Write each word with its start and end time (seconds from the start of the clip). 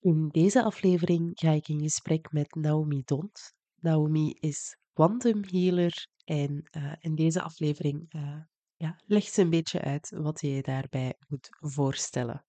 In 0.00 0.28
deze 0.28 0.62
aflevering 0.62 1.30
ga 1.34 1.50
ik 1.50 1.68
in 1.68 1.80
gesprek 1.80 2.32
met 2.32 2.54
Naomi 2.54 3.02
Dont. 3.04 3.54
Naomi 3.80 4.36
is 4.40 4.76
quantum 4.92 5.42
healer 5.50 6.06
en 6.24 6.68
uh, 6.76 6.92
in 6.98 7.14
deze 7.14 7.42
aflevering 7.42 8.14
uh, 8.14 8.36
ja, 8.76 9.00
legt 9.06 9.32
ze 9.32 9.42
een 9.42 9.50
beetje 9.50 9.80
uit 9.80 10.12
wat 10.16 10.40
je 10.40 10.54
je 10.54 10.62
daarbij 10.62 11.14
moet 11.28 11.48
voorstellen. 11.50 12.44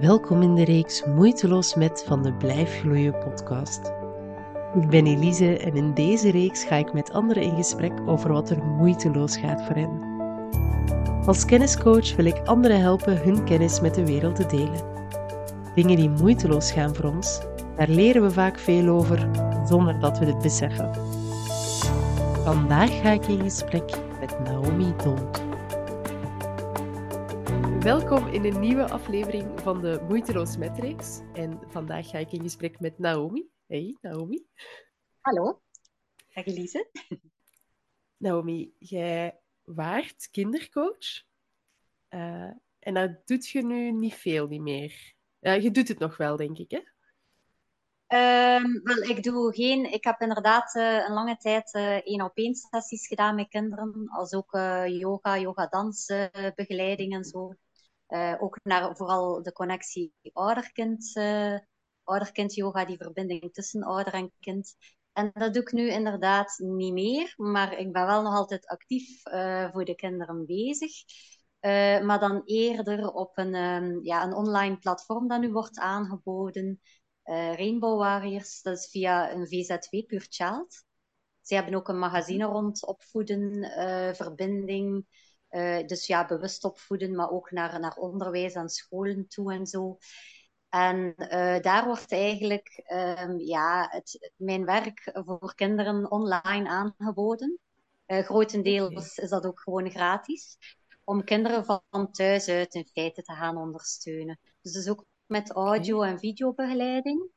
Welkom 0.00 0.42
in 0.42 0.54
de 0.54 0.64
reeks 0.64 1.04
Moeiteloos 1.04 1.74
met 1.74 2.04
van 2.06 2.22
de 2.22 2.36
Blijf 2.36 2.80
Gloeien 2.80 3.18
podcast. 3.18 3.92
Ik 4.74 4.88
ben 4.88 5.06
Elise 5.06 5.58
en 5.58 5.76
in 5.76 5.94
deze 5.94 6.30
reeks 6.30 6.64
ga 6.64 6.76
ik 6.76 6.92
met 6.92 7.10
anderen 7.10 7.42
in 7.42 7.56
gesprek 7.56 8.00
over 8.06 8.32
wat 8.32 8.50
er 8.50 8.64
moeiteloos 8.64 9.36
gaat 9.36 9.66
voor 9.66 9.76
hen. 9.76 10.12
Als 11.26 11.44
kenniscoach 11.44 12.16
wil 12.16 12.24
ik 12.24 12.46
anderen 12.46 12.80
helpen 12.80 13.22
hun 13.22 13.44
kennis 13.44 13.80
met 13.80 13.94
de 13.94 14.06
wereld 14.06 14.36
te 14.36 14.46
delen. 14.46 14.93
Dingen 15.74 15.96
die 15.96 16.08
moeiteloos 16.08 16.72
gaan 16.72 16.94
voor 16.94 17.04
ons, 17.04 17.40
daar 17.76 17.88
leren 17.88 18.22
we 18.22 18.30
vaak 18.30 18.58
veel 18.58 18.88
over 18.88 19.18
zonder 19.66 20.00
dat 20.00 20.18
we 20.18 20.24
het 20.24 20.42
beseffen. 20.42 20.94
Vandaag 22.44 23.00
ga 23.00 23.10
ik 23.10 23.26
in 23.26 23.40
gesprek 23.40 23.90
met 24.20 24.38
Naomi 24.38 24.96
Dont. 24.96 25.42
Welkom 27.84 28.26
in 28.26 28.44
een 28.44 28.60
nieuwe 28.60 28.88
aflevering 28.88 29.60
van 29.60 29.80
de 29.80 30.04
Moeiteloos 30.08 30.56
Matrix. 30.56 31.20
En 31.32 31.60
vandaag 31.66 32.08
ga 32.08 32.18
ik 32.18 32.32
in 32.32 32.40
gesprek 32.40 32.80
met 32.80 32.98
Naomi. 32.98 33.48
Hey 33.66 33.96
Naomi. 34.00 34.46
Hallo, 35.20 35.62
dag 36.34 36.46
Elise. 36.46 36.90
Naomi, 38.16 38.74
jij 38.78 39.40
waart 39.62 40.28
kindercoach. 40.30 41.24
Uh, 42.10 42.50
en 42.78 42.94
dat 42.94 43.26
doet 43.26 43.48
je 43.48 43.64
nu 43.64 43.92
niet 43.92 44.14
veel 44.14 44.46
niet 44.46 44.60
meer. 44.60 45.14
Ja, 45.44 45.52
je 45.52 45.70
doet 45.70 45.88
het 45.88 45.98
nog 45.98 46.16
wel, 46.16 46.36
denk 46.36 46.58
ik, 46.58 46.70
hè? 46.70 46.80
Um, 48.56 48.80
wel, 48.82 48.96
ik 48.96 49.22
doe 49.22 49.54
geen... 49.54 49.92
Ik 49.92 50.04
heb 50.04 50.20
inderdaad 50.20 50.74
uh, 50.74 51.06
een 51.06 51.12
lange 51.12 51.36
tijd 51.36 51.72
één-op-één 52.04 52.54
sessies 52.54 53.06
gedaan 53.06 53.34
met 53.34 53.48
kinderen. 53.48 54.08
Als 54.08 54.32
ook 54.32 54.52
yoga, 54.86 55.38
yoga-dans 55.38 56.12
begeleiding 56.54 57.14
en 57.14 57.24
zo. 57.24 57.54
ook 58.38 58.58
naar 58.62 58.96
vooral 58.96 59.42
de 59.42 59.52
connectie 59.52 60.12
ouder-kind, 60.32 61.12
ouder-kind 62.04 62.54
yoga, 62.54 62.84
die 62.84 62.96
verbinding 62.96 63.52
tussen 63.52 63.82
ouder 63.82 64.12
en 64.12 64.32
kind. 64.40 64.74
En 65.12 65.30
dat 65.34 65.52
doe 65.54 65.62
ik 65.62 65.72
nu 65.72 65.90
inderdaad 65.90 66.54
niet 66.58 66.92
meer, 66.92 67.34
maar 67.36 67.78
ik 67.78 67.92
ben 67.92 68.06
wel 68.06 68.22
nog 68.22 68.34
altijd 68.34 68.66
actief 68.66 69.22
voor 69.72 69.84
de 69.84 69.94
kinderen 69.94 70.46
bezig. 70.46 70.92
Uh, 71.64 72.00
maar 72.00 72.20
dan 72.20 72.42
eerder 72.44 73.12
op 73.12 73.38
een, 73.38 73.54
um, 73.54 74.04
ja, 74.04 74.24
een 74.24 74.34
online 74.34 74.76
platform 74.76 75.28
dat 75.28 75.40
nu 75.40 75.52
wordt 75.52 75.78
aangeboden. 75.78 76.80
Uh, 77.24 77.54
Rainbow 77.54 77.98
Warriors, 77.98 78.62
dat 78.62 78.78
is 78.78 78.88
via 78.90 79.32
een 79.32 79.46
VZW, 79.48 80.06
Pure 80.06 80.26
Child. 80.28 80.84
Ze 81.40 81.54
hebben 81.54 81.74
ook 81.74 81.88
een 81.88 81.98
magazine 81.98 82.44
rond 82.44 82.86
opvoeden, 82.86 83.40
uh, 83.64 84.12
verbinding. 84.12 85.06
dus 85.86 86.06
ja, 86.06 86.26
bewust 86.26 86.64
opvoeden, 86.64 87.14
maar 87.14 87.30
ook 87.30 87.50
naar, 87.50 87.80
naar 87.80 87.96
onderwijs 87.96 88.54
en 88.54 88.68
scholen 88.68 89.28
toe 89.28 89.52
en 89.52 89.66
zo. 89.66 89.96
En 90.68 91.14
daar 91.62 91.84
wordt 91.84 92.12
eigenlijk 92.12 92.82
um, 93.18 93.38
ja, 93.38 93.88
het, 93.90 94.32
mijn 94.36 94.64
werk 94.64 95.10
voor 95.26 95.54
kinderen 95.54 96.10
online 96.10 96.68
aangeboden. 96.68 97.58
grotendeels 98.06 99.18
is 99.18 99.30
dat 99.30 99.46
ook 99.46 99.60
gewoon 99.60 99.90
gratis 99.90 100.58
om 101.04 101.24
kinderen 101.24 101.64
van 101.64 102.10
thuis 102.10 102.48
uit 102.48 102.74
in 102.74 102.86
feite 102.86 103.22
te 103.22 103.32
gaan 103.32 103.56
ondersteunen. 103.56 104.38
Dus, 104.60 104.72
dus 104.72 104.88
ook 104.88 105.04
met 105.26 105.50
audio- 105.50 106.02
en 106.02 106.18
videobegeleiding. 106.18 107.32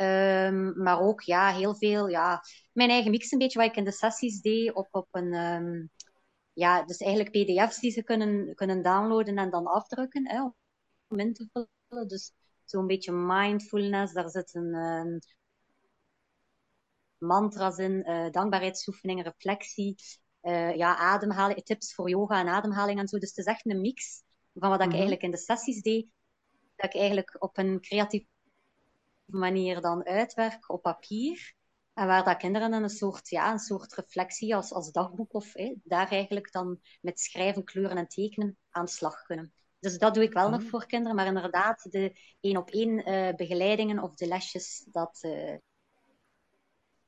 Um, 0.00 0.82
maar 0.82 1.00
ook 1.00 1.20
ja, 1.20 1.52
heel 1.52 1.74
veel, 1.74 2.08
ja, 2.08 2.42
mijn 2.72 2.90
eigen 2.90 3.10
mix 3.10 3.32
een 3.32 3.38
beetje 3.38 3.58
wat 3.58 3.68
ik 3.68 3.76
in 3.76 3.84
de 3.84 3.92
sessies 3.92 4.40
deed 4.40 4.74
op, 4.74 4.88
op 4.90 5.08
een, 5.10 5.34
um, 5.34 5.90
ja, 6.52 6.84
dus 6.84 6.96
eigenlijk 6.96 7.30
pdf's 7.30 7.78
die 7.78 7.90
ze 7.90 8.02
kunnen, 8.02 8.54
kunnen 8.54 8.82
downloaden 8.82 9.38
en 9.38 9.50
dan 9.50 9.66
afdrukken 9.66 10.28
hè, 10.28 10.42
om 11.08 11.18
in 11.18 11.32
te 11.32 11.48
vullen. 11.52 12.08
Dus 12.08 12.32
zo'n 12.64 12.86
beetje 12.86 13.12
mindfulness, 13.12 14.12
daar 14.12 14.30
zitten 14.30 14.74
um, 14.74 15.18
mantra's 17.18 17.78
in, 17.78 18.10
uh, 18.10 18.30
dankbaarheidsoefeningen, 18.30 19.24
reflectie 19.24 19.94
uh, 20.46 20.76
ja, 20.76 20.96
ademhaling, 20.96 21.64
tips 21.64 21.94
voor 21.94 22.08
yoga 22.08 22.40
en 22.40 22.48
ademhaling 22.48 22.98
en 22.98 23.08
zo. 23.08 23.18
Dus 23.18 23.28
het 23.28 23.38
is 23.38 23.44
echt 23.44 23.66
een 23.66 23.80
mix 23.80 24.22
van 24.54 24.68
wat 24.70 24.80
ik 24.80 24.84
mm 24.84 24.90
-hmm. 24.90 25.00
eigenlijk 25.00 25.22
in 25.22 25.30
de 25.30 25.36
sessies 25.36 25.82
deed. 25.82 26.06
Dat 26.76 26.94
ik 26.94 27.00
eigenlijk 27.00 27.36
op 27.38 27.58
een 27.58 27.80
creatieve 27.80 28.26
manier 29.24 29.80
dan 29.80 30.04
uitwerk 30.04 30.70
op 30.70 30.82
papier. 30.82 31.54
En 31.94 32.06
waar 32.06 32.24
dat 32.24 32.36
kinderen 32.36 32.72
een 32.72 32.88
soort, 32.88 33.28
ja, 33.28 33.52
een 33.52 33.58
soort 33.58 33.94
reflectie 33.94 34.54
als, 34.54 34.72
als 34.72 34.92
dagboek 34.92 35.34
of 35.34 35.52
daar 35.84 36.10
eigenlijk 36.10 36.52
dan 36.52 36.80
met 37.00 37.20
schrijven, 37.20 37.64
kleuren 37.64 37.96
en 37.96 38.08
tekenen 38.08 38.58
aan 38.70 38.84
de 38.84 38.90
slag 38.90 39.22
kunnen. 39.22 39.52
Dus 39.78 39.98
dat 39.98 40.14
doe 40.14 40.22
ik 40.22 40.32
wel 40.32 40.50
nog 40.50 40.62
voor 40.62 40.86
kinderen. 40.86 41.16
Maar 41.16 41.26
inderdaad, 41.26 41.86
de 41.90 42.16
één 42.40 42.56
op 42.56 42.70
één 42.70 43.08
uh, 43.08 43.34
begeleidingen 43.34 44.02
of 44.02 44.14
de 44.14 44.26
lesjes, 44.26 44.86
dat, 44.90 45.18
uh, 45.22 45.56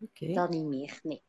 okay. 0.00 0.34
dat 0.34 0.50
niet 0.50 0.66
meer. 0.66 0.98
Nee. 1.02 1.22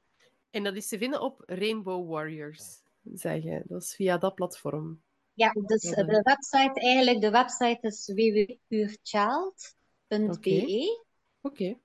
En 0.52 0.64
dat 0.64 0.76
is 0.76 0.88
te 0.88 0.98
vinden 0.98 1.22
op 1.22 1.44
Rainbow 1.46 2.10
Warriors, 2.10 2.82
zeg 3.14 3.44
je. 3.44 3.62
Dat 3.66 3.82
is 3.82 3.96
via 3.96 4.18
dat 4.18 4.36
platform. 4.36 5.02
Ja, 5.34 5.52
dus 5.52 5.82
de 5.82 6.22
website 6.24 6.72
eigenlijk, 6.74 7.22
de 7.22 7.30
website 7.30 7.78
is 7.82 8.08
www.purechild.be. 8.08 11.04
Oké. 11.42 11.42
Okay. 11.42 11.80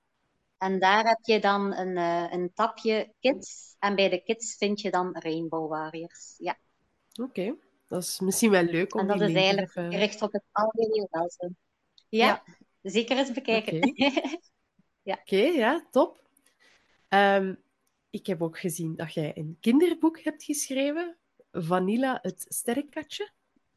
En 0.59 0.79
daar 0.79 1.09
heb 1.09 1.19
je 1.23 1.41
dan 1.41 1.75
een, 1.75 1.97
uh, 1.97 2.33
een 2.33 2.51
tapje 2.55 3.13
kids. 3.21 3.77
En 3.79 3.95
bij 3.95 4.09
de 4.09 4.23
kids 4.23 4.57
vind 4.57 4.81
je 4.81 4.91
dan 4.91 5.17
Rainbow 5.19 5.71
Warriors. 5.71 6.35
Ja. 6.39 6.59
Oké, 7.21 7.23
okay. 7.23 7.55
dat 7.89 8.03
is 8.03 8.21
misschien 8.21 8.51
wel 8.51 8.63
leuk 8.63 8.95
om 8.95 9.01
En 9.01 9.07
dat 9.07 9.21
is 9.21 9.35
eigenlijk 9.35 9.69
even... 9.69 9.93
gericht 9.93 10.23
op 10.23 10.33
het 10.33 10.45
algemeen 10.53 11.09
welzijn. 11.11 11.57
Ja, 12.09 12.27
ja, 12.27 12.43
zeker 12.91 13.17
eens 13.17 13.33
bekijken. 13.33 13.89
Oké, 13.89 14.11
okay. 15.21 15.53
ja. 15.53 15.87
Top. 15.91 16.23
Um, 17.09 17.64
ik 18.15 18.27
heb 18.27 18.43
ook 18.43 18.59
gezien 18.59 18.97
dat 18.97 19.13
jij 19.13 19.33
een 19.37 19.57
kinderboek 19.61 20.21
hebt 20.21 20.45
geschreven, 20.45 21.19
Vanilla 21.51 22.19
het 22.23 22.45
sterrenkatje. 22.49 23.33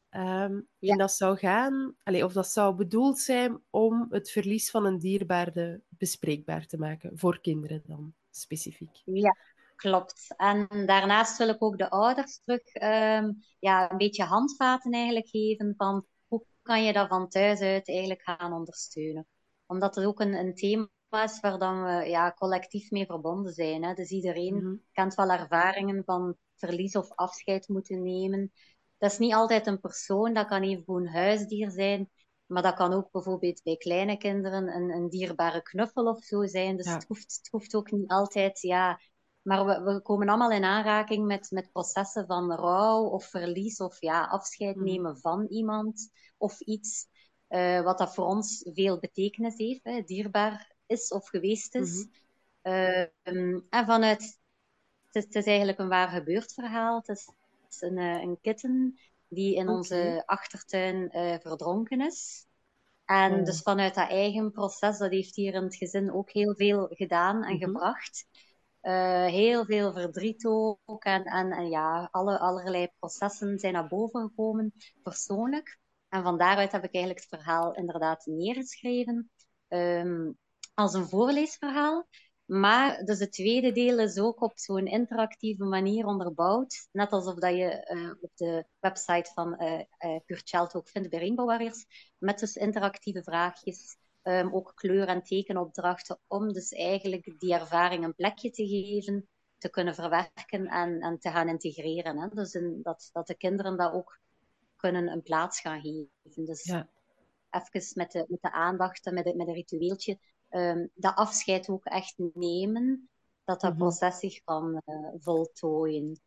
Um, 0.09 0.67
ja. 0.77 0.91
En 0.91 0.97
dat 0.97 1.11
zou 1.11 1.37
gaan, 1.37 1.95
allez, 2.03 2.23
of 2.23 2.33
dat 2.33 2.47
zou 2.47 2.75
bedoeld 2.75 3.19
zijn 3.19 3.61
om 3.69 4.07
het 4.09 4.31
verlies 4.31 4.69
van 4.69 4.85
een 4.85 4.99
dierbaarde 4.99 5.81
bespreekbaar 5.89 6.65
te 6.65 6.77
maken, 6.77 7.17
voor 7.17 7.41
kinderen 7.41 7.81
dan 7.85 8.13
specifiek. 8.29 9.01
Ja, 9.03 9.35
klopt. 9.75 10.33
En 10.35 10.67
daarnaast 10.69 11.37
wil 11.37 11.49
ik 11.49 11.63
ook 11.63 11.77
de 11.77 11.89
ouders 11.89 12.39
terug 12.43 12.75
um, 13.21 13.43
ja, 13.59 13.91
een 13.91 13.97
beetje 13.97 14.23
handvaten 14.23 14.91
eigenlijk 14.91 15.27
geven 15.27 15.73
van 15.77 16.05
hoe 16.27 16.45
kan 16.61 16.83
je 16.83 16.93
dat 16.93 17.07
van 17.07 17.29
thuis 17.29 17.59
uit 17.59 17.87
eigenlijk 17.87 18.21
gaan 18.21 18.53
ondersteunen. 18.53 19.27
Omdat 19.65 19.95
het 19.95 20.05
ook 20.05 20.19
een, 20.19 20.33
een 20.33 20.55
thema 20.55 20.89
is 21.09 21.39
waar 21.39 21.59
dan 21.59 21.83
we 21.83 22.09
ja, 22.09 22.33
collectief 22.33 22.91
mee 22.91 23.05
verbonden 23.05 23.53
zijn. 23.53 23.83
Hè. 23.83 23.93
Dus 23.93 24.09
iedereen 24.09 24.53
mm 24.53 24.61
-hmm. 24.61 24.81
kent 24.91 25.15
wel 25.15 25.29
ervaringen 25.29 26.03
van 26.05 26.37
verlies 26.55 26.95
of 26.95 27.11
afscheid 27.15 27.67
moeten 27.67 28.03
nemen. 28.03 28.51
Dat 28.97 29.11
is 29.11 29.17
niet 29.17 29.33
altijd 29.33 29.67
een 29.67 29.79
persoon, 29.79 30.33
dat 30.33 30.47
kan 30.47 30.63
even 30.63 30.95
een 30.95 31.07
huisdier 31.07 31.71
zijn. 31.71 32.09
Maar 32.45 32.61
dat 32.61 32.75
kan 32.75 32.93
ook 32.93 33.11
bijvoorbeeld 33.11 33.63
bij 33.63 33.75
kleine 33.75 34.17
kinderen 34.17 34.75
een, 34.75 34.89
een 34.89 35.09
dierbare 35.09 35.61
knuffel 35.61 36.07
of 36.07 36.23
zo 36.23 36.45
zijn. 36.45 36.77
Dus 36.77 36.85
ja. 36.85 36.93
het, 36.93 37.05
hoeft, 37.07 37.35
het 37.37 37.47
hoeft 37.51 37.75
ook 37.75 37.91
niet 37.91 38.09
altijd, 38.09 38.61
ja. 38.61 38.99
Maar 39.41 39.65
we, 39.65 39.93
we 39.93 40.01
komen 40.01 40.29
allemaal 40.29 40.51
in 40.51 40.63
aanraking 40.63 41.25
met, 41.25 41.51
met 41.51 41.71
processen 41.71 42.25
van 42.25 42.51
rouw 42.51 43.03
of 43.03 43.25
verlies 43.25 43.79
of 43.79 44.01
ja, 44.01 44.25
afscheid 44.25 44.75
nemen 44.75 45.11
mm. 45.11 45.17
van 45.17 45.45
iemand 45.45 46.09
of 46.37 46.59
iets. 46.59 47.07
Uh, 47.49 47.81
wat 47.81 47.97
dat 47.97 48.13
voor 48.13 48.25
ons 48.25 48.69
veel 48.73 48.99
betekenis 48.99 49.57
heeft, 49.57 49.83
hè, 49.83 50.01
dierbaar 50.01 50.76
is 50.87 51.11
of 51.11 51.27
geweest 51.27 51.75
is. 51.75 51.95
Mm 51.95 52.11
-hmm. 52.61 52.73
uh, 52.73 53.05
en 53.23 53.67
vanuit, 53.69 54.39
het 55.05 55.15
is, 55.15 55.23
het 55.23 55.35
is, 55.35 55.45
eigenlijk 55.45 55.79
een 55.79 55.87
waar 55.87 56.09
gebeurd 56.09 56.53
verhaal. 56.53 56.97
Het 56.97 57.07
is, 57.07 57.25
het 57.25 57.73
is 57.73 57.81
een, 57.81 57.97
uh, 57.97 58.21
een 58.21 58.37
kitten 58.41 58.99
die 59.27 59.55
in 59.55 59.63
okay. 59.63 59.75
onze 59.75 60.23
achtertuin 60.25 61.09
uh, 61.13 61.35
verdronken 61.39 62.01
is. 62.01 62.45
En 63.05 63.33
oh. 63.33 63.43
dus 63.43 63.61
vanuit 63.61 63.95
dat 63.95 64.09
eigen 64.09 64.51
proces, 64.51 64.97
dat 64.97 65.11
heeft 65.11 65.35
hier 65.35 65.53
in 65.53 65.63
het 65.63 65.75
gezin 65.75 66.13
ook 66.13 66.31
heel 66.31 66.55
veel 66.55 66.87
gedaan 66.89 67.43
en 67.43 67.53
mm 67.53 67.61
-hmm. 67.61 67.65
gebracht. 67.65 68.25
Uh, 68.81 69.25
heel 69.25 69.65
veel 69.65 69.93
verdriet 69.93 70.45
ook. 70.45 71.03
En, 71.03 71.23
en, 71.23 71.51
en 71.51 71.69
ja, 71.69 72.07
alle, 72.11 72.39
allerlei 72.39 72.87
processen 72.99 73.59
zijn 73.59 73.73
naar 73.73 73.87
boven 73.87 74.21
gekomen, 74.21 74.73
persoonlijk. 75.03 75.79
En 76.09 76.23
van 76.23 76.37
daaruit 76.37 76.71
heb 76.71 76.83
ik 76.83 76.93
eigenlijk 76.93 77.25
het 77.25 77.39
verhaal 77.39 77.73
inderdaad 77.75 78.25
neergeschreven. 78.25 79.29
Um, 79.67 80.37
als 80.77 80.93
een 80.93 81.07
voorleesverhaal. 81.07 82.07
Maar 82.45 83.03
dus 83.03 83.19
het 83.19 83.31
tweede 83.31 83.71
deel 83.71 83.99
is 83.99 84.19
ook 84.19 84.41
op 84.41 84.51
zo'n 84.55 84.85
interactieve 84.85 85.63
manier 85.63 86.05
onderbouwd. 86.05 86.87
Net 86.91 87.11
alsof 87.11 87.35
dat 87.35 87.55
je 87.55 87.93
uh, 87.93 88.11
op 88.21 88.31
de 88.35 88.65
website 88.79 89.31
van 89.33 89.63
uh, 89.63 89.81
uh, 90.51 90.67
ook 90.73 90.89
vindt 90.89 91.09
bij 91.09 91.19
Rainbow 91.19 91.47
Warriors. 91.47 91.85
Met 92.17 92.39
dus 92.39 92.55
interactieve 92.55 93.23
vraagjes 93.23 93.97
um, 94.23 94.53
ook 94.53 94.71
kleur- 94.75 95.07
en 95.07 95.23
tekenopdrachten, 95.23 96.19
om 96.27 96.53
dus 96.53 96.71
eigenlijk 96.71 97.35
die 97.37 97.53
ervaring 97.53 98.03
een 98.03 98.15
plekje 98.15 98.49
te 98.49 98.67
geven, 98.67 99.27
te 99.57 99.69
kunnen 99.69 99.95
verwerken 99.95 100.67
en, 100.67 100.99
en 100.99 101.19
te 101.19 101.29
gaan 101.29 101.49
integreren. 101.49 102.19
Hè? 102.19 102.27
Dus 102.27 102.53
in, 102.53 102.79
dat, 102.83 103.09
dat 103.11 103.27
de 103.27 103.35
kinderen 103.35 103.77
dat 103.77 103.93
ook 103.93 104.19
kunnen 104.75 105.07
een 105.07 105.21
plaats 105.21 105.59
gaan 105.59 105.81
geven. 105.81 106.45
Dus 106.45 106.63
ja. 106.63 106.89
even 107.49 107.91
met 107.93 108.11
de, 108.11 108.25
met 108.27 108.41
de 108.41 108.51
aandacht 108.51 109.05
en 109.05 109.13
met, 109.13 109.23
de, 109.23 109.35
met 109.35 109.47
een 109.47 109.53
ritueeltje, 109.53 110.19
um, 110.49 110.89
dat 110.93 111.15
afscheid 111.15 111.69
ook 111.69 111.85
echt 111.85 112.17
nemen, 112.33 113.09
dat 113.43 113.61
dat 113.61 113.71
mm 113.71 113.77
proces 113.77 114.19
zich 114.19 114.43
kan 114.43 114.81
uh, 114.85 115.09
voltooien. 115.17 116.21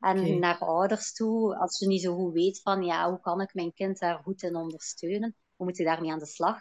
En 0.00 0.38
naar 0.38 0.58
ouders 0.58 1.12
toe, 1.12 1.56
als 1.58 1.78
je 1.78 1.86
niet 1.86 2.02
zo 2.02 2.14
goed 2.14 2.32
weet 2.32 2.60
van, 2.60 2.82
ja, 2.82 3.08
hoe 3.10 3.20
kan 3.20 3.40
ik 3.40 3.54
mijn 3.54 3.72
kind 3.72 3.98
daar 3.98 4.18
goed 4.22 4.42
in 4.42 4.56
ondersteunen? 4.56 5.36
Hoe 5.56 5.66
moet 5.66 5.76
je 5.76 5.84
daarmee 5.84 6.12
aan 6.12 6.18
de 6.18 6.26
slag? 6.26 6.58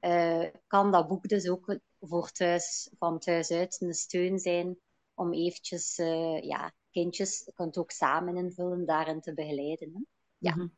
Uh, 0.00 0.44
kan 0.66 0.92
dat 0.92 1.08
boek 1.08 1.28
dus 1.28 1.48
ook 1.48 1.78
voor 2.00 2.30
thuis, 2.30 2.90
van 2.98 3.18
thuis 3.18 3.50
uit 3.50 3.80
een 3.80 3.94
steun 3.94 4.38
zijn 4.38 4.78
om 5.14 5.32
eventjes, 5.32 5.98
uh, 5.98 6.42
ja, 6.42 6.72
kindjes, 6.90 7.42
je 7.44 7.52
kunt 7.52 7.78
ook 7.78 7.90
samen 7.90 8.36
invullen, 8.36 8.86
daarin 8.86 9.20
te 9.20 9.34
begeleiden. 9.34 9.90
Hè? 9.94 10.00
Ja. 10.38 10.54
Mm 10.54 10.60
-hmm. 10.60 10.76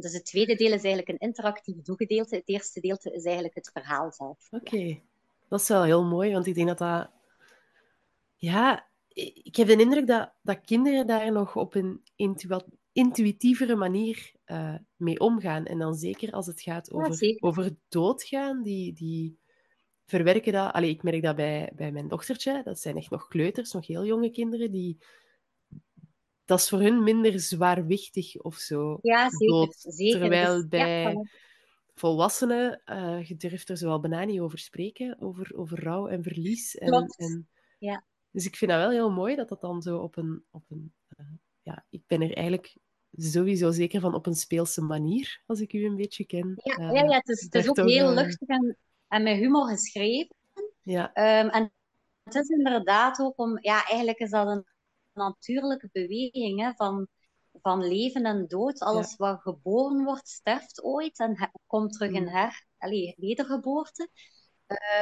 Dus 0.00 0.12
het 0.12 0.24
tweede 0.24 0.54
deel 0.54 0.72
is 0.72 0.82
eigenlijk 0.82 1.08
een 1.08 1.28
interactief 1.28 1.82
doelgedeelte. 1.82 2.36
Het 2.36 2.48
eerste 2.48 2.80
deel 2.80 2.96
is 3.02 3.24
eigenlijk 3.24 3.54
het 3.54 3.70
verhaal 3.72 4.12
zelf. 4.12 4.48
Oké, 4.50 5.00
dat 5.48 5.60
is 5.60 5.68
wel 5.68 5.82
heel 5.84 6.04
mooi, 6.04 6.32
want 6.32 6.46
ik 6.46 6.54
denk 6.54 6.68
dat 6.68 6.78
dat... 6.78 7.10
Ja, 8.36 8.86
ik 9.42 9.56
heb 9.56 9.66
de 9.66 9.76
indruk 9.76 10.06
dat, 10.06 10.32
dat 10.42 10.60
kinderen 10.64 11.06
daar 11.06 11.32
nog 11.32 11.56
op 11.56 11.74
een 11.74 12.02
intuïtievere 12.92 13.76
manier 13.76 14.32
uh, 14.46 14.74
mee 14.96 15.20
omgaan. 15.20 15.64
En 15.64 15.78
dan 15.78 15.94
zeker 15.94 16.32
als 16.32 16.46
het 16.46 16.60
gaat 16.60 16.92
over, 16.92 17.26
ja, 17.26 17.36
over 17.40 17.76
doodgaan, 17.88 18.62
die, 18.62 18.92
die 18.92 19.38
verwerken 20.04 20.52
dat... 20.52 20.72
Allee, 20.72 20.90
ik 20.90 21.02
merk 21.02 21.22
dat 21.22 21.36
bij, 21.36 21.72
bij 21.76 21.92
mijn 21.92 22.08
dochtertje, 22.08 22.60
dat 22.64 22.80
zijn 22.80 22.96
echt 22.96 23.10
nog 23.10 23.28
kleuters, 23.28 23.72
nog 23.72 23.86
heel 23.86 24.04
jonge 24.04 24.30
kinderen, 24.30 24.70
die... 24.70 24.98
Dat 26.46 26.58
is 26.58 26.68
voor 26.68 26.80
hun 26.80 27.02
minder 27.02 27.40
zwaarwichtig 27.40 28.36
of 28.36 28.56
zo. 28.56 28.98
Ja, 29.02 29.30
zeker. 29.30 29.46
Dood. 29.46 29.74
zeker. 29.78 30.20
Terwijl 30.20 30.54
dus, 30.54 30.68
bij... 30.68 31.02
Ja, 31.02 31.24
volwassenen, 31.94 32.82
uh, 32.86 33.24
je 33.24 33.36
durft 33.36 33.68
er 33.68 33.76
zo 33.76 33.86
wel 33.86 34.00
bijna 34.00 34.24
niet 34.24 34.40
over 34.40 34.58
spreken, 34.58 35.16
over, 35.20 35.52
over 35.54 35.82
rouw 35.82 36.06
en 36.06 36.22
verlies. 36.22 36.76
En, 36.76 36.88
Klopt. 36.88 37.18
En, 37.18 37.48
ja. 37.78 38.04
Dus 38.30 38.46
ik 38.46 38.56
vind 38.56 38.70
dat 38.70 38.80
wel 38.80 38.90
heel 38.90 39.10
mooi 39.10 39.36
dat 39.36 39.48
dat 39.48 39.60
dan 39.60 39.82
zo 39.82 39.98
op 39.98 40.16
een... 40.16 40.44
Op 40.50 40.64
een 40.68 40.92
uh, 41.16 41.26
ja, 41.62 41.84
ik 41.90 42.02
ben 42.06 42.22
er 42.22 42.34
eigenlijk 42.34 42.76
sowieso 43.16 43.70
zeker 43.70 44.00
van 44.00 44.14
op 44.14 44.26
een 44.26 44.34
speelse 44.34 44.82
manier, 44.82 45.42
als 45.46 45.60
ik 45.60 45.72
u 45.72 45.84
een 45.84 45.96
beetje 45.96 46.24
ken. 46.24 46.60
Ja, 46.62 46.78
uh, 46.78 46.92
ja, 46.92 47.02
ja 47.04 47.16
het 47.16 47.28
is, 47.28 47.42
het 47.42 47.54
is 47.54 47.68
ook 47.68 47.74
toch, 47.74 47.86
heel 47.86 48.14
luchtig 48.14 48.48
en, 48.48 48.76
en 49.08 49.22
met 49.22 49.36
humor 49.36 49.68
geschreven. 49.68 50.34
Ja. 50.82 51.08
Um, 51.42 51.48
en 51.50 51.72
het 52.24 52.34
is 52.34 52.48
inderdaad 52.48 53.20
ook 53.20 53.38
om... 53.38 53.58
Ja, 53.60 53.84
eigenlijk 53.86 54.18
is 54.18 54.30
dat 54.30 54.46
een 54.46 54.66
natuurlijke 55.16 55.88
beweging 55.92 56.60
hè, 56.60 56.72
van 56.74 57.08
van 57.62 57.86
leven 57.86 58.24
en 58.24 58.46
dood. 58.46 58.80
Alles 58.80 59.10
ja. 59.10 59.16
wat 59.16 59.40
geboren 59.40 60.04
wordt, 60.04 60.28
sterft 60.28 60.82
ooit 60.82 61.18
en 61.18 61.50
komt 61.66 61.92
terug 61.92 62.12
in 62.12 62.22
mm. 62.22 62.28
her, 62.28 62.66
allez, 62.78 63.14
wedergeboorte. 63.16 64.08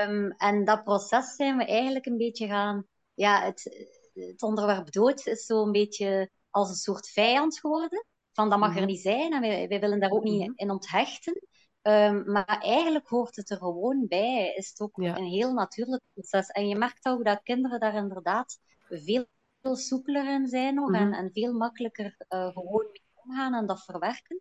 Um, 0.09 0.31
en 0.31 0.65
dat 0.65 0.85
proces 0.85 1.35
zijn 1.35 1.57
we 1.57 1.65
eigenlijk 1.65 2.07
een 2.07 2.17
beetje 2.17 2.47
gaan... 2.47 2.87
Ja, 3.15 3.45
het, 3.45 3.87
het 4.13 4.43
onderwerp 4.43 4.93
dood 4.93 5.27
is 5.27 5.47
zo'n 5.47 5.73
beetje 5.73 6.31
als 6.51 6.69
een 6.69 6.75
soort 6.75 7.09
vijand 7.09 7.59
geworden. 7.59 8.07
Van 8.33 8.51
dat 8.51 8.59
mag 8.59 8.69
mm 8.69 8.75
-hmm. 8.75 8.83
er 8.83 8.89
niet 8.89 9.01
zijn 9.01 9.33
en 9.33 9.41
wij, 9.41 9.69
wij 9.69 9.81
willen 9.81 10.01
daar 10.01 10.11
ook 10.11 10.23
niet 10.23 10.53
in 10.55 10.71
onthechten. 10.71 11.43
Um, 11.83 12.33
maar 12.33 12.59
eigenlijk 12.61 13.09
hoort 13.09 13.37
het 13.37 13.51
er 13.51 13.57
gewoon 13.57 14.07
bij. 14.09 14.55
Is 14.55 14.69
het 14.69 14.81
ook 14.81 15.03
ja. 15.03 15.17
een 15.17 15.25
heel 15.25 15.53
natuurlijk 15.53 16.03
proces. 16.13 16.49
En 16.49 16.69
je 16.69 16.77
merkt 16.77 17.07
ook 17.07 17.25
dat 17.25 17.43
kinderen 17.43 17.81
daar 17.81 17.95
inderdaad 17.95 18.59
veel 18.89 19.27
veel 19.65 19.77
soepeler 19.77 20.35
in 20.35 20.47
zijn 20.47 20.75
nog 20.75 20.89
mm 20.89 20.95
-hmm. 20.95 21.13
en, 21.13 21.19
en, 21.19 21.31
veel 21.33 21.53
makkelijker 21.53 22.17
uh, 22.29 22.49
gewoon 22.49 22.87
mee 22.93 23.03
omgaan 23.15 23.55
en 23.55 23.67
dat 23.67 23.85
verwerken. 23.85 24.41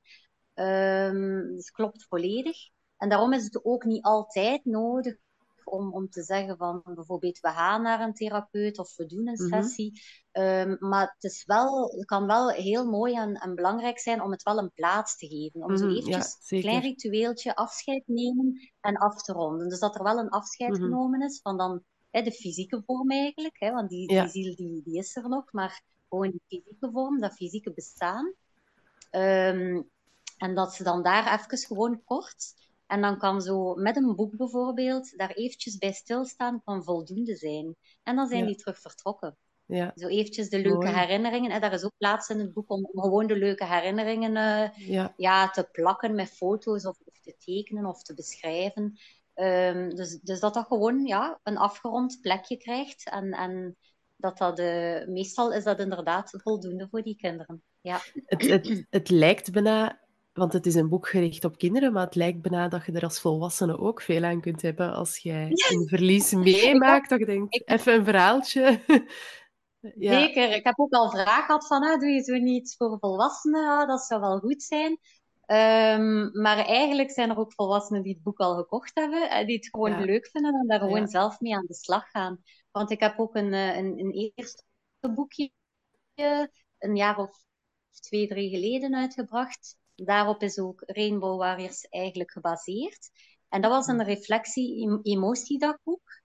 Um, 0.54 1.56
dus 1.56 1.72
klopt 1.72 2.06
volledig. 2.08 2.58
En 2.98 3.10
daarom 3.10 3.34
is 3.34 3.44
het 3.44 3.66
ook 3.66 3.84
niet 3.84 4.04
altijd 4.04 4.66
nodig 4.66 5.16
om, 5.64 5.94
om 5.94 6.10
te 6.10 6.24
zeggen 6.24 6.58
van 6.58 6.82
bijvoorbeeld 6.84 7.40
we 7.40 7.48
gaan 7.48 7.82
naar 7.82 8.02
een 8.02 8.14
therapeut 8.14 8.80
of 8.80 8.96
we 8.96 9.06
doen 9.06 9.28
een 9.28 9.38
sessie. 9.38 9.92
Mm 9.92 10.44
-hmm. 10.44 10.72
um, 10.72 10.78
maar 10.80 11.14
het, 11.14 11.32
is 11.32 11.44
wel, 11.46 11.92
het 11.96 12.06
kan 12.06 12.26
wel 12.26 12.50
heel 12.50 12.86
mooi 12.86 13.16
en, 13.16 13.34
en, 13.34 13.56
belangrijk 13.56 14.00
zijn 14.00 14.22
om 14.22 14.32
het 14.32 14.44
wel 14.44 14.58
een 14.58 14.72
plaats 14.74 15.18
te 15.18 15.28
geven. 15.28 15.64
Om 15.64 15.72
mm 15.72 15.76
-hmm, 15.76 15.90
zo 15.90 15.98
eventjes 15.98 16.38
ja, 16.48 16.58
een 16.58 16.64
klein 16.64 16.82
ritueeltje 16.82 17.56
afscheid 17.56 18.04
nemen 18.06 18.72
en 18.80 18.98
af 18.98 19.24
te 19.24 19.34
ronden. 19.34 19.70
Dus 19.70 19.80
dat 19.80 19.96
er 19.96 20.04
wel 20.04 20.18
een 20.18 20.30
afscheid 20.30 20.72
mm 20.72 20.76
-hmm. 20.76 20.86
genomen 20.86 21.22
is 21.22 21.40
van 21.42 21.58
dan 21.58 21.84
hè, 22.14 22.22
de 22.22 22.32
fysieke 22.32 22.82
vorm 22.86 23.12
eigenlijk, 23.12 23.60
hè, 23.60 23.72
want 23.72 23.90
die, 23.90 24.12
ja. 24.12 24.22
die 24.22 24.32
ziel 24.32 24.56
die, 24.56 24.82
die 24.84 24.98
is 24.98 25.16
er 25.16 25.30
nog, 25.30 25.52
maar 25.52 25.82
gewoon 26.10 26.32
die 26.32 26.42
fysieke 26.48 26.90
vorm, 26.92 27.20
dat 27.20 27.34
fysieke 27.34 27.74
bestaan. 27.74 28.34
Um, 29.12 29.90
en 30.38 30.56
dat 30.56 30.74
ze 30.74 30.84
dan 30.84 31.04
daar 31.04 31.34
even 31.34 31.58
gewoon 31.58 32.02
kort, 32.04 32.54
en 32.88 33.02
dan 33.02 33.18
kan 33.18 33.42
zo 33.42 33.76
met 33.76 33.96
een 33.96 34.16
boek 34.16 34.38
bijvoorbeeld, 34.38 35.18
daar 35.18 35.32
eventjes 35.32 35.78
bij 35.78 35.92
stilstaan 35.92 36.62
kan 36.64 36.84
voldoende 36.84 37.36
zijn. 37.36 37.76
En 38.04 38.16
dan 38.16 38.28
zijn 38.28 38.40
ja. 38.40 38.46
die 38.46 38.56
terug 38.56 38.80
vertrokken. 38.80 39.38
Ja. 39.66 39.92
Zo 39.96 40.08
eventjes 40.08 40.50
de 40.50 40.60
leuke 40.60 40.86
Mooi. 40.86 40.98
herinneringen. 40.98 41.52
En 41.52 41.62
daar 41.62 41.74
is 41.74 41.84
ook 41.84 41.98
plaats 41.98 42.30
in 42.30 42.40
het 42.40 42.54
boek 42.54 42.70
om, 42.72 42.90
om 42.92 43.02
gewoon 43.02 43.28
de 43.28 43.36
leuke 43.36 43.66
herinneringen 43.66 44.36
uh, 44.36 44.88
ja. 44.88 45.14
ja. 45.18 45.50
te 45.50 45.70
plakken 45.72 46.16
met 46.16 46.30
foto's 46.30 46.86
of, 46.86 46.98
of, 47.06 47.20
te 47.20 47.36
tekenen 47.38 47.86
of 47.86 48.04
te 48.04 48.14
beschrijven. 48.14 48.98
Um, 49.36 49.96
dus, 49.96 50.20
dus 50.20 50.40
dat 50.40 50.54
dat 50.54 50.68
gewoon 50.68 51.06
ja, 51.06 51.40
een 51.44 51.58
afgerond 51.58 52.18
plekje 52.22 52.58
krijgt. 52.58 53.10
En, 53.10 53.32
en 53.32 53.78
dat 54.16 54.38
dat 54.38 54.58
de, 54.58 55.06
meestal 55.10 55.54
is 55.54 55.64
dat 55.64 55.80
inderdaad 55.80 56.42
voldoende 56.44 56.88
voor 56.92 57.02
die 57.02 57.16
kinderen. 57.16 57.64
Ja. 57.82 58.00
Het, 58.26 58.48
het, 58.48 58.86
het 58.90 59.10
lijkt 59.10 59.52
bijna, 59.52 60.00
want 60.34 60.54
het 60.54 60.66
is 60.66 60.76
een 60.76 60.90
boek 60.90 61.08
gericht 61.08 61.44
op 61.44 61.58
kinderen, 61.58 61.94
maar 61.94 62.06
het 62.06 62.16
lijkt 62.16 62.42
bijna 62.42 62.68
dat 62.68 62.86
je 62.86 62.92
er 62.92 63.04
als 63.04 63.22
volwassene 63.22 63.78
ook 63.78 64.02
veel 64.02 64.24
aan 64.24 64.42
kunt 64.42 64.62
hebben 64.62 64.94
als 64.94 65.18
jij 65.18 65.50
een 65.70 65.88
verlies 65.88 66.34
meemaakt. 66.34 67.10
Dat 67.10 67.20
je 67.20 67.26
denkt, 67.26 67.68
even 67.68 67.94
een 67.94 68.06
verhaaltje. 68.06 68.80
ja. 69.80 70.20
Zeker. 70.20 70.56
Ik 70.56 70.64
heb 70.64 70.80
ook 70.80 70.94
al 70.94 71.10
vragen 71.10 71.44
gehad 71.44 71.68
van, 71.68 71.84
ah, 71.84 72.00
doe 72.00 72.10
je 72.10 72.24
zo 72.24 72.34
niet 72.34 72.76
voor 72.78 72.98
volwassenen? 73.00 73.70
Ah, 73.70 73.88
dat 73.88 74.02
zou 74.02 74.22
wel 74.22 74.40
goed 74.40 74.64
zijn. 74.64 75.00
Um, 75.46 76.42
maar 76.42 76.58
eigenlijk 76.58 77.12
zijn 77.12 77.30
er 77.30 77.38
ook 77.38 77.54
volwassenen 77.54 78.04
die 78.04 78.14
het 78.14 78.24
boek 78.24 78.40
al 78.40 78.56
gekocht 78.56 78.92
hebben, 78.94 79.30
en 79.30 79.46
die 79.46 79.56
het 79.56 79.70
gewoon 79.70 79.92
ja. 79.92 80.00
leuk 80.00 80.28
vinden 80.28 80.54
en 80.54 80.68
daar 80.68 80.80
gewoon 80.80 81.00
ja. 81.00 81.08
zelf 81.08 81.40
mee 81.40 81.56
aan 81.56 81.66
de 81.68 81.74
slag 81.74 82.10
gaan. 82.10 82.42
Want 82.72 82.92
ik 82.92 83.00
heb 83.00 83.20
ook 83.20 83.36
een, 83.36 83.54
eh, 83.54 83.78
een, 83.78 84.00
een 84.00 84.12
eerste 84.12 84.64
boekje 85.02 85.52
een 86.78 86.96
jaar 86.96 87.18
of 87.18 87.44
twee, 88.00 88.28
drie 88.28 88.50
geleden 88.50 88.96
uitgebracht. 88.96 89.78
Daarop 89.96 90.42
is 90.42 90.60
ook 90.60 90.84
Rainbow 90.86 91.40
Warriors 91.40 91.82
eigenlijk 91.82 92.32
gebaseerd. 92.32 93.10
En 93.50 93.62
dat 93.62 93.72
was 93.72 93.88
een 93.88 94.04
reflectie-emotiedagboek. 94.04 96.22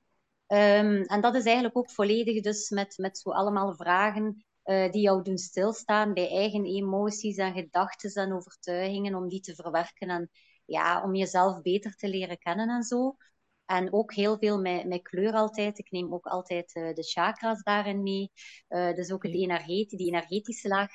Um, 0.47 1.03
en 1.03 1.21
dat 1.21 1.35
is 1.35 1.45
eigenlijk 1.45 1.77
ook 1.77 1.91
volledig 1.91 2.43
dus 2.43 2.71
met, 2.71 2.97
met 2.97 3.19
zo 3.19 3.31
allemaal 3.31 3.75
vragen 3.75 4.45
uh, 4.69 4.91
die 4.91 5.03
jou 5.03 5.23
doen 5.23 5.39
stilstaan 5.39 6.15
bij 6.15 6.29
eigen 6.29 6.65
emoties 6.65 7.37
en 7.37 7.53
gedachten 7.53 8.11
en 8.23 8.33
overtuigingen, 8.33 9.15
om 9.15 9.29
die 9.29 9.41
te 9.41 9.55
verwerken 9.55 10.09
en 10.09 10.31
ja, 10.65 11.03
om 11.03 11.15
jezelf 11.15 11.61
beter 11.63 11.95
te 11.95 12.09
leren 12.09 12.39
kennen 12.39 12.69
en 12.69 12.83
zo. 12.83 13.17
En 13.65 13.93
ook 13.93 14.15
heel 14.15 14.39
veel 14.39 14.61
met, 14.61 14.87
met 14.87 15.03
kleur 15.03 15.33
altijd. 15.33 15.79
Ik 15.79 15.91
neem 15.91 16.15
ook 16.15 16.27
altijd 16.27 16.75
uh, 16.75 16.95
de 16.95 17.03
chakras 17.03 17.63
daarin 17.63 18.03
mee. 18.03 18.31
Uh, 18.69 18.95
dus 18.95 19.13
ook 19.13 19.23
het 19.23 19.35
energetie, 19.35 19.99
die 19.99 20.07
energetische 20.07 20.69
laag, 20.69 20.91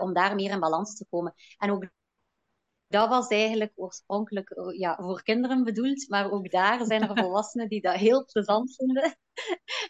om 0.00 0.12
daar 0.12 0.34
meer 0.34 0.50
in 0.50 0.60
balans 0.60 0.96
te 0.96 1.06
komen. 1.10 1.34
En 1.58 1.70
ook 1.70 1.88
dat 2.90 3.08
was 3.08 3.28
eigenlijk 3.28 3.72
oorspronkelijk 3.74 4.52
ja, 4.76 4.96
voor 4.96 5.22
kinderen 5.22 5.64
bedoeld, 5.64 6.08
maar 6.08 6.30
ook 6.30 6.50
daar 6.50 6.84
zijn 6.84 7.02
er 7.02 7.16
volwassenen 7.24 7.68
die 7.68 7.80
dat 7.80 7.94
heel 7.94 8.24
plezant 8.24 8.74
vinden. 8.74 9.16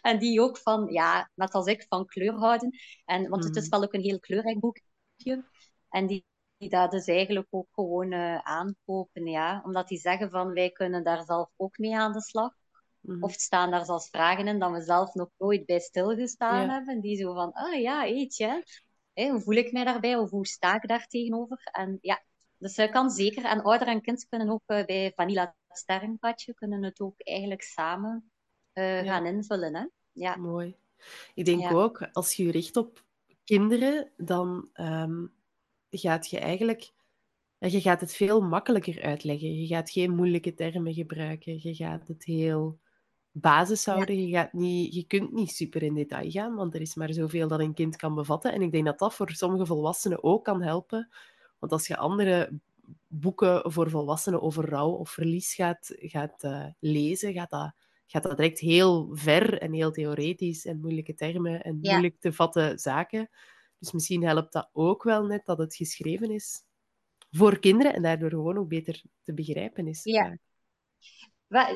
en 0.01 0.19
die 0.19 0.41
ook 0.41 0.57
van, 0.57 0.91
ja, 0.91 1.31
net 1.35 1.53
als 1.53 1.65
ik, 1.65 1.85
van 1.89 2.05
kleur 2.05 2.33
houden. 2.33 2.77
En, 3.05 3.29
want 3.29 3.43
het 3.43 3.55
is 3.55 3.67
wel 3.67 3.83
ook 3.83 3.93
een 3.93 4.01
heel 4.01 4.19
kleurrijk 4.19 4.59
boekje. 4.59 5.45
En 5.89 6.07
die, 6.07 6.25
die 6.57 6.69
dat 6.69 6.91
dus 6.91 7.05
eigenlijk 7.05 7.47
ook 7.49 7.67
gewoon 7.71 8.11
uh, 8.11 8.37
aankopen, 8.37 9.25
ja. 9.25 9.61
Omdat 9.65 9.87
die 9.87 9.99
zeggen 9.99 10.29
van, 10.29 10.53
wij 10.53 10.71
kunnen 10.71 11.03
daar 11.03 11.23
zelf 11.23 11.49
ook 11.55 11.77
mee 11.77 11.95
aan 11.97 12.11
de 12.11 12.21
slag. 12.21 12.53
Mm. 12.99 13.23
Of 13.23 13.33
staan 13.33 13.71
daar 13.71 13.85
zelfs 13.85 14.09
vragen 14.09 14.47
in 14.47 14.59
dat 14.59 14.71
we 14.71 14.81
zelf 14.81 15.13
nog 15.13 15.29
nooit 15.37 15.65
bij 15.65 15.79
stilgestaan 15.79 16.65
ja. 16.65 16.73
hebben. 16.73 17.01
Die 17.01 17.17
zo 17.17 17.33
van, 17.33 17.51
ah 17.51 17.73
oh, 17.73 17.79
ja, 17.79 18.05
eetje. 18.05 18.63
Hey, 19.13 19.29
hoe 19.29 19.41
voel 19.41 19.55
ik 19.55 19.71
mij 19.71 19.83
daarbij? 19.83 20.15
Of 20.15 20.29
hoe 20.29 20.47
sta 20.47 20.75
ik 20.75 20.87
daar 20.87 21.07
tegenover? 21.07 21.69
En 21.71 21.97
ja, 22.01 22.23
dus 22.61 22.75
dat 22.75 22.89
kan 22.89 23.09
zeker. 23.09 23.45
En 23.45 23.61
ouder 23.61 23.87
en 23.87 24.01
kind 24.01 24.27
kunnen 24.29 24.49
ook 24.49 24.63
uh, 24.67 24.85
bij 24.85 25.11
Vanilla 25.15 25.55
Sterrenpadje 25.69 26.53
kunnen 26.53 26.83
het 26.83 26.99
ook 26.99 27.15
eigenlijk 27.17 27.61
samen 27.61 28.31
ja. 28.73 29.03
gaan 29.03 29.25
invullen. 29.25 29.75
Hè? 29.75 29.85
Ja. 30.11 30.35
Mooi. 30.35 30.75
Ik 31.33 31.45
denk 31.45 31.61
ja. 31.61 31.71
ook, 31.71 32.09
als 32.11 32.33
je 32.33 32.43
je 32.43 32.51
richt 32.51 32.77
op 32.77 33.03
kinderen, 33.43 34.11
dan 34.17 34.69
um, 34.73 35.33
gaat 35.89 36.29
je 36.29 36.39
eigenlijk 36.39 36.91
je 37.69 37.81
gaat 37.81 38.01
het 38.01 38.13
veel 38.13 38.41
makkelijker 38.41 39.01
uitleggen. 39.01 39.59
Je 39.59 39.67
gaat 39.67 39.89
geen 39.89 40.15
moeilijke 40.15 40.53
termen 40.53 40.93
gebruiken. 40.93 41.59
Je 41.61 41.75
gaat 41.75 42.07
het 42.07 42.23
heel 42.25 42.79
basis 43.31 43.85
Ja, 43.85 43.93
houden. 43.93 44.27
Je, 44.27 44.33
gaat 44.35 44.53
niet, 44.53 44.93
je 44.93 45.03
kunt 45.03 45.31
niet 45.31 45.51
super 45.51 45.83
in 45.83 45.93
detail 45.93 46.31
gaan, 46.31 46.55
want 46.55 46.75
er 46.75 46.81
is 46.81 46.95
maar 46.95 47.13
zoveel 47.13 47.47
dat 47.47 47.59
een 47.59 47.73
kind 47.73 47.95
kan 47.95 48.15
bevatten. 48.15 48.53
En 48.53 48.61
ik 48.61 48.71
denk 48.71 48.85
dat 48.85 48.99
dat 48.99 49.13
voor 49.13 49.31
sommige 49.31 49.65
volwassenen 49.65 50.23
ook 50.23 50.45
kan 50.45 50.61
helpen. 50.61 51.09
Want 51.61 51.71
als 51.71 51.87
je 51.87 51.97
andere 51.97 52.59
boeken 53.07 53.71
voor 53.71 53.89
volwassenen 53.89 54.41
over 54.41 54.69
rouw 54.69 54.89
of 54.89 55.09
verlies 55.09 55.53
gaat, 55.53 55.93
gaat 55.97 56.43
uh, 56.43 56.65
lezen, 56.79 57.33
gaat 57.33 57.49
dat, 57.49 57.73
gaat 58.05 58.23
dat 58.23 58.37
direct 58.37 58.59
heel 58.59 59.09
ver 59.13 59.61
en 59.61 59.73
heel 59.73 59.91
theoretisch 59.91 60.65
en 60.65 60.79
moeilijke 60.79 61.13
termen 61.13 61.63
en 61.63 61.77
ja, 61.81 61.91
moeilijk 61.91 62.19
te 62.19 62.33
vatten 62.33 62.79
zaken. 62.79 63.29
Dus 63.79 63.91
misschien 63.91 64.23
helpt 64.23 64.53
dat 64.53 64.69
ook 64.73 65.03
wel 65.03 65.25
net 65.25 65.45
dat 65.45 65.57
het 65.57 65.75
geschreven 65.75 66.31
is 66.31 66.63
voor 67.31 67.59
kinderen 67.59 67.93
en 67.93 68.01
daardoor 68.01 68.29
gewoon 68.29 68.57
ook 68.57 68.67
beter 68.67 69.01
te 69.23 69.33
begrijpen 69.33 69.87
is. 69.87 70.03
ja. 70.03 70.37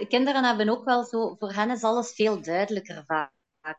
Kinderen 0.08 0.44
hebben 0.44 0.70
ook 0.70 0.86
wel 0.86 1.04
zo, 1.04 1.36
voor 1.40 1.54
hen 1.54 1.72
is 1.72 1.84
alles 1.84 2.12
veel 2.12 2.42
duidelijker 2.42 3.04
vaak. 3.06 3.32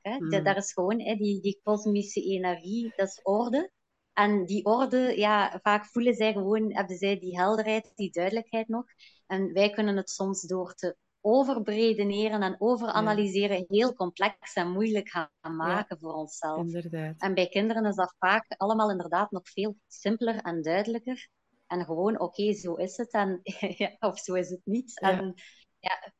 Hè? 0.02 0.18
Mm. 0.18 0.30
De- 0.30 0.42
daar 0.42 0.56
is 0.56 0.72
gewoon 0.72 1.00
hè, 1.00 1.14
die, 1.14 1.40
die 1.40 1.60
kosmische 1.62 2.22
energie, 2.22 2.92
dat 2.96 3.08
is 3.08 3.20
orde. 3.22 3.70
En 4.16 4.44
die 4.44 4.64
orde, 4.64 5.18
ja, 5.18 5.58
vaak 5.62 5.86
voelen 5.86 6.14
zij 6.14 6.32
gewoon, 6.32 6.74
hebben 6.74 6.96
zij 6.96 7.18
die 7.18 7.38
helderheid, 7.38 7.92
die 7.94 8.10
duidelijkheid 8.10 8.68
nog. 8.68 8.84
En 9.26 9.52
wij 9.52 9.70
kunnen 9.70 9.96
het 9.96 10.10
soms 10.10 10.42
door 10.42 10.74
te 10.74 10.96
overbredeneren 11.20 12.42
en 12.42 12.56
overanalyseren 12.58 13.64
heel 13.68 13.94
complex 13.94 14.54
en 14.54 14.70
moeilijk 14.70 15.08
gaan 15.08 15.56
maken 15.56 15.98
voor 15.98 16.12
onszelf. 16.12 16.58
Inderdaad. 16.58 17.14
En 17.18 17.34
bij 17.34 17.48
kinderen 17.48 17.84
is 17.84 17.94
dat 17.94 18.14
vaak 18.18 18.54
allemaal 18.56 18.90
inderdaad 18.90 19.30
nog 19.30 19.48
veel 19.48 19.76
simpeler 19.86 20.40
en 20.40 20.62
duidelijker. 20.62 21.28
En 21.66 21.84
gewoon, 21.84 22.20
oké, 22.20 22.52
zo 22.52 22.74
is 22.74 22.96
het. 22.96 23.10
En, 23.12 23.40
ja, 23.78 23.96
of 23.98 24.18
zo 24.18 24.34
is 24.34 24.50
het 24.50 24.60
niet. 24.64 25.00
En 25.00 25.34
ja, 25.78 26.12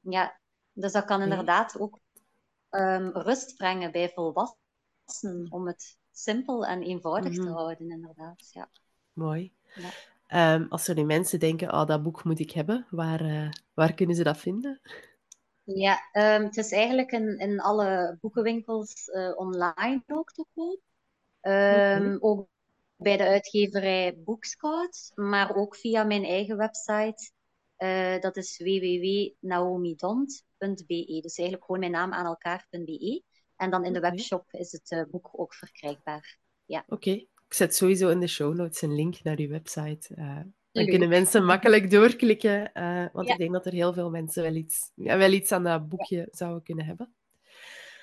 ja, 0.00 0.40
dus 0.72 0.92
dat 0.92 1.04
kan 1.04 1.22
inderdaad 1.22 1.80
ook 1.80 2.00
ehm, 2.68 3.08
rust 3.08 3.56
brengen 3.56 3.92
bij 3.92 4.10
volwassenen. 4.14 5.50
Om 5.50 5.66
het 5.66 5.98
simpel 6.22 6.66
en 6.66 6.82
eenvoudig 6.82 7.32
Mhm. 7.32 7.42
te 7.42 7.48
houden, 7.50 7.90
inderdaad. 7.90 8.50
Ja. 8.52 8.70
Mooi. 9.12 9.52
Ja. 9.74 9.88
Ehm, 10.26 10.66
als 10.68 10.88
er 10.88 10.94
nu 10.94 11.04
mensen 11.04 11.40
denken, 11.40 11.72
oh, 11.72 11.86
dat 11.86 12.02
boek 12.02 12.24
moet 12.24 12.38
ik 12.38 12.50
hebben, 12.50 12.86
waar, 12.90 13.20
eh, 13.20 13.48
waar 13.74 13.94
kunnen 13.94 14.16
ze 14.16 14.22
dat 14.22 14.38
vinden? 14.38 14.80
Ja, 15.64 16.08
ehm, 16.12 16.42
het 16.42 16.56
is 16.56 16.72
eigenlijk 16.72 17.12
in, 17.12 17.38
in 17.38 17.60
alle 17.60 18.18
boekenwinkels 18.20 19.08
eh, 19.08 19.32
online 19.36 20.02
ook 20.06 20.32
te 20.32 20.44
koop. 20.54 20.80
Ehm. 21.40 22.16
Ook 22.20 22.48
bij 22.96 23.16
de 23.16 23.26
uitgeverij 23.26 24.18
Bookscout, 24.24 25.12
maar 25.14 25.54
ook 25.56 25.76
via 25.76 26.04
mijn 26.04 26.24
eigen 26.24 26.56
website. 26.56 27.30
Eh, 27.76 28.20
dat 28.20 28.36
is 28.36 28.58
www.naomidont.be. 28.58 31.18
Dus 31.20 31.36
eigenlijk 31.36 31.64
gewoon 31.64 31.80
mijn 31.80 31.92
naam 31.92 32.12
aan 32.12 32.26
elkaar.be. 32.26 33.22
En 33.60 33.70
dan 33.70 33.84
in 33.84 33.92
de 33.92 34.00
webshop 34.00 34.44
is 34.50 34.72
het 34.72 34.90
eh, 34.90 35.02
boek 35.10 35.28
ook 35.32 35.54
verkrijgbaar. 35.54 36.38
Oké, 36.86 37.10
ik 37.10 37.28
zet 37.48 37.74
sowieso 37.74 38.08
in 38.08 38.20
de 38.20 38.26
show 38.26 38.54
notes 38.54 38.82
een 38.82 38.94
link 38.94 39.22
naar 39.22 39.38
uw 39.38 39.48
website. 39.48 40.14
eh, 40.14 40.40
dan 40.72 40.86
kunnen 40.86 41.08
mensen 41.08 41.44
makkelijk 41.44 41.90
doorklikken, 41.90 42.72
eh, 42.72 43.06
want 43.12 43.26
Ja. 43.26 43.32
ik 43.32 43.38
denk 43.38 43.52
dat 43.52 43.66
er 43.66 43.72
heel 43.72 43.92
veel 43.92 44.10
mensen 44.10 44.42
wel 44.42 44.54
iets, 44.54 44.90
ja, 44.94 45.16
wel 45.16 45.32
iets 45.32 45.52
aan 45.52 45.64
dat 45.64 45.88
boekje 45.88 46.28
zouden 46.30 46.62
kunnen 46.62 46.84
hebben. 46.84 47.14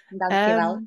Dankjewel. 0.09 0.73
Ehm, 0.73 0.83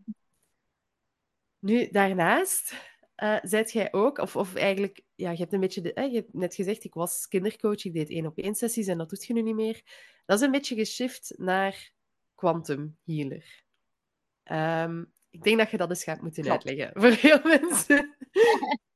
nu, 1.59 1.89
daarnaast 1.91 2.75
eh 3.15 3.37
zijt 3.43 3.73
jij 3.73 3.93
ook, 3.93 4.19
of, 4.19 4.37
of 4.37 4.55
eigenlijk, 4.55 5.03
ja, 5.15 5.31
je 5.31 5.37
hebt 5.39 5.53
een 5.53 5.61
beetje, 5.61 5.81
de, 5.81 5.93
eh, 5.93 6.11
je 6.11 6.17
hebt 6.17 6.33
net 6.35 6.55
gezegd, 6.55 6.85
ik 6.85 6.95
was 6.95 7.29
kindercoach, 7.29 7.85
ik 7.85 7.93
deed 7.95 8.11
één 8.11 8.27
op 8.27 8.39
één 8.39 8.55
sessies 8.55 8.87
en 8.87 8.99
dat 8.99 9.09
doet 9.11 9.27
je 9.27 9.33
nu 9.33 9.43
niet 9.43 9.55
meer. 9.55 9.83
Dat 10.27 10.39
is 10.39 10.45
een 10.45 10.51
beetje 10.51 10.75
geshift 10.75 11.33
naar 11.37 11.93
quantum 12.35 12.97
healer. 13.05 13.65
Ehm, 14.51 15.05
ik 15.31 15.43
denk 15.43 15.59
dat 15.59 15.71
je 15.71 15.77
dat 15.77 15.89
eens 15.89 16.05
gaat 16.05 16.21
moeten 16.21 16.43
Klopt. 16.43 16.67
uitleggen 16.67 16.91
voor 17.03 17.11
heel 17.11 17.41
mensen. 17.45 18.17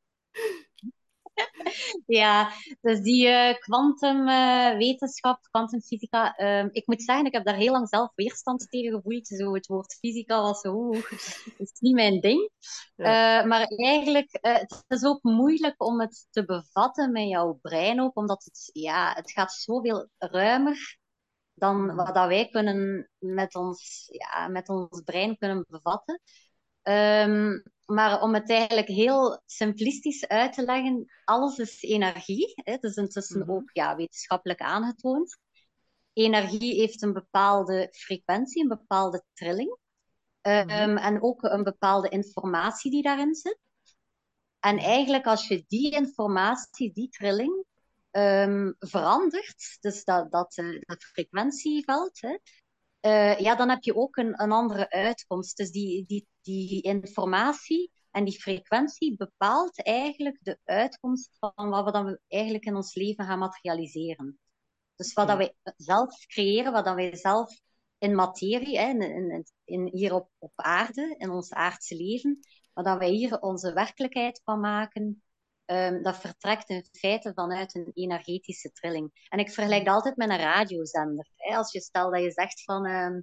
Ja, 2.07 2.51
dus 2.81 3.01
die 3.01 3.59
kwantumwetenschap, 3.59 5.39
kwantumfysica. 5.51 6.37
ehm, 6.37 6.69
ik 6.73 6.87
moet 6.87 7.03
zeggen, 7.03 7.27
ik 7.27 7.33
heb 7.33 7.45
daar 7.45 7.55
heel 7.57 7.73
lang 7.73 7.89
zelf 7.89 8.13
weerstand 8.15 8.71
tegen 8.71 8.93
gevoeld. 8.93 9.27
Zo 9.27 9.55
het 9.55 9.67
woord 9.67 9.97
fysica 10.01 10.43
was 10.43 10.61
zo, 10.61 10.75
oeh, 10.75 11.11
dat 11.11 11.55
is 11.59 11.81
niet 11.81 11.95
mijn 11.95 12.21
ding. 12.21 12.51
Ja. 12.97 13.41
Eh, 13.41 13.47
maar 13.49 13.67
eigenlijk, 13.67 14.33
eh, 14.33 14.55
het 14.55 14.85
is 14.89 15.05
ook 15.05 15.23
moeilijk 15.23 15.83
om 15.83 16.01
het 16.01 16.27
te 16.31 16.45
bevatten 16.45 17.13
met 17.13 17.29
jouw 17.29 17.59
brein 17.63 18.01
ook, 18.01 18.17
omdat 18.17 18.45
het, 18.45 18.71
ja, 18.73 19.13
het 19.15 19.31
gaat 19.33 19.53
zoveel 19.53 20.09
ruimer 20.19 20.99
dan 21.55 21.95
wat 21.95 22.15
dat 22.15 22.27
wij 22.29 22.49
kunnen 22.49 23.11
met 23.19 23.55
ons, 23.55 24.09
ja, 24.13 24.49
met 24.49 24.69
ons 24.69 25.01
brein 25.05 25.37
kunnen 25.39 25.65
bevatten. 25.69 26.21
Ehm, 26.83 27.61
maar 27.85 28.23
om 28.23 28.35
het 28.35 28.51
eigenlijk 28.51 28.89
heel 28.89 29.43
simplistisch 29.47 30.29
uit 30.29 30.53
te 30.53 30.63
leggen, 30.65 31.05
alles 31.25 31.59
is 31.59 31.83
energie. 31.83 32.53
Hè? 32.55 32.73
Het 32.73 32.83
is 32.83 32.97
intussen 32.97 33.41
Mhm. 33.41 33.51
ook 33.51 33.71
ja, 33.73 33.97
wetenschappelijk 33.97 34.61
aangetoond. 34.61 35.39
Energie 36.13 36.75
heeft 36.81 37.03
een 37.03 37.13
bepaalde 37.13 37.89
frequentie, 37.93 38.63
een 38.63 38.69
bepaalde 38.69 39.25
trilling. 39.33 39.79
Ehm, 40.41 40.67
Mhm. 40.67 40.97
En 40.97 41.23
ook 41.23 41.43
een 41.43 41.63
bepaalde 41.63 42.09
informatie 42.09 42.91
die 42.91 43.03
daarin 43.03 43.35
zit. 43.35 43.59
En 44.61 44.79
eigenlijk 44.79 45.27
als 45.27 45.49
je 45.49 45.65
die 45.69 45.91
informatie, 45.91 46.93
die 46.93 47.09
trilling, 47.09 47.65
ehm, 48.15 48.73
verandert, 48.79 49.77
dus 49.81 50.05
dat, 50.05 50.33
dat, 50.33 50.57
eh, 50.57 50.81
dat 50.81 51.05
frequentieveld, 51.05 52.21
hè, 52.21 52.37
eh, 53.01 53.39
ja, 53.39 53.55
dan 53.55 53.69
heb 53.69 53.83
je 53.83 53.97
ook 53.97 54.17
een, 54.17 54.43
een 54.43 54.53
andere 54.53 54.91
uitkomst. 54.91 55.57
Dus 55.57 55.71
die, 55.71 56.05
die, 56.07 56.27
die 56.41 56.83
informatie 56.83 57.91
en 58.11 58.25
die 58.25 58.41
frequentie 58.41 59.17
bepaalt 59.17 59.83
eigenlijk 59.83 60.39
de 60.43 60.59
uitkomst 60.65 61.37
van 61.39 61.69
wat 61.69 61.85
we 61.85 61.93
dan 61.93 62.19
eigenlijk 62.29 62.65
in 62.65 62.75
ons 62.75 62.95
leven 62.95 63.25
gaan 63.25 63.39
materialiseren. 63.39 64.39
Dus 64.97 65.13
wat 65.13 65.29
dat 65.29 65.37
wij 65.37 65.55
zelf 65.77 66.27
creëren, 66.27 66.73
wat 66.73 66.85
dat 66.85 66.95
wij 66.95 67.17
zelf 67.17 67.61
in 67.99 68.15
materie, 68.15 68.79
hè, 68.79 68.89
in, 68.89 69.03
in, 69.03 69.45
in, 69.65 69.89
hier 69.93 70.15
op, 70.15 70.31
op 70.39 70.53
aarde, 70.55 71.15
in 71.19 71.31
ons 71.31 71.53
aardse 71.53 71.97
leven, 71.97 72.39
wat 72.73 72.85
dat 72.85 72.99
wij 72.99 73.11
hier 73.11 73.41
onze 73.41 73.73
werkelijkheid 73.73 74.41
van 74.45 74.61
maken, 74.61 75.23
ehm, 75.65 76.03
dat 76.03 76.17
vertrekt 76.17 76.69
in 76.69 76.87
feite 76.93 77.33
vanuit 77.35 77.75
een 77.75 77.91
energetische 77.95 78.73
trilling. 78.73 79.27
En 79.29 79.39
ik 79.39 79.51
vergelijk 79.51 79.85
dat 79.85 79.95
altijd 79.95 80.17
met 80.17 80.31
een 80.31 80.37
radiozender. 80.37 81.29
Hè. 81.37 81.57
Als 81.57 81.73
je 81.73 81.81
stel 81.81 82.11
dat 82.11 82.23
je 82.23 82.31
zegt 82.31 82.63
van, 82.63 82.87
ehm, 82.87 83.21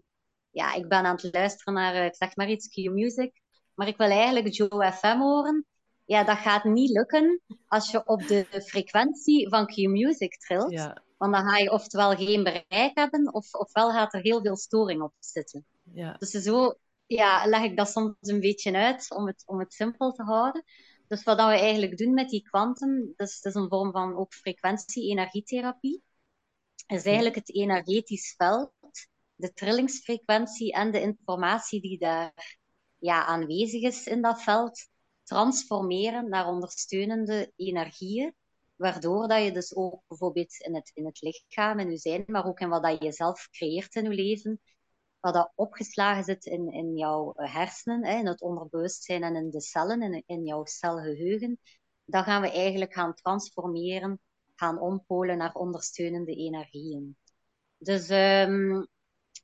ja, 0.49 0.73
ik 0.73 0.87
ben 0.87 1.05
aan 1.05 1.15
het 1.15 1.33
luisteren 1.33 1.73
naar, 1.73 1.95
eh, 1.95 2.05
ik 2.05 2.15
zeg 2.15 2.35
maar 2.35 2.49
iets, 2.49 2.67
Q-Music, 2.67 3.41
maar 3.73 3.87
ik 3.87 3.97
wil 3.97 4.09
eigenlijk 4.09 4.53
Joe 4.53 4.91
FM 4.91 5.17
horen. 5.17 5.65
Ja, 6.05 6.23
dat 6.23 6.37
gaat 6.37 6.63
niet 6.63 6.89
lukken 6.89 7.41
als 7.67 7.91
je 7.91 8.05
op 8.05 8.27
de 8.27 8.61
frequentie 8.65 9.49
van 9.49 9.65
Q-Music 9.65 10.37
trilt. 10.37 10.71
Ja, 10.71 11.03
Want 11.17 11.33
dan 11.33 11.49
ga 11.49 11.57
je 11.57 11.71
oftewel 11.71 12.15
geen 12.15 12.43
bereik 12.43 12.91
hebben, 12.93 13.33
of, 13.33 13.53
ofwel 13.53 13.91
gaat 13.91 14.13
er 14.13 14.21
heel 14.21 14.41
veel 14.41 14.57
storing 14.57 15.01
op 15.01 15.13
zitten. 15.19 15.65
ja. 15.93 16.15
Dus 16.17 16.29
zo 16.29 16.75
ja, 17.15 17.45
leg 17.45 17.61
ik 17.63 17.77
dat 17.77 17.89
soms 17.89 18.15
een 18.19 18.39
beetje 18.39 18.73
uit 18.73 19.13
om 19.15 19.27
het, 19.27 19.43
om 19.45 19.59
het 19.59 19.73
simpel 19.73 20.11
te 20.11 20.23
houden. 20.23 20.63
Dus 21.11 21.23
wat 21.23 21.37
dat 21.37 21.47
we 21.47 21.59
eigenlijk 21.59 21.97
doen 21.97 22.13
met 22.13 22.29
die 22.29 22.41
kwantum, 22.41 23.13
dus 23.15 23.35
het 23.35 23.45
is 23.45 23.53
een 23.53 23.69
vorm 23.69 23.91
van 23.91 24.15
ook 24.15 24.33
frequentie-energietherapie, 24.33 26.03
is 26.87 27.03
eigenlijk 27.03 27.35
het 27.35 27.55
energetisch 27.55 28.33
veld, 28.37 28.73
de 29.35 29.53
trillingsfrequentie 29.53 30.73
en 30.73 30.91
de 30.91 31.01
informatie 31.01 31.81
die 31.81 31.99
daar 31.99 32.57
ja, 32.97 33.25
aanwezig 33.25 33.81
is 33.81 34.05
in 34.05 34.21
dat 34.21 34.41
veld, 34.41 34.87
transformeren 35.23 36.29
naar 36.29 36.47
ondersteunende 36.47 37.51
energieën, 37.55 38.35
waardoor 38.75 39.27
dat 39.27 39.43
je 39.43 39.51
dus 39.51 39.75
ook 39.75 40.01
bijvoorbeeld 40.07 40.57
in 40.57 40.75
het, 40.75 40.91
in 40.93 41.05
het 41.05 41.21
lichaam, 41.21 41.79
in 41.79 41.89
je 41.89 41.97
zijn, 41.97 42.23
maar 42.27 42.45
ook 42.45 42.59
in 42.59 42.69
wat 42.69 42.83
dat 42.83 43.03
je 43.03 43.11
zelf 43.11 43.49
creëert 43.49 43.95
in 43.95 44.03
je 44.03 44.09
leven, 44.09 44.61
wat 45.21 45.33
dat 45.33 45.51
opgeslagen 45.55 46.23
zit 46.23 46.45
in, 46.45 46.71
in 46.71 46.97
jouw 46.97 47.33
hersenen, 47.35 48.05
hè, 48.05 48.17
in 48.17 48.27
het 48.27 48.41
onderbewustzijn 48.41 49.23
en 49.23 49.35
in 49.35 49.49
de 49.49 49.61
cellen, 49.61 50.01
in, 50.01 50.23
in 50.25 50.45
jouw 50.45 50.65
celgeheugen, 50.65 51.59
dat 52.05 52.23
gaan 52.23 52.41
we 52.41 52.51
eigenlijk 52.51 52.93
gaan 52.93 53.13
transformeren, 53.13 54.19
gaan 54.55 54.79
ompolen 54.79 55.37
naar 55.37 55.53
ondersteunende 55.53 56.35
energieën. 56.35 57.17
Dus 57.77 58.09
um, 58.09 58.87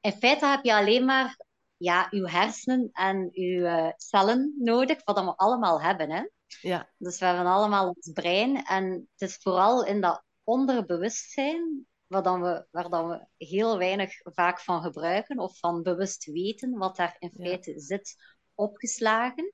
in 0.01 0.11
feite 0.11 0.45
heb 0.45 0.63
je 0.63 0.75
alleen 0.75 1.05
maar 1.05 1.45
ja, 1.77 2.07
uw 2.09 2.25
hersenen 2.25 2.89
en 2.91 3.29
uw 3.33 3.59
uh, 3.59 3.91
cellen 3.95 4.55
nodig, 4.57 5.03
wat 5.03 5.19
we 5.19 5.35
allemaal 5.35 5.81
hebben. 5.81 6.11
Hè? 6.11 6.23
Ja. 6.61 6.89
Dus 6.97 7.19
we 7.19 7.25
hebben 7.25 7.45
allemaal 7.45 7.87
ons 7.87 8.11
brein 8.13 8.63
en 8.63 9.09
het 9.17 9.29
is 9.29 9.37
vooral 9.37 9.85
in 9.85 10.01
dat 10.01 10.23
onderbewustzijn 10.43 11.87
waar, 12.07 12.23
dan 12.23 12.41
we, 12.41 12.67
waar 12.71 12.89
dan 12.89 13.07
we 13.09 13.45
heel 13.45 13.77
weinig 13.77 14.11
vaak 14.23 14.59
van 14.59 14.81
gebruiken 14.81 15.39
of 15.39 15.59
van 15.59 15.83
bewust 15.83 16.25
weten 16.25 16.77
wat 16.77 16.95
daar 16.95 17.15
in 17.19 17.31
feite 17.35 17.71
ja. 17.71 17.79
zit 17.79 18.15
opgeslagen. 18.55 19.53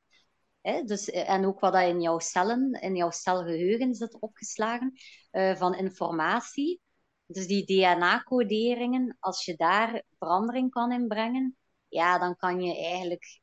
Hè? 0.62 0.84
Dus, 0.84 1.10
en 1.10 1.46
ook 1.46 1.60
wat 1.60 1.74
dat 1.74 1.88
in 1.88 2.02
jouw 2.02 2.20
cellen, 2.20 2.72
in 2.72 2.96
jouw 2.96 3.12
celgeheugen 3.12 3.96
zit 3.96 4.20
opgeslagen 4.20 4.94
uh, 5.32 5.56
van 5.56 5.76
informatie. 5.76 6.82
Dus 7.26 7.48
die 7.48 7.66
DNA-coderingen, 7.66 9.18
als 9.20 9.46
je 9.46 9.56
daar 9.56 10.04
verandering 10.18 10.72
kan 10.72 10.92
inbrengen, 10.92 11.58
ja, 11.88 12.20
dan 12.20 12.36
kan 12.36 12.62
je 12.62 12.78
eigenlijk 12.78 13.42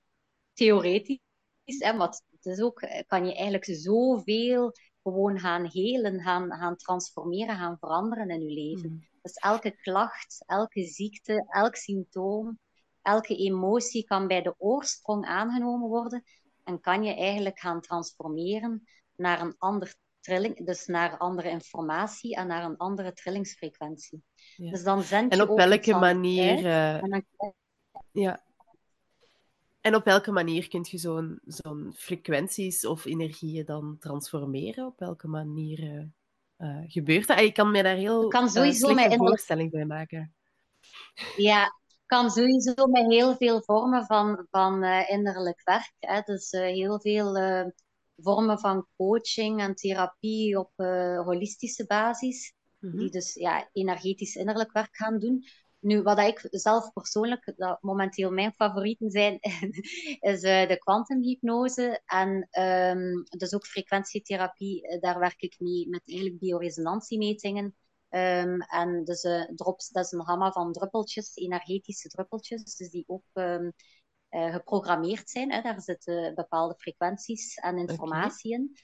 theoretisch, 0.52 1.18
hè, 1.64 1.92
maar 1.92 2.08
het 2.08 2.44
is 2.46 2.60
ook, 2.60 2.80
kan 3.06 3.26
je 3.26 3.34
eigenlijk 3.34 3.64
zoveel 3.64 4.72
gewoon 5.02 5.38
gaan 5.38 5.64
helen, 5.64 6.20
gaan, 6.20 6.52
gaan 6.52 6.76
transformeren, 6.76 7.56
gaan 7.56 7.78
veranderen 7.78 8.30
in 8.30 8.40
je 8.40 8.54
leven. 8.54 8.90
Mm. 8.90 9.04
Dus 9.22 9.34
elke 9.34 9.70
klacht, 9.70 10.42
elke 10.46 10.84
ziekte, 10.84 11.46
elk 11.48 11.76
symptoom, 11.76 12.58
elke 13.02 13.36
emotie 13.36 14.04
kan 14.04 14.26
bij 14.26 14.42
de 14.42 14.54
oorsprong 14.58 15.26
aangenomen 15.26 15.88
worden 15.88 16.22
en 16.64 16.80
kan 16.80 17.04
je 17.04 17.14
eigenlijk 17.14 17.58
gaan 17.58 17.80
transformeren 17.80 18.88
naar 19.16 19.40
een 19.40 19.54
ander 19.58 19.94
trilling, 20.20 20.66
dus 20.66 20.86
naar 20.86 21.16
andere 21.18 21.50
informatie 21.50 22.36
en 22.36 22.46
naar 22.46 22.64
een 22.64 22.76
andere 22.76 23.12
trillingsfrequentie. 23.12 24.22
Ja. 24.56 24.70
Dus 24.70 24.82
dan 24.82 25.02
zend 25.02 25.34
je 25.34 25.40
en 25.40 25.48
op 25.48 25.56
welke 25.56 25.94
manier? 25.94 26.60
Ja. 28.12 28.48
En 29.80 29.94
op 29.94 30.04
welke 30.04 30.32
manier 30.32 30.68
kun 30.68 30.86
je 30.88 30.98
zo'n 30.98 31.40
zo'n 31.44 31.92
frequenties 31.96 32.86
of 32.86 33.04
energieën 33.04 33.64
dan 33.64 33.96
transformeren? 34.00 34.86
Op 34.86 34.98
welke 34.98 35.28
manier 35.28 36.08
uh, 36.58 36.78
gebeurt 36.86 37.26
dat? 37.26 37.40
Ik 37.40 37.54
kan 37.54 37.70
me 37.70 37.82
daar 37.82 37.96
heel 37.96 38.28
kan 38.28 38.48
sowieso 38.48 38.90
uh, 38.90 39.12
voorstelling 39.12 39.70
bij 39.70 39.84
maken. 39.84 40.34
Ja, 41.36 41.74
kan 42.06 42.30
sowieso 42.30 42.86
met 42.86 43.06
heel 43.06 43.36
veel 43.36 43.62
vormen 43.62 44.06
van, 44.06 44.46
van 44.50 44.84
uh, 44.84 45.10
innerlijk 45.10 45.60
werk. 45.64 45.92
Hè. 45.98 46.20
Dus 46.20 46.50
heel 46.50 47.00
veel 47.00 47.34
vormen 48.16 48.58
van 48.58 48.86
coaching 48.96 49.60
en 49.60 49.74
therapie 49.74 50.58
op 50.58 50.72
holistische 51.24 51.86
basis. 51.86 52.54
Mm 52.78 52.90
-hmm. 52.90 52.98
Die 52.98 53.10
dus 53.10 53.34
ja, 53.34 53.68
energetisch 53.72 54.34
innerlijk 54.34 54.72
werk 54.72 54.96
gaan 54.96 55.18
doen. 55.18 55.44
Nu, 55.80 56.02
wat 56.02 56.18
ik 56.18 56.46
zelf 56.50 56.92
persoonlijk, 56.92 57.52
dat 57.56 57.82
momenteel 57.82 58.30
mijn 58.30 58.52
favorieten 58.52 59.10
zijn, 59.10 59.38
is 60.32 60.42
uh, 60.42 60.68
de 60.68 60.76
kwantumhypnose 60.78 62.02
en 62.04 62.48
um, 62.62 63.24
dus 63.28 63.54
ook 63.54 63.66
frequentietherapie. 63.66 64.88
Eh, 64.88 65.00
daar 65.00 65.18
werk 65.18 65.40
ik 65.40 65.56
mee 65.58 65.88
met 65.88 66.02
eigenlijk 66.04 66.38
bioresonantiemetingen. 66.38 67.74
Um, 68.10 68.60
en 68.60 69.04
dus 69.04 69.24
uh, 69.24 69.44
drops, 69.54 69.88
dat 69.88 70.04
is 70.04 70.12
een 70.12 70.24
gamma 70.24 70.52
van 70.52 70.72
druppeltjes, 70.72 71.34
energetische 71.34 72.08
druppeltjes, 72.08 72.76
dus 72.76 72.90
die 72.90 73.04
ook 73.06 73.24
um, 73.32 73.72
uh, 74.30 74.52
geprogrammeerd 74.52 75.30
zijn. 75.30 75.52
Hè. 75.52 75.60
Daar 75.62 75.80
zitten 75.80 76.34
bepaalde 76.34 76.74
frequenties 76.78 77.54
en 77.54 77.78
informatie 77.78 78.52
okay. 78.54 78.64
in. 78.64 78.76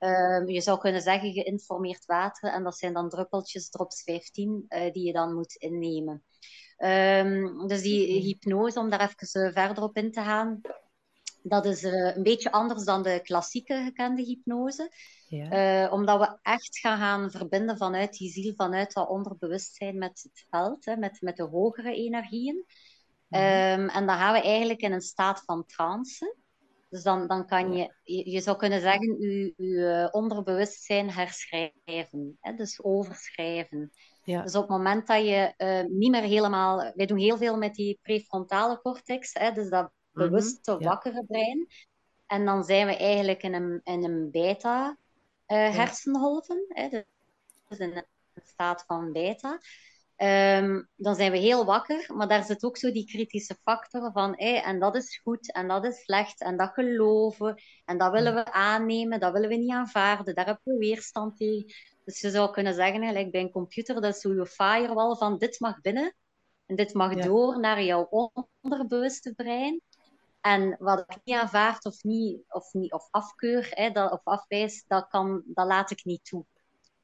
Um, 0.00 0.48
je 0.48 0.60
zou 0.60 0.78
kunnen 0.78 1.02
zeggen 1.02 1.32
geïnformeerd 1.32 2.04
water 2.04 2.52
en 2.52 2.62
dat 2.62 2.78
zijn 2.78 2.92
dan 2.92 3.08
druppeltjes, 3.08 3.70
drops 3.70 4.02
15, 4.02 4.64
uh, 4.68 4.92
die 4.92 5.06
je 5.06 5.12
dan 5.12 5.34
moet 5.34 5.54
innemen. 5.54 6.24
Um, 6.78 7.68
dus 7.68 7.82
die 7.82 8.20
hypnose, 8.20 8.78
om 8.78 8.90
daar 8.90 9.00
even 9.00 9.46
uh, 9.46 9.52
verder 9.52 9.82
op 9.82 9.96
in 9.96 10.12
te 10.12 10.20
gaan, 10.20 10.60
dat 11.42 11.66
is 11.66 11.82
uh, 11.82 12.16
een 12.16 12.22
beetje 12.22 12.52
anders 12.52 12.84
dan 12.84 13.02
de 13.02 13.20
klassieke 13.22 13.82
gekende 13.84 14.22
hypnose. 14.22 14.90
Ja. 15.28 15.90
omdat 15.90 16.18
we 16.18 16.38
echt 16.42 16.78
gaan, 16.78 16.98
gaan 16.98 17.30
verbinden 17.30 17.76
vanuit 17.76 18.12
die 18.12 18.30
ziel, 18.30 18.54
vanuit 18.56 18.92
dat 18.92 19.08
onderbewustzijn 19.08 19.98
met 19.98 20.20
het 20.22 20.46
veld, 20.50 20.84
hè, 20.84 20.96
met, 20.96 21.20
met 21.20 21.36
de 21.36 21.42
hogere 21.42 21.94
energieën. 21.94 22.64
Ja. 23.28 23.72
Um, 23.72 23.88
en 23.88 24.06
dan 24.06 24.16
gaan 24.16 24.32
we 24.32 24.42
eigenlijk 24.42 24.80
in 24.80 24.92
een 24.92 25.00
staat 25.00 25.42
van 25.44 25.66
trance. 25.66 26.36
Dus 26.90 27.02
dan, 27.02 27.26
dan 27.26 27.46
kan 27.46 27.72
je, 27.72 27.92
je 28.30 28.40
zou 28.40 28.56
kunnen 28.56 28.80
zeggen, 28.80 29.20
je, 29.20 29.52
je 29.56 29.86
eh, 29.86 30.08
onderbewustzijn 30.10 31.10
herschrijven. 31.10 32.36
Hè? 32.40 32.54
Dus 32.54 32.82
overschrijven. 32.82 33.92
Ja. 34.24 34.42
Dus 34.42 34.54
op 34.54 34.62
het 34.62 34.70
moment 34.70 35.06
dat 35.06 35.24
je 35.24 35.54
uh, 35.58 35.84
niet 35.98 36.10
meer 36.10 36.22
helemaal... 36.22 36.92
Wij 36.94 37.06
doen 37.06 37.18
heel 37.18 37.36
veel 37.36 37.56
met 37.56 37.74
die 37.74 37.98
prefrontale 38.02 38.80
cortex, 38.80 39.32
hè? 39.32 39.52
dus 39.52 39.68
dat 39.68 39.92
mhm, 40.12 40.28
bewuste, 40.28 40.72
mm 40.72 40.82
wakkere 40.82 41.24
brein. 41.26 41.66
En 42.26 42.44
dan 42.44 42.64
zijn 42.64 42.86
we 42.86 42.96
eigenlijk 42.96 43.42
in 43.42 43.54
een, 43.54 43.80
in 43.84 44.04
een 44.04 44.30
beta-hersenholven. 44.30 46.64
Uh, 46.68 46.76
hè? 46.76 46.88
Dus 47.68 47.78
in 47.78 47.96
een 47.96 48.06
staat 48.44 48.84
van 48.86 49.12
beta. 49.12 49.60
Um, 50.22 50.88
dan 50.96 51.14
zijn 51.14 51.32
we 51.32 51.38
heel 51.38 51.64
wakker, 51.64 52.10
maar 52.14 52.28
daar 52.28 52.44
zit 52.44 52.64
ook 52.64 52.76
zo 52.76 52.92
die 52.92 53.06
kritische 53.06 53.56
factor 53.62 54.12
van, 54.12 54.34
hey, 54.36 54.62
en 54.62 54.78
dat 54.78 54.96
is 54.96 55.20
goed, 55.22 55.52
en 55.52 55.68
dat 55.68 55.84
is 55.84 56.02
slecht, 56.02 56.40
en 56.40 56.56
dat 56.56 56.70
geloven, 56.72 57.62
en 57.84 57.98
dat 57.98 58.12
willen 58.12 58.34
we 58.34 58.52
aannemen, 58.52 59.20
dat 59.20 59.32
willen 59.32 59.48
we 59.48 59.56
niet 59.56 59.70
aanvaarden, 59.70 60.34
daar 60.34 60.44
hebben 60.44 60.62
we 60.64 60.78
weerstand 60.78 61.36
tegen. 61.36 61.74
Dus 62.04 62.20
je 62.20 62.30
zou 62.30 62.50
kunnen 62.52 62.74
zeggen, 62.74 63.06
gelijk 63.06 63.30
bij 63.30 63.40
een 63.40 63.50
computer, 63.50 64.00
dat 64.00 64.14
is 64.14 64.20
zo 64.20 64.34
je 64.34 64.46
firewall 64.46 65.16
van 65.16 65.38
dit 65.38 65.60
mag 65.60 65.80
binnen, 65.80 66.14
en 66.66 66.76
dit 66.76 66.94
mag 66.94 67.14
door 67.14 67.60
naar 67.60 67.82
jouw 67.82 68.08
onderbewuste 68.60 69.34
brein. 69.34 69.80
En 70.40 70.76
wat 70.78 70.98
ik 70.98 71.18
niet 71.24 71.36
aanvaard 71.36 71.84
of, 71.84 72.02
niet, 72.02 72.44
of, 72.48 72.72
niet, 72.72 72.92
of 72.92 73.08
afkeur 73.10 73.68
hè, 73.70 73.90
dat, 73.90 74.12
of 74.12 74.20
afwijs, 74.24 74.84
dat, 74.86 75.08
kan, 75.08 75.42
dat 75.46 75.66
laat 75.66 75.90
ik 75.90 76.04
niet 76.04 76.24
toe. 76.24 76.44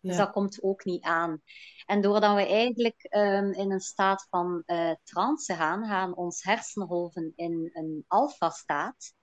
Dus 0.07 0.17
dat 0.17 0.31
komt 0.31 0.63
ook 0.63 0.85
niet 0.85 1.03
aan. 1.03 1.43
En 1.87 2.01
doordat 2.01 2.35
we 2.35 2.47
eigenlijk 2.47 3.07
um, 3.11 3.53
in 3.53 3.71
een 3.71 3.81
staat 3.81 4.27
van 4.31 4.63
uh, 4.67 4.95
trance 5.03 5.55
gaan, 5.55 5.87
gaan 5.87 6.17
ons 6.17 6.43
hersenholven 6.43 7.33
in 7.37 7.71
een 7.73 8.05
alfa-staat, 8.07 9.15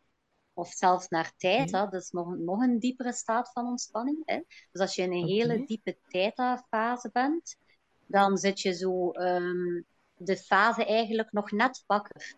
of 0.53 0.71
zelfs 0.71 1.07
naar 1.07 1.33
theta, 1.37 1.85
dat 1.85 2.01
is 2.01 2.09
nog, 2.09 2.37
nog 2.37 2.61
een 2.61 2.79
diepere 2.79 3.13
staat 3.13 3.51
van 3.51 3.67
ontspanning. 3.67 4.21
Hè? 4.25 4.41
Dus 4.71 4.81
als 4.81 4.95
je 4.95 5.01
in 5.01 5.11
een 5.11 5.23
okay. 5.23 5.31
hele 5.31 5.65
diepe 5.65 5.97
theta-fase 6.07 7.09
bent, 7.13 7.55
dan 8.05 8.37
zit 8.37 8.61
je 8.61 8.73
zo 8.73 9.11
um, 9.11 9.85
de 10.13 10.37
fase 10.37 10.85
eigenlijk 10.85 11.31
nog 11.31 11.51
net 11.51 11.83
wakker. 11.87 12.35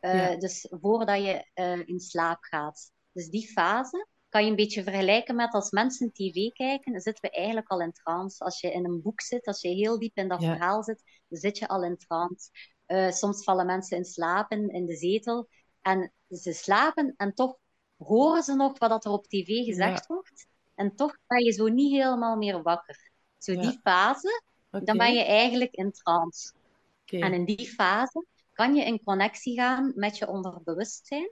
Uh, 0.00 0.30
ja. 0.30 0.36
Dus 0.36 0.66
voordat 0.70 1.22
je 1.22 1.46
uh, 1.54 1.88
in 1.88 2.00
slaap 2.00 2.38
gaat. 2.40 2.92
Dus 3.12 3.28
die 3.28 3.48
fase, 3.48 4.06
kan 4.32 4.44
je 4.44 4.50
een 4.50 4.56
beetje 4.56 4.82
vergelijken 4.82 5.36
met 5.36 5.52
als 5.52 5.70
mensen 5.70 6.12
tv 6.12 6.52
kijken, 6.52 7.00
zitten 7.00 7.30
we 7.30 7.36
eigenlijk 7.36 7.68
al 7.68 7.80
in 7.80 7.92
trance. 7.92 8.44
Als 8.44 8.60
je 8.60 8.72
in 8.72 8.84
een 8.84 9.02
boek 9.02 9.20
zit, 9.20 9.46
als 9.46 9.60
je 9.60 9.68
heel 9.68 9.98
diep 9.98 10.16
in 10.16 10.28
dat 10.28 10.40
ja. 10.40 10.52
verhaal 10.56 10.82
zit, 10.82 11.02
dan 11.28 11.38
zit 11.38 11.58
je 11.58 11.68
al 11.68 11.84
in 11.84 11.96
trance. 11.96 12.50
Uh, 12.86 13.10
soms 13.10 13.44
vallen 13.44 13.66
mensen 13.66 13.96
in 13.96 14.04
slapen 14.04 14.68
in 14.68 14.86
de 14.86 14.96
zetel 14.96 15.48
en 15.82 16.12
ze 16.28 16.52
slapen 16.52 17.14
en 17.16 17.34
toch 17.34 17.56
horen 17.96 18.42
ze 18.42 18.54
nog 18.54 18.78
wat 18.78 19.04
er 19.04 19.10
op 19.10 19.26
tv 19.26 19.64
gezegd 19.64 20.04
ja. 20.08 20.14
wordt. 20.14 20.46
En 20.74 20.96
toch 20.96 21.16
ben 21.26 21.44
je 21.44 21.52
zo 21.52 21.68
niet 21.68 21.92
helemaal 21.92 22.36
meer 22.36 22.62
wakker. 22.62 23.10
Zo 23.38 23.54
die 23.54 23.80
fase, 23.82 24.42
okay. 24.70 24.84
dan 24.84 24.96
ben 24.96 25.14
je 25.14 25.24
eigenlijk 25.24 25.74
in 25.74 25.92
trance. 25.92 26.52
Okay. 27.02 27.20
En 27.20 27.32
in 27.32 27.44
die 27.44 27.68
fase 27.68 28.26
kan 28.52 28.74
je 28.74 28.84
in 28.84 29.02
connectie 29.02 29.54
gaan 29.54 29.92
met 29.94 30.18
je 30.18 30.28
onderbewustzijn. 30.28 31.30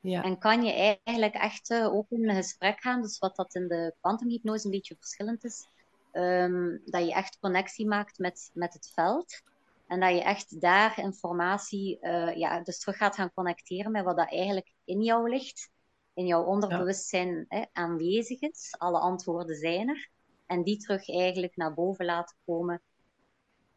Ja. 0.00 0.22
En 0.22 0.38
kan 0.38 0.64
je 0.64 1.00
eigenlijk 1.04 1.34
echt 1.34 1.70
uh, 1.70 1.94
ook 1.94 2.10
in 2.10 2.28
een 2.28 2.34
gesprek 2.34 2.80
gaan, 2.80 3.02
dus 3.02 3.18
wat 3.18 3.36
dat 3.36 3.54
in 3.54 3.68
de 3.68 3.94
kwantumhypnose 4.00 4.64
een 4.64 4.70
beetje 4.70 4.96
verschillend 4.98 5.44
is, 5.44 5.66
um, 6.12 6.82
dat 6.84 7.04
je 7.04 7.12
echt 7.12 7.38
connectie 7.38 7.86
maakt 7.86 8.18
met, 8.18 8.50
met 8.54 8.72
het 8.72 8.90
veld. 8.94 9.42
En 9.86 10.00
dat 10.00 10.10
je 10.10 10.22
echt 10.22 10.60
daar 10.60 10.98
informatie, 10.98 11.98
uh, 12.00 12.36
ja, 12.36 12.60
dus 12.60 12.78
terug 12.78 12.96
gaat 12.96 13.14
gaan 13.14 13.32
connecteren 13.34 13.92
met 13.92 14.04
wat 14.04 14.16
dat 14.16 14.30
eigenlijk 14.30 14.72
in 14.84 15.02
jou 15.02 15.30
ligt, 15.30 15.70
in 16.14 16.26
jouw 16.26 16.44
onderbewustzijn 16.44 17.46
ja. 17.48 17.58
hè, 17.58 17.64
aanwezig 17.72 18.40
is. 18.40 18.74
Alle 18.78 18.98
antwoorden 18.98 19.56
zijn 19.56 19.88
er. 19.88 20.10
En 20.46 20.62
die 20.62 20.76
terug 20.76 21.08
eigenlijk 21.08 21.56
naar 21.56 21.74
boven 21.74 22.04
laten 22.04 22.36
komen. 22.44 22.82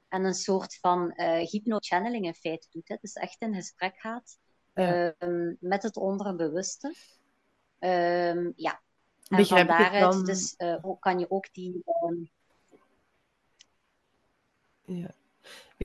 En 0.07 0.23
een 0.23 0.33
soort 0.33 0.77
van 0.79 1.13
uh, 1.15 1.37
hypno-channeling 1.37 2.25
in 2.25 2.33
feite 2.33 2.67
doet. 2.71 2.87
Hè. 2.87 2.97
Dus 3.01 3.13
echt 3.13 3.41
in 3.41 3.53
gesprek 3.53 3.99
gaat 3.99 4.37
ja. 4.73 5.13
um, 5.19 5.57
met 5.59 5.83
het 5.83 5.97
onderbewuste. 5.97 6.95
Um, 7.79 8.53
ja. 8.55 8.81
En 9.27 9.37
Begrijp 9.37 9.67
van 9.67 9.77
daaruit 9.77 10.13
dan... 10.13 10.25
dus, 10.25 10.55
uh, 10.57 10.83
kan 10.99 11.19
je 11.19 11.31
ook 11.31 11.53
die... 11.53 11.83
Um... 12.03 12.29
Ja. 14.85 15.11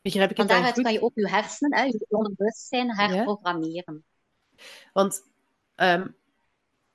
Begrijp 0.02 0.30
ik 0.30 0.36
van 0.36 0.46
daaruit 0.46 0.74
goed? 0.74 0.82
kan 0.82 0.92
je 0.92 1.02
ook 1.02 1.14
je 1.14 1.28
hersenen, 1.28 1.78
hè, 1.78 1.84
je 1.84 2.06
onderbewustzijn 2.08 2.96
herprogrammeren. 2.96 3.72
Ja. 3.72 3.94
Want 4.92 5.22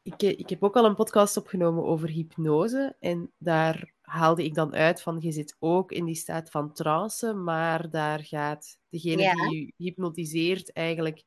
ik, 0.01 0.21
ik 0.21 0.49
heb 0.49 0.63
ook 0.63 0.75
al 0.75 0.85
een 0.85 0.95
podcast 0.95 1.37
opgenomen 1.37 1.83
over 1.83 2.09
hypnose. 2.09 2.95
En 2.99 3.31
daar 3.37 3.93
haalde 4.01 4.43
ik 4.43 4.53
dan 4.53 4.73
uit 4.73 5.01
van 5.01 5.17
je 5.19 5.31
zit 5.31 5.55
ook 5.59 5.91
in 5.91 6.05
die 6.05 6.15
staat 6.15 6.49
van 6.49 6.73
trance, 6.73 7.33
maar 7.33 7.89
daar 7.89 8.19
gaat 8.19 8.77
degene 8.89 9.21
ja. 9.21 9.33
die 9.33 9.73
je 9.75 9.83
hypnotiseert 9.83 10.73
eigenlijk 10.73 11.23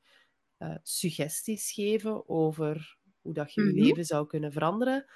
uh, 0.58 0.76
suggesties 0.82 1.72
geven 1.72 2.28
over 2.28 2.98
hoe 3.20 3.34
dat 3.34 3.54
je 3.54 3.60
mm 3.60 3.68
-hmm. 3.68 3.76
leven 3.78 4.04
zou 4.04 4.26
kunnen 4.26 4.52
veranderen. 4.52 5.06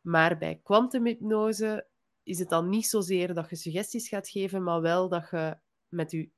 Maar 0.00 0.38
bij 0.38 0.60
kwantumhypnose 0.62 1.86
is 2.22 2.38
het 2.38 2.48
dan 2.48 2.68
niet 2.68 2.86
zozeer 2.86 3.34
dat 3.34 3.50
je 3.50 3.56
suggesties 3.56 4.08
gaat 4.08 4.28
geven, 4.28 4.62
maar 4.62 4.80
wel 4.80 5.08
dat 5.08 5.28
je 5.30 5.58
met 5.88 6.10
je 6.10 6.30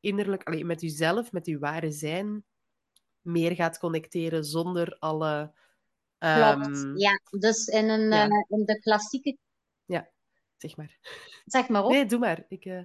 innerlijk, 0.00 0.42
alleen 0.42 0.66
met 0.66 0.80
jezelf, 0.80 1.32
met 1.32 1.46
je 1.46 1.58
ware 1.58 1.90
zijn, 1.90 2.44
meer 3.20 3.54
gaat 3.54 3.78
connecteren 3.78 4.44
zonder 4.44 4.96
alle 4.98 5.52
Klopt, 6.20 6.66
Ehm, 6.66 6.96
ja. 6.96 7.20
Dus 7.38 7.66
in, 7.66 7.88
een, 7.88 8.10
ja. 8.10 8.28
eh, 8.28 8.44
in 8.48 8.64
de 8.64 8.80
klassieke... 8.80 9.36
ja, 9.84 10.10
zeg 10.56 10.76
maar. 10.76 10.98
Zeg 11.44 11.68
maar 11.68 11.84
op. 11.84 11.90
Nee, 11.90 12.06
doe 12.06 12.18
maar. 12.18 12.44
Ik, 12.48 12.64
eh, 12.64 12.82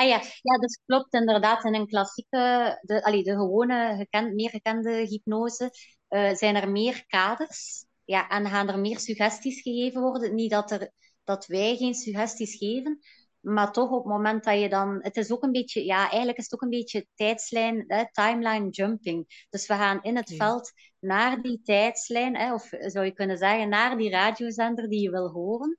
Ah 0.00 0.06
ja, 0.06 0.20
ja, 0.42 0.58
dus 0.58 0.80
klopt 0.86 1.14
inderdaad. 1.14 1.64
In 1.64 1.74
een 1.74 1.86
klassieke, 1.86 2.78
de, 2.82 3.04
allee, 3.04 3.22
de 3.22 3.30
gewone, 3.30 3.94
gekend, 3.96 4.34
meer 4.34 4.50
gekende 4.50 4.90
hypnose, 4.90 5.70
eh, 6.08 6.34
zijn 6.34 6.56
er 6.56 6.70
meer 6.70 7.04
kaders. 7.06 7.84
Ja, 8.04 8.28
en 8.28 8.46
gaan 8.46 8.68
er 8.68 8.78
meer 8.78 8.98
suggesties 8.98 9.62
gegeven 9.62 10.00
worden. 10.00 10.34
Niet 10.34 10.50
dat, 10.50 10.70
er, 10.70 10.92
dat 11.24 11.46
wij 11.46 11.76
geen 11.76 11.94
suggesties 11.94 12.56
geven, 12.56 12.98
maar 13.40 13.72
toch 13.72 13.90
op 13.90 14.04
het 14.04 14.12
moment 14.12 14.44
dat 14.44 14.60
je 14.60 14.68
dan... 14.68 14.98
Het 15.02 15.16
is 15.16 15.30
ook 15.30 15.42
een 15.42 15.52
beetje, 15.52 15.84
ja, 15.84 16.08
eigenlijk 16.08 16.38
is 16.38 16.44
het 16.44 16.54
ook 16.54 16.62
een 16.62 16.78
beetje 16.78 17.06
tijdslijn, 17.14 17.84
hè, 17.86 18.04
timeline 18.12 18.68
jumping. 18.68 19.46
Dus 19.50 19.66
we 19.66 19.74
gaan 19.74 20.02
in 20.02 20.16
het 20.16 20.34
veld 20.36 20.72
naar 20.98 21.42
die 21.42 21.60
tijdslijn, 21.62 22.36
hè, 22.36 22.54
of 22.54 22.68
zou 22.68 23.04
je 23.04 23.12
kunnen 23.12 23.38
zeggen, 23.38 23.68
naar 23.68 23.96
die 23.96 24.10
radiozender 24.10 24.88
die 24.88 25.02
je 25.02 25.10
wil 25.10 25.30
horen. 25.30 25.78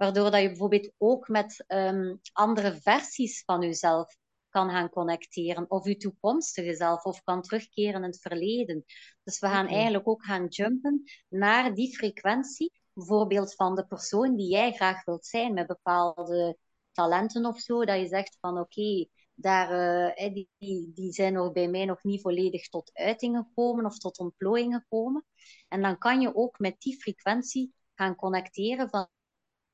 Waardoor 0.00 0.30
dat 0.30 0.40
je 0.40 0.48
bijvoorbeeld 0.48 0.92
ook 0.98 1.28
met 1.28 1.64
ehm, 1.66 2.16
andere 2.32 2.80
versies 2.80 3.42
van 3.44 3.60
jezelf 3.60 4.16
kan 4.48 4.70
gaan 4.70 4.90
connecteren. 4.90 5.70
Of 5.70 5.86
je 5.86 5.96
toekomstige 5.96 6.74
zelf, 6.74 7.04
of 7.04 7.22
kan 7.22 7.42
terugkeren 7.42 7.94
in 7.94 8.02
het 8.02 8.20
verleden. 8.20 8.84
Dus 9.22 9.38
we 9.38 9.46
gaan 9.46 9.66
eigenlijk 9.66 10.08
ook 10.08 10.24
gaan 10.24 10.46
jumpen 10.46 11.02
naar 11.28 11.74
die 11.74 11.96
frequentie. 11.96 12.72
Bijvoorbeeld 12.92 13.54
van 13.54 13.74
de 13.74 13.86
persoon 13.86 14.36
die 14.36 14.50
jij 14.50 14.72
graag 14.72 15.04
wilt 15.04 15.26
zijn, 15.26 15.54
met 15.54 15.66
bepaalde 15.66 16.58
talenten 16.92 17.46
of 17.46 17.58
zo. 17.58 17.84
Dat 17.84 18.00
je 18.00 18.08
zegt 18.08 18.36
van 18.40 18.58
oké, 18.58 19.06
daar, 19.34 19.70
eh, 20.14 20.34
die, 20.34 20.48
die, 20.58 20.92
die 20.94 21.12
zijn 21.12 21.32
nog 21.32 21.52
bij 21.52 21.68
mij 21.68 21.84
nog 21.84 22.02
niet 22.02 22.20
volledig 22.20 22.68
tot 22.68 22.90
uiting 22.92 23.36
gekomen 23.36 23.84
of 23.84 23.98
tot 23.98 24.18
ontplooiing 24.18 24.74
gekomen. 24.74 25.24
En 25.68 25.82
dan 25.82 25.98
kan 25.98 26.20
je 26.20 26.34
ook 26.34 26.58
met 26.58 26.80
die 26.80 27.00
frequentie 27.00 27.74
gaan 27.94 28.16
connecteren 28.16 28.88
van 28.88 29.08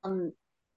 van 0.01 0.35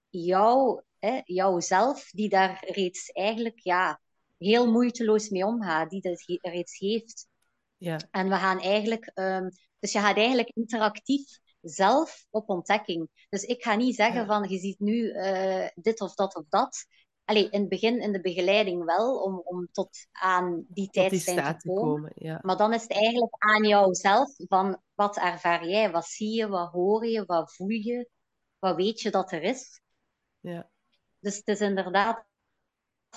jou, 0.08 0.82
hè, 0.98 1.20
jouzelf, 1.24 2.10
die 2.10 2.28
daar 2.28 2.64
reeds 2.66 3.10
eigenlijk 3.10 3.60
ja, 3.60 4.00
heel 4.38 4.70
moeiteloos 4.70 5.28
mee 5.28 5.46
omgaat, 5.46 5.90
die 5.90 6.00
dat 6.00 6.22
reeds 6.40 6.78
heeft. 6.78 7.28
Ja, 7.76 7.98
En 8.10 8.28
we 8.28 8.34
gaan 8.34 8.60
eigenlijk, 8.60 9.10
um, 9.14 9.50
dus 9.78 9.92
je 9.92 9.98
gaat 9.98 10.16
eigenlijk 10.16 10.50
interactief 10.54 11.38
zelf 11.60 12.26
op 12.30 12.48
ontdekking. 12.48 13.08
Dus 13.28 13.42
ik 13.42 13.62
ga 13.62 13.74
niet 13.74 13.94
zeggen 13.94 14.20
Ja. 14.20 14.26
van 14.26 14.48
je 14.48 14.58
ziet 14.58 14.78
nu 14.80 15.12
uh, 15.12 15.66
dit 15.74 16.00
of 16.00 16.14
dat 16.14 16.36
of 16.36 16.44
dat. 16.48 16.86
Allee, 17.24 17.50
in 17.50 17.60
het 17.60 17.68
begin 17.68 18.00
in 18.00 18.12
de 18.12 18.20
begeleiding 18.20 18.84
wel, 18.84 19.22
om, 19.22 19.40
om 19.44 19.68
tot 19.72 20.06
aan 20.12 20.64
die 20.68 20.88
staat 21.18 21.60
te 21.60 21.68
komen. 21.68 21.82
komen. 21.82 22.12
Ja. 22.14 22.38
Maar 22.42 22.56
dan 22.56 22.72
is 22.72 22.82
het 22.82 22.92
eigenlijk 22.92 23.34
aan 23.38 23.64
jou 23.64 23.94
zelf 23.94 24.34
van 24.36 24.82
wat 24.94 25.16
ervaar 25.16 25.68
jij, 25.68 25.90
wat 25.90 26.06
zie 26.06 26.36
je, 26.36 26.48
wat 26.48 26.70
hoor 26.70 27.06
je, 27.06 27.24
wat 27.24 27.54
voel 27.54 27.68
je, 27.68 28.08
wat 28.60 28.76
weet 28.76 29.00
je 29.00 29.10
dat 29.10 29.32
er 29.32 29.42
is. 29.42 29.80
Ja. 30.40 30.70
Dus 31.18 31.36
het 31.36 31.48
is 31.48 31.60
inderdaad 31.60 32.24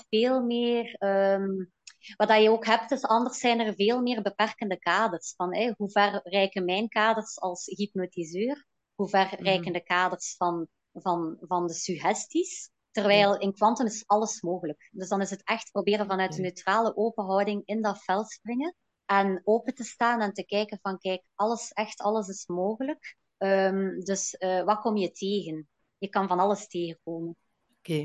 veel 0.09 0.41
meer. 0.41 0.95
Um, 1.03 1.71
wat 2.15 2.27
dat 2.27 2.41
je 2.41 2.49
ook 2.49 2.65
hebt, 2.65 2.91
is 2.91 3.03
anders 3.03 3.39
zijn 3.39 3.59
er 3.59 3.73
veel 3.73 4.01
meer 4.01 4.21
beperkende 4.21 4.79
kaders. 4.79 5.33
Van 5.35 5.55
hey, 5.55 5.73
hoe 5.77 5.91
ver 5.91 6.21
reiken 6.23 6.65
mijn 6.65 6.89
kaders 6.89 7.39
als 7.39 7.65
hypnotiseur? 7.65 8.65
Hoe 8.95 9.09
ver 9.09 9.35
reiken 9.41 9.73
de 9.73 9.83
kaders 9.83 10.35
van, 10.37 10.67
van, 10.93 11.37
van 11.39 11.67
de 11.67 11.73
suggesties? 11.73 12.71
Terwijl 12.91 13.37
in 13.37 13.53
kwantum 13.53 13.85
is 13.85 14.03
alles 14.07 14.41
mogelijk. 14.41 14.89
Dus 14.91 15.09
dan 15.09 15.21
is 15.21 15.29
het 15.29 15.43
echt 15.43 15.71
proberen 15.71 16.07
vanuit 16.07 16.35
een 16.35 16.41
neutrale 16.41 16.95
openhouding 16.95 17.61
in 17.65 17.81
dat 17.81 18.03
veld 18.03 18.31
springen. 18.31 18.75
En 19.05 19.41
open 19.43 19.75
te 19.75 19.83
staan 19.83 20.21
en 20.21 20.33
te 20.33 20.45
kijken 20.45 20.79
van 20.81 20.97
kijk, 20.97 21.23
alles, 21.35 21.71
echt 21.71 22.01
alles 22.01 22.27
is 22.27 22.47
mogelijk. 22.47 23.17
Um, 23.43 24.03
dus 24.03 24.35
uh, 24.39 24.63
wat 24.63 24.79
kom 24.79 24.97
je 24.97 25.11
tegen? 25.11 25.67
Je 25.97 26.07
kan 26.07 26.27
van 26.27 26.39
alles 26.39 26.67
tegenkomen. 26.67 27.37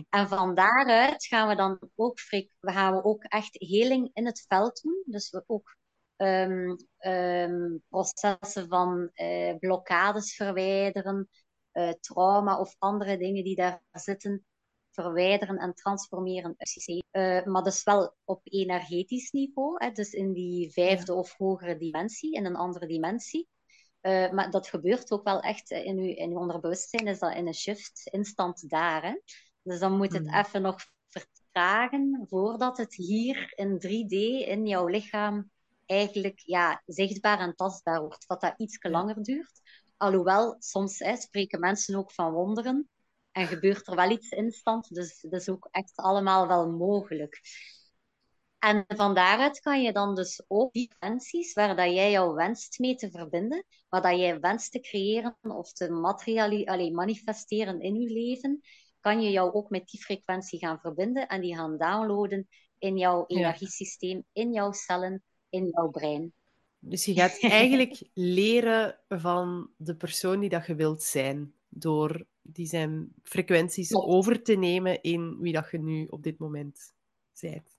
En 0.08 0.28
van 0.28 0.54
daaruit 0.54 1.26
gaan 1.26 1.48
we 1.48 1.54
dan 1.54 1.78
ook, 1.94 2.18
we 2.30 2.72
gaan 2.72 2.94
we 2.94 3.04
ook 3.04 3.24
echt 3.24 3.56
heling 3.58 4.10
in 4.12 4.26
het 4.26 4.44
veld 4.48 4.82
doen. 4.82 5.02
Dus 5.06 5.30
we 5.30 5.44
ook 5.46 5.76
um, 6.16 6.76
um, 6.98 7.82
processen 7.88 8.68
van 8.68 9.10
uh, 9.14 9.56
blokkades 9.58 10.34
verwijderen, 10.34 11.28
uh, 11.72 11.90
trauma 11.90 12.60
of 12.60 12.74
andere 12.78 13.18
dingen 13.18 13.44
die 13.44 13.56
daar 13.56 13.82
zitten, 13.92 14.44
verwijderen 14.90 15.56
en 15.56 15.74
transformeren. 15.74 16.56
Uh, 17.12 17.44
maar 17.44 17.62
dus 17.62 17.82
wel 17.82 18.14
op 18.24 18.40
energetisch 18.44 19.30
niveau, 19.30 19.84
hè, 19.84 19.90
dus 19.90 20.12
in 20.12 20.32
die 20.32 20.72
vijfde 20.72 21.14
of 21.14 21.36
hogere 21.36 21.76
dimensie, 21.76 22.34
in 22.34 22.44
een 22.44 22.56
andere 22.56 22.86
dimensie. 22.86 23.48
Uh, 24.02 24.30
maar 24.30 24.50
dat 24.50 24.68
gebeurt 24.68 25.10
ook 25.10 25.24
wel 25.24 25.40
echt 25.40 25.70
in 25.70 25.98
uw, 25.98 26.14
in 26.14 26.30
uw 26.30 26.38
onderbewustzijn, 26.38 27.06
is 27.06 27.18
dat 27.18 27.34
in 27.34 27.46
een 27.46 27.54
shift 27.54 28.06
instant 28.12 28.68
daar. 28.70 29.02
Hè? 29.02 29.20
Dus 29.62 29.78
dan 29.78 29.96
moet 29.96 30.12
het 30.12 30.24
Mhm. 30.24 30.38
even 30.38 30.62
nog 30.62 30.76
vertragen 31.08 32.26
voordat 32.28 32.76
het 32.78 32.94
hier 32.94 33.52
in 33.54 33.78
3D 33.78 34.12
in 34.46 34.66
jouw 34.66 34.86
lichaam 34.86 35.50
eigenlijk 35.86 36.40
ja, 36.44 36.82
zichtbaar 36.86 37.38
en 37.38 37.54
tastbaar 37.54 38.00
wordt. 38.00 38.26
Wat 38.26 38.40
dat 38.40 38.54
iets 38.56 38.78
langer 38.80 39.22
duurt. 39.22 39.60
Alhoewel, 39.96 40.56
soms 40.58 40.98
hè, 40.98 41.16
spreken 41.16 41.60
mensen 41.60 41.94
ook 41.96 42.12
van 42.12 42.32
wonderen. 42.32 42.88
En 43.32 43.46
gebeurt 43.46 43.86
er 43.86 43.96
wel 43.96 44.10
iets 44.10 44.30
instant. 44.30 44.94
Dus 44.94 45.20
dat 45.20 45.40
is 45.40 45.48
ook 45.48 45.68
echt 45.70 45.96
allemaal 45.96 46.48
wel 46.48 46.70
mogelijk. 46.70 47.40
En 48.58 48.84
van 48.86 49.14
daaruit 49.14 49.60
kan 49.60 49.82
je 49.82 49.92
dan 49.92 50.14
dus 50.14 50.42
ook 50.48 50.72
die 50.72 50.88
frequenties 50.88 51.52
waar 51.52 51.76
dat 51.76 51.94
jij 51.94 52.10
jou 52.10 52.34
wenst 52.34 52.78
mee 52.78 52.94
te 52.94 53.10
verbinden, 53.10 53.64
wat 53.88 54.02
dat 54.02 54.18
jij 54.18 54.40
wenst 54.40 54.72
te 54.72 54.80
creëren 54.80 55.36
of 55.42 55.72
te 55.72 55.90
materiali- 55.90 56.64
allee, 56.64 56.92
manifesteren 56.92 57.80
in 57.80 58.00
je 58.00 58.12
leven, 58.12 58.60
kan 59.00 59.22
je 59.22 59.30
jou 59.30 59.52
ook 59.52 59.70
met 59.70 59.88
die 59.88 60.02
frequentie 60.02 60.58
gaan 60.58 60.80
verbinden 60.80 61.28
en 61.28 61.40
die 61.40 61.56
gaan 61.56 61.76
downloaden 61.76 62.48
in 62.78 62.96
jouw 62.96 63.24
energiesysteem, 63.26 64.24
in 64.32 64.52
jouw 64.52 64.72
cellen, 64.72 65.22
in 65.48 65.66
jouw 65.66 65.88
brein. 65.88 66.32
Dus 66.78 67.04
je 67.04 67.14
gaat 67.14 67.38
eigenlijk 67.40 68.08
leren 68.14 68.98
van 69.08 69.70
de 69.76 69.96
persoon 69.96 70.40
die 70.40 70.48
dat 70.48 70.66
je 70.66 70.74
wilt 70.74 71.02
zijn. 71.02 71.52
Door 71.68 72.24
die 72.42 72.66
zijn 72.66 73.12
frequenties 73.22 73.94
over 73.94 74.42
te 74.42 74.54
nemen 74.54 75.02
in 75.02 75.38
wie 75.40 75.52
dat 75.52 75.70
je 75.70 75.78
nu 75.78 76.06
op 76.06 76.22
dit 76.22 76.38
moment 76.38 76.92
bent. 77.40 77.77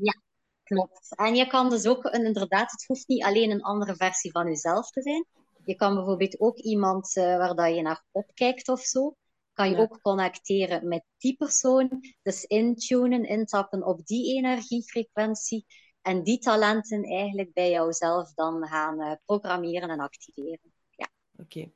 Ja, 0.00 0.22
klopt. 0.62 1.14
En 1.16 1.34
je 1.34 1.46
kan 1.46 1.70
dus 1.70 1.86
ook, 1.86 2.04
inderdaad, 2.04 2.70
het 2.70 2.84
hoeft 2.86 3.08
niet 3.08 3.24
alleen 3.24 3.50
een 3.50 3.62
andere 3.62 3.96
versie 3.96 4.30
van 4.30 4.46
jezelf 4.46 4.90
te 4.90 5.02
zijn. 5.02 5.26
Je 5.64 5.74
kan 5.74 5.94
bijvoorbeeld 5.94 6.40
ook 6.40 6.58
iemand 6.58 7.16
uh, 7.16 7.24
waar 7.24 7.54
dat 7.54 7.74
je 7.74 7.82
naar 7.82 8.04
opkijkt 8.10 8.68
of 8.68 8.80
zo, 8.80 9.16
kan 9.52 9.70
je 9.70 9.76
Ja. 9.76 9.80
ook 9.82 10.00
connecteren 10.00 10.88
met 10.88 11.04
die 11.18 11.36
persoon. 11.36 12.00
Dus 12.22 12.44
intunen, 12.44 13.24
intappen 13.24 13.86
op 13.86 14.06
die 14.06 14.36
energiefrequentie. 14.36 15.66
En 16.02 16.22
die 16.22 16.38
talenten 16.38 17.02
eigenlijk 17.04 17.52
bij 17.52 17.70
jouzelf 17.70 18.34
dan 18.34 18.66
gaan 18.66 19.00
uh, 19.00 19.12
programmeren 19.24 19.88
en 19.88 20.00
activeren. 20.00 20.72
Ja. 20.90 21.08
Oké. 21.36 21.70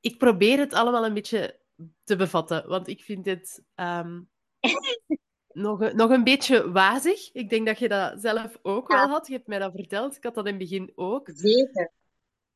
Ik 0.00 0.18
probeer 0.18 0.58
het 0.58 0.72
allemaal 0.72 1.04
een 1.04 1.14
beetje 1.14 1.60
te 2.04 2.16
bevatten, 2.16 2.68
want 2.68 2.88
ik 2.88 3.02
vind 3.02 3.26
ehm, 3.74 4.22
nog, 5.54 5.80
een, 5.80 5.96
nog 5.96 6.10
een 6.10 6.24
beetje 6.24 6.70
wazig. 6.70 7.32
Ik 7.32 7.50
denk 7.50 7.66
dat 7.66 7.78
je 7.78 7.88
dat 7.88 8.20
zelf 8.20 8.58
ook 8.62 8.90
Ja. 8.90 8.96
wel 8.96 9.08
had. 9.08 9.26
Je 9.26 9.32
hebt 9.32 9.46
mij 9.46 9.58
dat 9.58 9.72
verteld. 9.74 10.16
Ik 10.16 10.24
had 10.24 10.34
dat 10.34 10.44
in 10.46 10.50
het 10.54 10.60
begin 10.62 10.92
ook. 10.94 11.30
Zeker. 11.34 11.92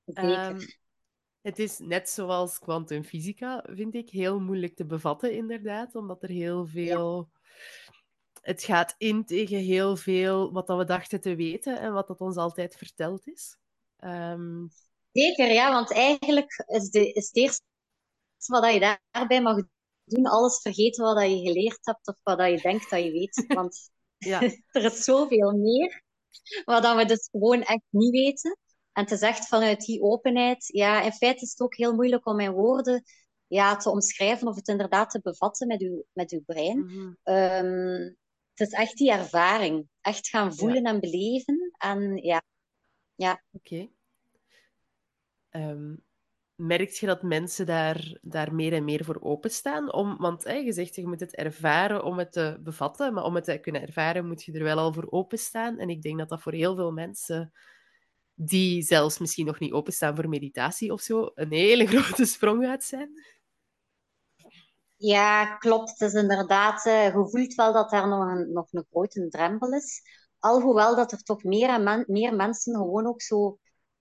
Zeker. 0.04 0.32
Ehm, 0.32 0.60
het 1.42 1.58
is 1.58 1.78
net 1.78 2.10
zoals 2.10 2.58
kwantumfysica, 2.58 3.64
vind 3.68 3.94
ik, 3.94 4.10
heel 4.10 4.40
moeilijk 4.40 4.76
te 4.76 4.84
bevatten, 4.84 5.32
inderdaad, 5.32 5.94
omdat 5.94 6.22
er 6.22 6.28
heel 6.28 6.66
veel... 6.66 7.28
Het 8.42 8.62
gaat 8.62 8.94
in 8.98 9.24
tegen 9.24 9.58
heel 9.58 9.96
veel 9.96 10.52
wat 10.52 10.66
dat 10.66 10.78
we 10.78 10.84
dachten 10.84 11.20
te 11.20 11.34
weten 11.34 11.80
en 11.80 11.92
wat 11.92 12.06
dat 12.06 12.20
ons 12.20 12.36
altijd 12.36 12.76
verteld 12.76 13.26
is. 13.26 13.56
Ehm, 13.98 14.66
Zeker, 15.12 15.52
ja, 15.52 15.72
want 15.72 15.92
eigenlijk 15.92 16.64
is, 16.66 16.90
de, 16.90 17.12
is 17.12 17.26
het 17.26 17.36
eerste 17.36 17.62
wat 18.46 18.72
je 18.72 18.98
daarbij 19.10 19.42
mag 19.42 19.56
doen, 20.08 20.26
alles 20.26 20.60
vergeten 20.60 21.04
wat 21.04 21.22
je 21.22 21.40
geleerd 21.40 21.78
hebt 21.80 22.08
of 22.08 22.16
wat 22.22 22.50
je 22.50 22.60
denkt 22.62 22.90
dat 22.90 23.02
je 23.02 23.10
weet. 23.10 23.44
Want 23.58 23.90
ja, 24.18 24.42
er 24.70 24.84
is 24.84 25.04
zoveel 25.04 25.52
meer 25.52 26.02
wat 26.64 26.94
we 26.96 27.04
dus 27.04 27.28
gewoon 27.30 27.62
echt 27.62 27.84
niet 27.90 28.10
weten. 28.10 28.58
En 28.92 29.02
het 29.02 29.12
is 29.12 29.20
echt 29.20 29.48
vanuit 29.48 29.80
die 29.80 30.02
openheid, 30.02 30.66
ja, 30.66 31.02
in 31.02 31.12
feite 31.12 31.44
is 31.44 31.50
het 31.50 31.60
ook 31.60 31.76
heel 31.76 31.94
moeilijk 31.94 32.26
om 32.26 32.40
in 32.40 32.52
woorden 32.52 33.02
ja, 33.46 33.76
te 33.76 33.90
omschrijven 33.90 34.48
of 34.48 34.56
het 34.56 34.68
inderdaad 34.68 35.10
te 35.10 35.20
bevatten 35.22 35.66
met 35.66 35.80
uw, 35.80 36.04
met 36.12 36.32
uw 36.32 36.42
brein. 36.46 36.78
mhm. 36.78 37.12
Ehm, 37.22 38.12
het 38.54 38.68
is 38.68 38.72
echt 38.72 38.96
die 38.96 39.10
ervaring. 39.10 39.88
Echt 40.00 40.28
gaan 40.28 40.54
voelen 40.54 40.84
en 40.84 41.00
beleven. 41.00 41.72
En 41.78 42.16
ja, 42.16 42.42
ja. 43.14 43.42
Oké. 43.52 43.88
Ehm, 45.48 45.94
merkt 46.58 46.98
je 46.98 47.06
dat 47.06 47.22
mensen 47.22 47.66
daar, 47.66 48.18
daar 48.22 48.54
meer 48.54 48.72
en 48.72 48.84
meer 48.84 49.04
voor 49.04 49.18
openstaan? 49.20 49.92
Om, 49.92 50.16
want 50.16 50.42
je 50.42 50.72
zegt, 50.72 50.94
je 50.94 51.06
moet 51.06 51.20
het 51.20 51.34
ervaren 51.34 52.04
om 52.04 52.18
het 52.18 52.32
te 52.32 52.58
bevatten, 52.60 53.14
maar 53.14 53.24
om 53.24 53.34
het 53.34 53.44
te 53.44 53.58
kunnen 53.58 53.82
ervaren 53.82 54.26
moet 54.26 54.44
je 54.44 54.52
er 54.52 54.62
wel 54.62 54.78
al 54.78 54.92
voor 54.92 55.06
openstaan. 55.10 55.78
En 55.78 55.88
ik 55.88 56.02
denk 56.02 56.18
dat 56.18 56.28
dat 56.28 56.42
voor 56.42 56.52
heel 56.52 56.74
veel 56.74 56.92
mensen 56.92 57.52
die 58.34 58.82
zelfs 58.82 59.18
misschien 59.18 59.46
nog 59.46 59.58
niet 59.58 59.72
openstaan 59.72 60.16
voor 60.16 60.28
meditatie 60.28 60.92
of 60.92 61.00
zo, 61.00 61.30
een 61.34 61.52
hele 61.52 61.86
grote 61.92 62.24
sprong 62.24 62.66
uit 62.66 62.84
zijn. 62.84 63.10
Ja, 64.96 65.56
klopt. 65.56 65.90
Het 65.90 66.00
is 66.00 66.20
inderdaad, 66.20 66.86
uh, 66.86 67.04
je 67.04 67.12
voelt 67.12 67.54
wel 67.54 67.72
dat 67.72 67.92
er 67.92 68.08
nog 68.08 68.28
een, 68.28 68.52
nog 68.52 68.66
een 68.70 68.86
grote 68.90 69.28
drempel 69.28 69.72
is. 69.72 70.02
Alhoewel 70.38 70.96
dat 70.96 71.12
er 71.12 71.22
toch 71.22 71.42
meer 71.42 71.68
en 71.68 72.04
meer 72.06 72.34
mensen 72.34 72.74
gewoon 72.74 73.06
ook 73.06 73.22
zo, 73.22 73.58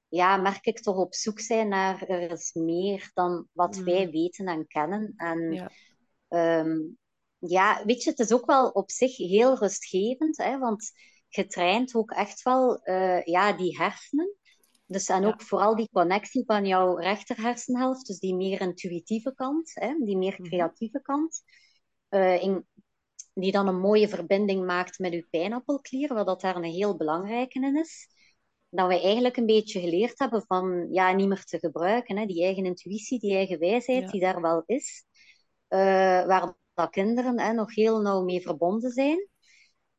ja, 0.08 0.38
merk 0.38 0.66
ik 0.66 0.80
toch 0.80 0.98
op 0.98 1.14
zoek 1.14 1.40
zijn 1.40 1.68
naar 1.68 2.08
er 2.08 2.32
is 2.32 2.54
meer 2.54 3.12
dan 3.14 3.48
wat 3.52 3.78
mm. 3.78 3.84
wij 3.84 4.10
weten 4.10 4.46
en 4.46 4.68
kennen. 4.68 5.14
En 5.16 5.52
ja. 5.52 5.72
Ehm, 6.28 6.80
ja, 7.40 7.86
weet 7.86 8.04
je, 8.04 8.10
het 8.10 8.20
is 8.20 8.32
ook 8.32 8.46
wel 8.46 8.70
op 8.70 8.92
zich 8.92 9.18
heel 9.18 9.58
rustgevend, 9.58 10.38
hè, 10.38 10.58
want 10.58 10.92
je 11.30 11.48
traint 11.48 11.96
ook 11.96 12.12
echt 12.12 12.42
wel 12.42 12.80
uh, 12.84 13.24
ja, 13.24 13.54
die 13.54 13.78
hersenen. 13.78 14.36
Dus 14.86 15.10
en 15.10 15.26
ook 15.26 15.42
vooral 15.42 15.76
die 15.76 15.90
connectie 15.92 16.44
van 16.46 16.66
jouw 16.66 16.96
rechter 16.96 17.42
hersenhelft, 17.42 18.08
dus 18.08 18.20
die 18.20 18.36
meer 18.36 18.62
intuïtieve 18.62 19.34
kant, 19.36 19.72
hè, 19.74 19.96
die 20.04 20.18
meer 20.18 20.36
mhm. 20.38 20.44
creatieve 20.44 21.02
kant, 21.02 21.44
uh, 22.10 22.44
in, 22.44 22.66
die 23.34 23.52
dan 23.52 23.68
een 23.68 23.80
mooie 23.80 24.08
verbinding 24.08 24.66
maakt 24.66 25.00
met 25.00 25.14
je 25.14 25.28
pijnappelklier, 25.30 26.14
wat 26.14 26.26
dat 26.26 26.42
daar 26.42 26.56
een 26.56 26.64
heel 26.64 26.98
belangrijke 26.98 27.60
in 27.60 27.78
is. 27.78 28.08
Dat 28.70 28.88
wij 28.88 29.02
eigenlijk 29.02 29.38
een 29.38 29.46
beetje 29.46 29.80
geleerd 29.80 30.20
hebben 30.20 30.44
van 30.48 30.88
ja, 30.92 31.12
niet 31.12 31.28
meer 31.28 31.44
te 31.44 31.60
gebruiken. 31.60 32.18
Hè, 32.18 32.26
die 32.26 32.44
eigen 32.44 32.66
intuïtie, 32.66 33.20
die 33.20 33.36
eigen 33.36 33.60
wijsheid 33.60 34.12
die 34.12 34.22
daar 34.22 34.42
wel 34.42 34.64
is. 34.66 35.06
Uh, 35.70 35.80
waar 36.26 36.56
dat 36.74 36.90
kinderen 36.90 37.40
hè, 37.40 37.54
nog 37.54 37.76
heel 37.76 38.02
nauw 38.02 38.24
mee 38.24 38.42
verbonden 38.42 38.92
zijn. 38.92 39.30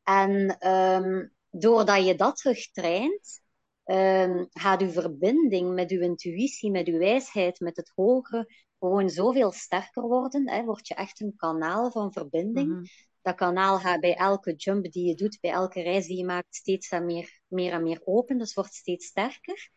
En 0.03 0.67
um, 0.69 1.33
doordat 1.49 2.05
je 2.05 2.15
dat 2.15 2.37
terugtraint, 2.37 3.41
um, 3.85 4.47
gaat 4.49 4.81
uw 4.81 4.89
verbinding 4.89 5.73
met 5.73 5.91
uw 5.91 6.01
intuïtie, 6.01 6.71
met 6.71 6.87
uw 6.87 6.97
wijsheid, 6.97 7.59
met 7.59 7.75
het 7.75 7.91
hogere, 7.95 8.53
gewoon 8.79 9.09
zoveel 9.09 9.51
sterker 9.51 10.03
worden. 10.03 10.49
Hè. 10.49 10.63
Word 10.63 10.87
je 10.87 10.93
echt 10.93 11.19
een 11.19 11.33
kanaal 11.35 11.91
van 11.91 12.13
verbinding. 12.13 12.67
Mhm. 12.67 12.83
Dat 13.21 13.35
kanaal 13.35 13.79
gaat 13.79 13.99
bij 13.99 14.15
elke 14.15 14.53
jump 14.53 14.91
die 14.91 15.05
je 15.05 15.15
doet, 15.15 15.37
bij 15.41 15.51
elke 15.51 15.81
reis 15.81 16.07
die 16.07 16.17
je 16.17 16.25
maakt, 16.25 16.55
steeds 16.55 16.89
meer, 16.89 17.41
meer 17.47 17.71
en 17.71 17.83
meer 17.83 18.01
open. 18.03 18.37
Dus 18.37 18.53
wordt 18.53 18.73
steeds 18.73 19.05
sterker. 19.05 19.71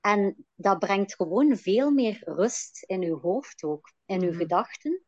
En 0.00 0.46
dat 0.54 0.78
brengt 0.78 1.14
gewoon 1.14 1.56
veel 1.56 1.90
meer 1.90 2.22
rust 2.24 2.84
in 2.86 3.02
uw 3.02 3.20
hoofd 3.20 3.62
ook, 3.62 3.92
in 4.06 4.22
uw 4.22 4.30
mhm. 4.30 4.38
gedachten. 4.38 5.02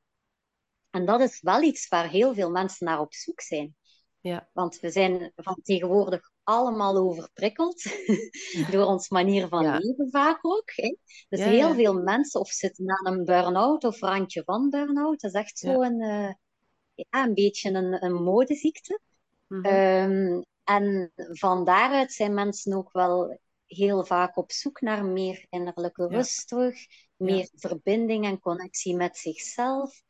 En 0.90 1.06
dat 1.06 1.20
is 1.20 1.40
wel 1.40 1.62
iets 1.62 1.88
waar 1.88 2.08
heel 2.08 2.34
veel 2.34 2.50
mensen 2.50 2.86
naar 2.86 3.00
op 3.00 3.14
zoek 3.14 3.40
zijn. 3.40 3.76
Ja. 4.20 4.48
Want 4.52 4.80
we 4.80 4.90
zijn 4.90 5.32
van 5.36 5.58
tegenwoordig 5.62 6.30
allemaal 6.42 6.96
overprikkeld 6.96 7.82
door 8.72 8.84
ons 8.84 9.08
manier 9.08 9.48
van 9.48 9.76
leven 9.78 10.10
vaak 10.10 10.38
ook. 10.40 10.70
Hè. 10.74 10.96
Dus 11.28 11.44
heel 11.44 11.74
veel 11.74 12.02
mensen 12.02 12.40
of 12.40 12.48
zitten 12.48 12.90
aan 12.90 13.12
een 13.12 13.24
burn-out 13.24 13.84
of 13.84 14.00
randje 14.00 14.42
van 14.44 14.70
burn-out. 14.70 15.20
Dat 15.20 15.34
is 15.34 15.40
echt 15.40 15.58
zo 15.58 15.82
een, 15.82 16.02
uh, 16.02 16.32
ja, 17.10 17.24
een 17.24 17.34
beetje 17.34 17.70
een, 17.70 18.04
een 18.04 18.22
modeziekte. 18.22 19.00
Mm 19.46 19.64
-hmm. 19.64 20.44
en 20.64 21.12
van 21.16 21.64
daaruit 21.64 22.12
zijn 22.12 22.34
mensen 22.34 22.72
ook 22.72 22.92
wel 22.92 23.40
heel 23.66 24.04
vaak 24.04 24.36
op 24.36 24.52
zoek 24.52 24.80
naar 24.80 25.04
meer 25.04 25.46
innerlijke 25.48 26.06
rust 26.06 26.48
terug, 26.48 26.86
meer 27.16 27.48
verbinding 27.54 28.24
en 28.24 28.40
connectie 28.40 28.96
met 28.96 29.16
zichzelf. 29.16 30.02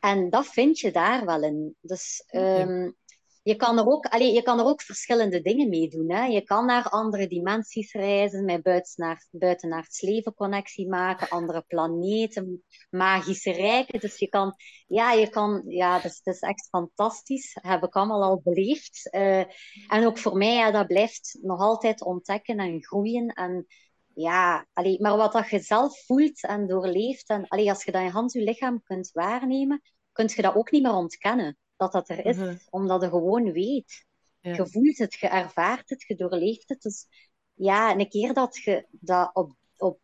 En 0.00 0.30
dat 0.30 0.46
vind 0.46 0.78
je 0.78 0.90
daar 0.90 1.24
wel 1.26 1.42
in. 1.42 1.76
Dus 1.80 2.24
um, 2.34 2.96
je 3.42 3.56
kan 3.56 3.78
er 3.78 3.86
ook, 3.86 4.06
allee, 4.06 4.32
je 4.32 4.42
kan 4.42 4.58
er 4.58 4.64
ook 4.64 4.82
verschillende 4.82 5.40
dingen 5.40 5.68
mee 5.68 5.88
doen. 5.88 6.10
Hè. 6.12 6.24
Je 6.24 6.42
kan 6.42 6.66
naar 6.66 6.88
andere 6.88 7.26
dimensies 7.26 7.92
reizen, 7.92 8.44
met 8.44 8.62
buiten 8.62 8.92
naar, 8.96 9.26
buiten 9.30 9.68
naar 9.68 9.82
het 9.82 10.02
leven 10.02 10.34
connectie 10.34 10.88
maken, 10.88 11.28
andere 11.28 11.64
planeten, 11.66 12.64
magische 12.90 13.52
rijken. 13.52 14.00
Dus 14.00 14.18
je 14.18 14.28
kan, 14.28 14.54
ja, 14.86 15.12
je 15.12 15.28
kan, 15.28 15.62
ja, 15.66 16.00
dus, 16.00 16.20
het 16.22 16.34
is 16.34 16.40
echt 16.40 16.68
fantastisch. 16.68 17.54
Dat 17.54 17.72
heb 17.72 17.82
ik 17.82 17.96
allemaal 17.96 18.22
al 18.22 18.40
beleefd. 18.44 19.08
Uh, 19.14 19.44
en 19.88 20.06
ook 20.06 20.18
voor 20.18 20.36
mij, 20.36 20.54
ja, 20.54 20.70
dat 20.70 20.86
blijft 20.86 21.38
nog 21.42 21.60
altijd 21.60 22.04
ontdekken 22.04 22.58
en 22.58 22.84
groeien. 22.84 23.28
En 23.28 23.66
ja, 24.14 24.66
allee, 24.72 25.00
maar 25.00 25.16
wat 25.16 25.32
dat 25.32 25.48
je 25.48 25.58
zelf 25.58 26.04
voelt 26.04 26.42
en 26.42 26.66
doorleeft, 26.66 27.28
en 27.28 27.48
allee, 27.48 27.68
als 27.68 27.84
je 27.84 27.92
dat 27.92 28.02
in 28.02 28.08
hand 28.08 28.32
je 28.32 28.42
lichaam 28.42 28.82
kunt 28.82 29.10
waarnemen, 29.12 29.82
kun 30.12 30.30
je 30.34 30.42
dat 30.42 30.54
ook 30.54 30.70
niet 30.70 30.82
meer 30.82 30.94
ontkennen 30.94 31.58
dat 31.80 31.92
dat 31.92 32.08
er 32.08 32.24
is, 32.24 32.36
mhm. 32.36 32.56
omdat 32.70 33.02
je 33.02 33.08
gewoon 33.08 33.52
weet. 33.52 34.04
Je 34.40 34.66
voelt 34.66 34.98
het, 34.98 35.14
je 35.14 35.28
ervaart 35.28 35.90
het, 35.90 36.02
je 36.02 36.14
doorleeft 36.14 36.68
het. 36.68 36.82
Dus 36.82 37.06
ja, 37.54 37.94
een 37.96 38.08
keer 38.08 38.34
dat 38.34 38.56
je 38.56 38.86
dat 38.90 39.30
op, 39.32 39.54
op 39.76 40.00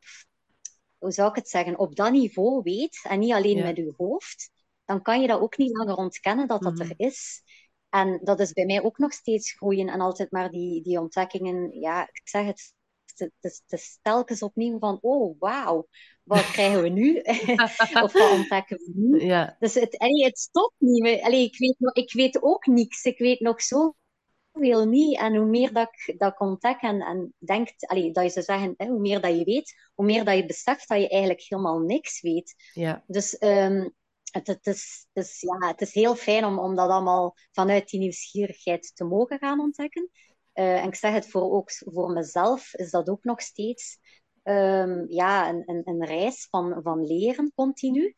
hoe 0.98 1.12
zou 1.12 1.28
ik 1.28 1.34
het 1.34 1.48
zeggen, 1.48 1.78
op 1.78 1.96
dat 1.96 2.12
niveau 2.12 2.62
weet, 2.62 3.04
en 3.08 3.18
niet 3.18 3.32
alleen 3.32 3.62
met 3.62 3.76
je 3.76 3.94
hoofd, 3.96 4.50
dan 4.84 5.02
kan 5.02 5.20
je 5.20 5.26
dat 5.26 5.40
ook 5.40 5.56
niet 5.56 5.76
langer 5.76 5.96
ontkennen 5.96 6.48
dat 6.48 6.62
dat 6.62 6.78
er 6.78 6.86
mhm. 6.86 6.94
is. 6.96 7.42
En 7.88 8.20
dat 8.22 8.40
is 8.40 8.52
bij 8.52 8.66
mij 8.66 8.82
ook 8.82 8.98
nog 8.98 9.12
steeds 9.12 9.52
groeien 9.52 9.88
en 9.88 10.00
altijd 10.00 10.30
maar 10.30 10.50
die, 10.50 10.82
die 10.82 11.00
ontdekkingen, 11.00 11.80
ja, 11.80 12.02
ik 12.02 12.28
zeg 12.28 12.46
het, 12.46 12.74
het, 13.16 13.32
het, 13.40 13.62
het 13.66 13.80
is 13.80 13.98
telkens 14.02 14.42
opnieuw 14.42 14.78
van, 14.78 14.98
oh, 15.00 15.36
wauw, 15.38 15.88
wat 16.22 16.50
krijgen 16.52 16.82
we 16.82 16.88
nu? 16.88 17.20
of 18.04 18.12
wat 18.12 18.30
ontdekken 18.30 18.76
we 18.76 18.92
nu? 18.94 19.24
Ja. 19.24 19.56
Dus 19.58 19.74
het, 19.74 19.98
allee, 19.98 20.24
het 20.24 20.38
stopt 20.38 20.74
niet. 20.78 21.20
Allee, 21.22 21.44
ik, 21.44 21.58
weet, 21.58 21.96
ik 21.96 22.12
weet 22.12 22.42
ook 22.42 22.66
niks. 22.66 23.04
Ik 23.04 23.18
weet 23.18 23.40
nog 23.40 23.62
zoveel 23.62 24.86
niet. 24.86 25.18
En 25.18 25.36
hoe 25.36 25.46
meer 25.46 25.72
dat 25.72 25.88
ik 26.06 26.18
dat 26.18 26.38
ontdek 26.38 26.80
en, 26.80 27.00
en 27.00 27.34
denk, 27.38 27.68
allee, 27.78 28.12
dat 28.12 28.24
je 28.24 28.30
zou 28.30 28.44
zeggen, 28.44 28.74
hè, 28.76 28.86
hoe 28.86 29.00
meer 29.00 29.20
dat 29.20 29.38
je 29.38 29.44
weet, 29.44 29.90
hoe 29.94 30.06
meer 30.06 30.24
dat 30.24 30.36
je 30.36 30.46
beseft 30.46 30.88
dat 30.88 31.00
je 31.00 31.08
eigenlijk 31.08 31.42
helemaal 31.48 31.78
niks 31.78 32.20
weet. 32.20 32.54
Ja. 32.72 33.04
Dus 33.06 33.36
um, 33.40 33.94
het, 34.30 34.46
het, 34.46 34.66
is, 34.66 35.06
het, 35.12 35.26
is, 35.26 35.40
ja, 35.40 35.68
het 35.68 35.80
is 35.80 35.94
heel 35.94 36.14
fijn 36.14 36.44
om, 36.44 36.58
om 36.58 36.74
dat 36.74 36.90
allemaal 36.90 37.36
vanuit 37.52 37.88
die 37.88 38.00
nieuwsgierigheid 38.00 38.92
te 38.94 39.04
mogen 39.04 39.38
gaan 39.38 39.60
ontdekken. 39.60 40.10
Uh, 40.58 40.82
en 40.82 40.88
ik 40.88 40.94
zeg 40.94 41.12
het 41.12 41.30
voor, 41.30 41.52
ook 41.52 41.70
voor 41.72 42.10
mezelf, 42.10 42.74
is 42.74 42.90
dat 42.90 43.08
ook 43.08 43.24
nog 43.24 43.40
steeds 43.40 43.98
um, 44.42 45.06
ja, 45.08 45.48
een, 45.48 45.62
een, 45.66 45.82
een, 45.84 46.04
reis 46.04 46.46
van, 46.50 46.80
van 46.82 47.06
leren 47.06 47.52
continu. 47.54 48.14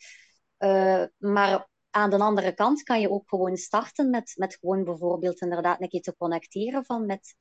Uh, 0.58 1.04
maar 1.16 1.68
aan 1.90 2.10
de 2.10 2.18
andere 2.18 2.52
kant 2.54 2.82
kan 2.82 3.00
je 3.00 3.10
ook 3.10 3.28
gewoon 3.28 3.56
starten 3.56 4.10
met, 4.10 4.32
met 4.36 4.56
gewoon 4.60 4.84
bijvoorbeeld 4.84 5.40
inderdaad 5.40 5.80
een 5.80 5.88
keer 5.88 6.02
te 6.02 6.16
connecteren 6.16 6.84
van 6.84 7.06
met 7.06 7.34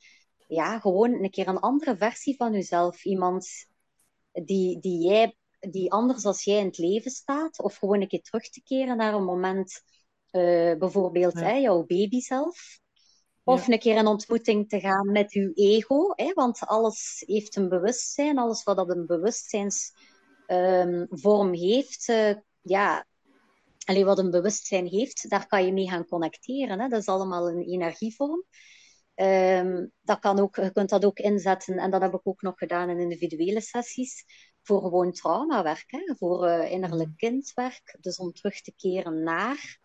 ja, 0.47 0.79
gewoon 0.79 1.23
een 1.23 1.29
keer 1.29 1.47
een 1.47 1.59
andere 1.59 1.97
versie 1.97 2.35
van 2.35 2.53
jezelf. 2.53 3.03
Iemand 3.03 3.47
die, 4.31 4.79
die, 4.79 5.07
jij, 5.07 5.35
die 5.59 5.91
anders 5.91 6.25
als 6.25 6.43
jij 6.43 6.59
in 6.59 6.65
het 6.65 6.77
leven 6.77 7.11
staat. 7.11 7.59
Of 7.59 7.75
gewoon 7.75 8.01
een 8.01 8.07
keer 8.07 8.21
terug 8.21 8.49
te 8.49 8.63
keren 8.63 8.97
naar 8.97 9.13
een 9.13 9.25
moment, 9.25 9.81
uh, 10.31 10.77
bijvoorbeeld 10.77 11.33
hè, 11.33 11.51
jouw 11.51 11.85
baby 11.85 12.19
zelf. 12.19 12.79
Of 13.47 13.67
een 13.67 13.79
keer 13.79 13.97
een 13.97 14.07
ontmoeting 14.07 14.69
te 14.69 14.79
gaan 14.79 15.11
met 15.11 15.33
uw 15.33 15.51
ego. 15.53 16.13
Hè? 16.15 16.33
Want 16.33 16.59
alles 16.59 17.23
heeft 17.25 17.55
een 17.55 17.69
bewustzijn. 17.69 18.37
Alles 18.37 18.63
wat 18.63 18.77
dat 18.77 18.89
een 18.89 19.05
bewustzijnsvorm 19.05 21.47
um, 21.47 21.53
heeft, 21.53 22.07
uh, 22.07 22.33
ja, 22.61 23.05
alleen 23.85 24.05
wat 24.05 24.19
een 24.19 24.31
bewustzijn 24.31 24.87
heeft, 24.87 25.29
daar 25.29 25.47
kan 25.47 25.65
je 25.65 25.73
mee 25.73 25.89
gaan 25.89 26.05
connecteren. 26.05 26.79
Hè? 26.79 26.87
Dat 26.87 27.01
is 27.01 27.07
allemaal 27.07 27.49
een 27.49 27.61
energievorm. 27.61 28.43
Um, 29.15 29.91
dat 30.01 30.19
kan 30.19 30.39
ook, 30.39 30.55
je 30.55 30.71
kunt 30.71 30.89
dat 30.89 31.05
ook 31.05 31.19
inzetten, 31.19 31.77
en 31.77 31.91
dat 31.91 32.01
heb 32.01 32.13
ik 32.13 32.27
ook 32.27 32.41
nog 32.41 32.57
gedaan 32.57 32.89
in 32.89 32.99
individuele 32.99 33.61
sessies, 33.61 34.25
voor 34.61 34.81
gewoon 34.81 35.11
traumawerk, 35.11 35.85
hè? 35.87 36.13
voor 36.17 36.47
uh, 36.47 36.71
innerlijk 36.71 37.17
kindwerk. 37.17 37.97
Dus 37.99 38.17
om 38.17 38.31
terug 38.31 38.61
te 38.61 38.73
keren 38.75 39.23
naar 39.23 39.79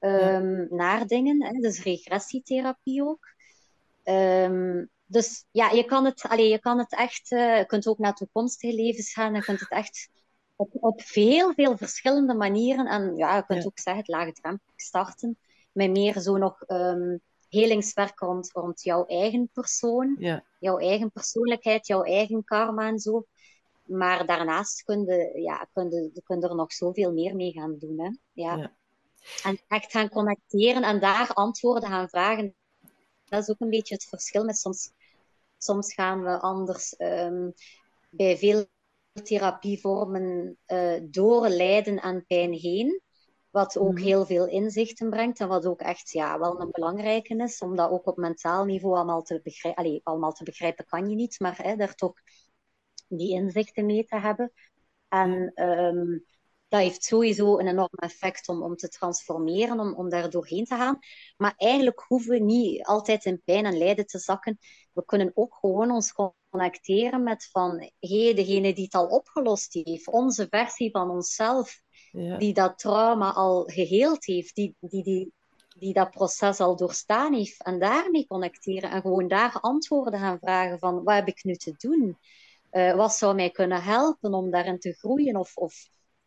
um, 0.00 0.66
naar 0.70 1.06
dingen. 1.06 1.44
Hè? 1.44 1.60
Dus 1.60 1.82
regressietherapie 1.82 3.04
ook. 3.04 3.28
Um, 4.04 4.90
dus 5.06 5.44
ja, 5.50 5.70
je 5.70 5.84
kan 5.84 6.04
het, 6.04 6.22
allez, 6.22 6.50
je 6.50 6.58
kan 6.58 6.78
het 6.78 6.94
echt, 6.96 7.30
uh, 7.30 7.58
je 7.58 7.66
kunt 7.66 7.86
ook 7.86 7.98
naar 7.98 8.14
toekomstige 8.14 8.74
levens 8.74 9.12
gaan. 9.12 9.34
Je 9.34 9.42
kunt 9.42 9.60
het 9.60 9.70
echt 9.70 10.08
op, 10.56 10.70
op 10.80 11.02
veel, 11.02 11.52
veel 11.52 11.76
verschillende 11.76 12.34
manieren. 12.34 12.86
En 12.86 13.16
ja, 13.16 13.36
je 13.36 13.46
kunt 13.46 13.66
ook 13.66 13.78
zeggen, 13.78 14.02
het 14.02 14.08
laagdrempelig 14.08 14.80
starten. 14.80 15.38
Met 15.72 15.90
meer 15.90 16.20
zo 16.20 16.36
nog 16.36 16.64
um, 16.66 17.20
helingswerk 17.48 18.18
rond, 18.18 18.50
rond 18.52 18.82
jouw 18.82 19.06
eigen 19.06 19.50
persoon. 19.52 20.16
Ja. 20.18 20.44
Jouw 20.58 20.78
eigen 20.78 21.10
persoonlijkheid, 21.10 21.86
jouw 21.86 22.02
eigen 22.02 22.44
karma 22.44 22.88
en 22.88 22.98
zo. 22.98 23.24
Maar 23.84 24.26
daarnaast 24.26 24.82
kun 24.82 25.04
je, 25.04 25.40
ja, 25.40 25.68
kun 25.72 25.90
je, 25.90 26.20
kun 26.24 26.40
je 26.40 26.48
er 26.48 26.54
nog 26.54 26.72
zoveel 26.72 27.12
meer 27.12 27.36
mee 27.36 27.52
gaan 27.52 27.76
doen. 27.78 28.00
Hè? 28.00 28.10
ja. 28.32 28.72
En 29.44 29.60
echt 29.68 29.90
gaan 29.90 30.08
connecteren 30.08 30.82
en 30.82 31.00
daar 31.00 31.32
antwoorden 31.32 31.88
gaan 31.88 32.08
vragen. 32.08 32.54
Dat 33.24 33.42
is 33.42 33.50
ook 33.50 33.60
een 33.60 33.70
beetje 33.70 33.94
het 33.94 34.04
verschil 34.04 34.44
met 34.44 34.56
soms. 34.56 34.90
Soms 35.58 35.94
gaan 35.94 36.22
we 36.22 36.40
anders 36.40 36.94
um, 36.98 37.52
bij 38.08 38.36
veel 38.36 38.66
therapievormen 39.22 40.58
uh, 40.66 41.00
door 41.02 41.48
lijden 41.48 42.00
en 42.00 42.24
pijn 42.26 42.52
heen. 42.52 43.00
Wat 43.50 43.78
ook 43.78 43.92
Mhm. 43.92 44.02
heel 44.02 44.26
veel 44.26 44.46
inzichten 44.46 45.10
brengt 45.10 45.40
en 45.40 45.48
wat 45.48 45.66
ook 45.66 45.80
echt 45.80 46.10
ja, 46.10 46.38
wel 46.38 46.60
een 46.60 46.70
belangrijke 46.70 47.36
is, 47.36 47.60
om 47.60 47.76
dat 47.76 47.90
ook 47.90 48.06
op 48.06 48.16
mentaal 48.16 48.64
niveau 48.64 48.94
allemaal 48.96 49.22
te 49.22 49.40
begrijpen. 49.42 49.84
Allee, 49.84 50.00
allemaal 50.04 50.32
te 50.32 50.44
begrijpen 50.44 50.84
kan 50.86 51.08
je 51.08 51.14
niet, 51.14 51.40
maar 51.40 51.62
hè, 51.62 51.76
daar 51.76 51.94
toch 51.94 52.14
die 53.08 53.32
inzichten 53.32 53.86
mee 53.86 54.04
te 54.04 54.16
hebben. 54.16 54.52
En 55.08 55.52
ehm, 55.54 56.18
dat 56.70 56.80
heeft 56.80 57.04
sowieso 57.04 57.58
een 57.58 57.66
enorm 57.66 57.94
effect 57.96 58.48
om, 58.48 58.62
om 58.62 58.76
te 58.76 58.88
transformeren, 58.88 59.80
om, 59.80 59.94
om 59.94 60.08
daar 60.08 60.30
doorheen 60.30 60.64
te 60.64 60.74
gaan. 60.76 60.98
Maar 61.36 61.54
eigenlijk 61.56 62.04
hoeven 62.06 62.30
we 62.30 62.38
niet 62.38 62.84
altijd 62.84 63.24
in 63.24 63.42
pijn 63.44 63.64
en 63.64 63.78
lijden 63.78 64.06
te 64.06 64.18
zakken. 64.18 64.58
We 64.92 65.04
kunnen 65.04 65.30
ook 65.34 65.56
gewoon 65.60 65.90
ons 65.90 66.12
connecteren 66.50 67.22
met 67.22 67.48
van, 67.50 67.78
hé, 67.98 68.24
hey, 68.24 68.34
degene 68.34 68.74
die 68.74 68.84
het 68.84 68.94
al 68.94 69.06
opgelost 69.06 69.74
heeft, 69.74 70.08
onze 70.08 70.46
versie 70.50 70.90
van 70.90 71.10
onszelf, 71.10 71.80
Ja. 72.10 72.36
die 72.36 72.52
dat 72.54 72.78
trauma 72.78 73.32
al 73.32 73.64
geheeld 73.64 74.24
heeft, 74.24 74.54
die, 74.54 74.76
die, 74.80 75.02
die, 75.02 75.32
die 75.78 75.92
dat 75.92 76.10
proces 76.10 76.60
al 76.60 76.76
doorstaan 76.76 77.34
heeft. 77.34 77.62
En 77.62 77.78
daarmee 77.78 78.26
connecteren 78.26 78.90
en 78.90 79.00
gewoon 79.00 79.28
daar 79.28 79.58
antwoorden 79.60 80.20
gaan 80.20 80.38
vragen 80.38 80.78
van, 80.78 81.04
wat 81.04 81.14
heb 81.14 81.28
ik 81.28 81.44
nu 81.44 81.54
te 81.54 81.74
doen? 81.76 82.18
Uh, 82.72 82.94
wat 82.94 83.12
zou 83.12 83.34
mij 83.34 83.50
kunnen 83.50 83.82
helpen 83.82 84.34
om 84.34 84.50
daarin 84.50 84.78
te 84.78 84.92
groeien 84.92 85.36
of, 85.36 85.56
of 85.56 85.74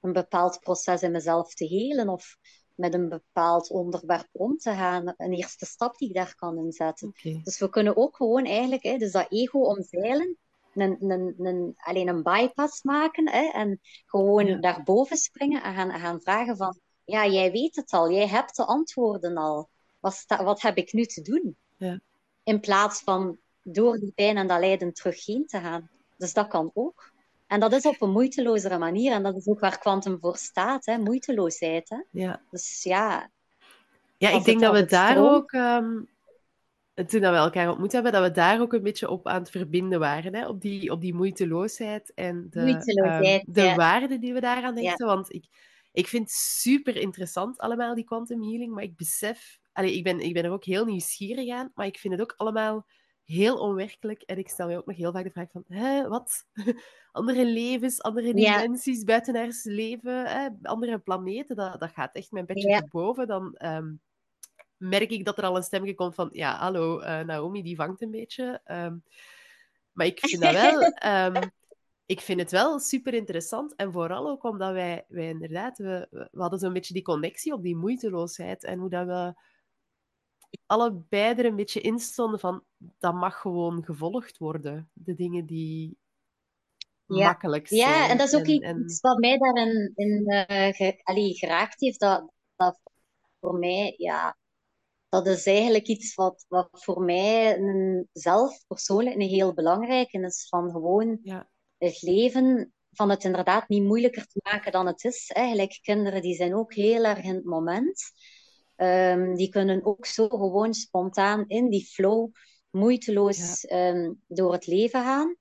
een 0.04 0.13
bepaald 0.13 0.60
proces 0.60 1.02
in 1.02 1.12
mezelf 1.12 1.54
te 1.54 1.66
helen 1.66 2.10
of 2.10 2.38
met 2.76 2.94
een 2.94 3.10
bepaald 3.10 3.70
onderwerp 3.70 4.28
om 4.32 4.58
te 4.58 4.72
gaan. 4.72 5.13
Een 5.18 5.34
eerste 5.34 5.66
stap 5.66 5.98
die 5.98 6.08
ik 6.10 6.16
daar 6.16 6.36
kan 6.36 6.58
inzetten. 6.58 7.08
Okay. 7.08 7.42
Dus 7.44 7.60
we 7.60 7.70
kunnen 7.70 7.98
ook 7.98 8.16
gewoon 8.16 8.46
eigenlijk 8.46 8.84
hè, 8.84 8.98
dus 8.98 9.12
dat 9.12 9.26
ego 9.30 9.60
omzeilen, 9.60 10.38
een, 10.74 10.98
een, 11.10 11.36
een, 11.38 11.74
alleen 11.78 12.08
een 12.08 12.24
bypass 12.24 12.84
maken 12.84 13.30
hè, 13.30 13.50
en 13.54 13.80
gewoon 14.06 14.46
Ja. 14.46 14.58
daarboven 14.58 15.18
springen 15.18 15.63
en 15.63 15.74
gaan, 15.74 15.92
gaan 16.00 16.22
vragen 16.22 16.58
van 16.58 16.80
ja, 17.06 17.28
jij 17.28 17.52
weet 17.52 17.76
het 17.76 17.92
al, 17.92 18.12
jij 18.12 18.28
hebt 18.28 18.56
de 18.56 18.66
antwoorden 18.66 19.38
al. 19.38 19.70
Wat, 20.00 20.24
wat 20.28 20.62
heb 20.62 20.78
ik 20.78 20.94
nu 20.94 21.06
te 21.06 21.22
doen? 21.22 21.56
Ja. 21.78 22.00
In 22.44 22.60
plaats 22.60 23.02
van 23.02 23.38
door 23.63 23.98
die 24.00 24.12
pijn 24.16 24.38
en 24.38 24.48
dat 24.48 24.60
lijden 24.60 24.94
terug 24.94 25.26
heen 25.26 25.46
te 25.48 25.60
gaan. 25.60 25.89
Dus 26.18 26.34
dat 26.34 26.48
kan 26.48 26.72
ook. 26.74 27.12
En 27.54 27.60
dat 27.60 27.74
is 27.74 27.86
op 27.86 28.02
een 28.02 28.12
moeitelozere 28.12 28.78
manier. 28.78 29.12
En 29.12 29.24
dat 29.24 29.36
is 29.36 29.48
ook 29.48 29.60
waar 29.60 29.80
Quantum 29.80 30.18
voor 30.20 30.38
staat, 30.38 30.86
hè? 30.86 30.98
moeiteloosheid. 30.98 31.89
Hè? 31.89 31.98
Ja. 32.12 32.42
Dus 32.50 32.84
ja. 32.84 33.30
Ja, 34.18 34.30
ik 34.30 34.44
denk 34.44 34.60
dat 34.60 34.74
we 34.74 34.86
daar 34.86 35.18
ook, 35.34 35.52
ehm, 35.52 36.02
toen 36.94 37.22
dat 37.22 37.32
we 37.32 37.38
elkaar 37.38 37.70
ontmoet 37.70 37.92
hebben, 37.92 38.12
dat 38.12 38.24
we 38.24 38.32
daar 38.32 38.62
ook 38.62 38.74
een 38.74 38.84
beetje 38.84 39.10
op 39.10 39.28
aan 39.28 39.39
het 39.39 39.50
verbinden 39.50 40.00
waren. 40.00 40.36
Hè? 40.36 40.48
Op, 40.48 40.62
die, 40.62 40.92
op 40.92 41.02
die 41.02 41.13
moeiteloosheid 41.13 42.13
en 42.13 42.48
de, 42.50 42.62
Moeiteloosheid, 42.62 43.44
ehm, 43.44 43.54
de 43.54 43.62
ja. 43.62 43.76
waarde 43.76 44.20
die 44.20 44.34
we 44.34 44.39
daaraan 44.39 44.76
Ja. 44.76 44.88
hechten. 44.88 45.08
Want 45.08 45.34
ik, 45.34 45.46
ik 45.92 46.08
vind 46.08 46.24
het 46.24 46.34
super 46.38 46.96
interessant 46.96 47.58
allemaal, 47.58 47.96
die 47.96 48.04
quantum 48.04 48.44
healing. 48.44 48.74
Maar 48.74 48.84
ik 48.84 48.96
besef, 48.96 49.60
allee, 49.74 49.96
ik, 49.96 50.04
ben, 50.04 50.20
ik 50.20 50.34
ben 50.34 50.44
er 50.44 50.52
ook 50.52 50.66
heel 50.66 50.86
nieuwsgierig 50.86 51.50
aan, 51.50 51.72
maar 51.76 51.86
ik 51.86 51.98
vind 51.98 52.13
het 52.13 52.22
ook 52.22 52.34
allemaal 52.38 52.86
heel 53.26 53.58
onwerkelijk. 53.58 54.22
En 54.22 54.38
ik 54.38 54.50
stel 54.50 54.68
me 54.68 54.78
ook 54.78 54.86
nog 54.86 54.96
heel 54.98 55.12
vaak 55.12 55.24
de 55.24 55.32
vraag 55.32 55.52
van, 55.52 55.64
hè, 55.68 56.08
wat? 56.08 56.46
andere 57.12 57.46
levens, 57.46 58.02
andere 58.02 58.38
Ja. 58.38 58.62
dimensies, 58.62 59.04
buitenaards 59.04 59.64
leven, 59.64 60.26
hè, 60.26 60.50
andere 60.62 61.00
planeten, 61.00 61.56
dat, 61.56 61.80
dat 61.80 61.92
gaat 61.92 62.16
echt 62.16 62.32
mijn 62.32 62.46
bedje 62.46 62.70
Ja. 62.70 62.80
te 62.80 62.88
boven. 62.88 63.28
Dan 63.28 63.56
ehm, 63.56 63.94
merk 64.78 65.10
ik 65.10 65.26
dat 65.26 65.38
er 65.38 65.44
al 65.44 65.56
een 65.56 65.64
stemmetje 65.64 65.96
komt 65.96 66.16
van, 66.16 66.30
ja, 66.32 66.58
hallo, 66.58 67.00
eh, 67.00 67.20
Naomi, 67.26 67.64
die 67.64 67.76
vangt 67.76 68.02
een 68.02 68.12
beetje. 68.12 68.62
Ehm, 68.64 68.98
maar 69.92 70.06
ik 70.06 70.20
vind 70.20 70.42
dat 70.42 70.54
wel... 70.54 70.82
ehm, 70.94 71.50
ik 72.06 72.22
vind 72.22 72.40
het 72.40 72.52
wel 72.52 72.80
super 72.80 73.14
interessant. 73.14 73.76
En 73.76 73.92
vooral 73.92 74.30
ook 74.30 74.44
omdat 74.44 74.72
wij, 74.74 75.06
wij 75.08 75.30
inderdaad, 75.30 75.78
we, 75.78 76.08
we 76.12 76.42
hadden 76.42 76.60
zo'n 76.60 76.74
beetje 76.74 76.94
die 76.94 77.04
connectie 77.04 77.54
op 77.54 77.64
die 77.64 77.76
moeiteloosheid. 77.76 78.64
En 78.64 78.80
hoe 78.80 78.90
dat 78.90 79.06
we 79.06 79.34
allebei 80.66 81.34
er 81.36 81.46
een 81.46 81.56
beetje 81.56 81.82
in 81.82 82.00
stonden 82.00 82.39
van, 82.39 82.63
dat 82.78 83.13
mag 83.13 83.42
gewoon 83.42 83.84
gevolgd 83.84 84.38
worden. 84.38 84.89
De 84.94 85.13
dingen 85.16 85.46
die 85.46 85.98
Ja. 87.06 87.26
makkelijk 87.26 87.68
zijn. 87.68 87.80
Ja, 87.80 88.10
en 88.10 88.18
dat 88.18 88.28
is 88.28 88.36
ook 88.36 88.46
iets 88.46 88.66
en- 88.66 88.82
iets 88.84 89.00
wat 89.02 89.18
mij 89.18 89.38
daarin 89.38 89.92
in, 89.96 90.26
eh, 90.28 90.74
ge- 90.74 91.00
allee, 91.04 91.34
geraakt 91.38 91.80
heeft. 91.82 92.00
Dat, 92.00 92.32
dat 92.56 92.80
voor 93.39 93.58
mij, 93.58 93.94
ja, 93.98 94.38
dat 95.10 95.28
is 95.28 95.46
eigenlijk 95.46 95.88
iets 95.88 96.13
wat, 96.16 96.46
wat 96.48 96.70
voor 96.72 97.02
mij 97.04 97.58
een, 97.58 98.10
zelf 98.13 98.63
persoonlijk 98.68 99.16
een 99.16 99.22
heel 99.28 99.54
belangrijk 99.54 100.12
is. 100.12 100.48
Van 100.50 100.72
gewoon 100.72 101.20
ja, 101.24 101.50
het 101.78 102.02
leven, 102.02 102.74
van 102.92 103.10
het 103.10 103.24
inderdaad 103.24 103.68
niet 103.68 103.84
moeilijker 103.84 104.28
te 104.28 104.39
maken 104.44 104.72
dan 104.72 104.88
het 104.88 105.04
is. 105.04 105.32
Eigenlijk, 105.32 105.80
kinderen 105.82 106.22
die 106.22 106.36
zijn 106.36 106.56
ook 106.56 106.74
heel 106.74 107.04
erg 107.04 107.24
in 107.24 107.36
het 107.36 107.46
moment. 107.46 108.02
Ehm, 108.84 109.36
die 109.36 109.50
kunnen 109.50 109.86
ook 109.86 110.06
zo 110.06 110.28
gewoon 110.28 110.74
spontaan 110.74 111.48
in 111.48 111.69
die 111.69 111.86
flow, 111.86 112.32
moeiteloos 112.69 113.65
ehm, 113.65 114.13
door 114.28 114.52
het 114.54 114.67
leven 114.67 115.04
gaan. 115.04 115.36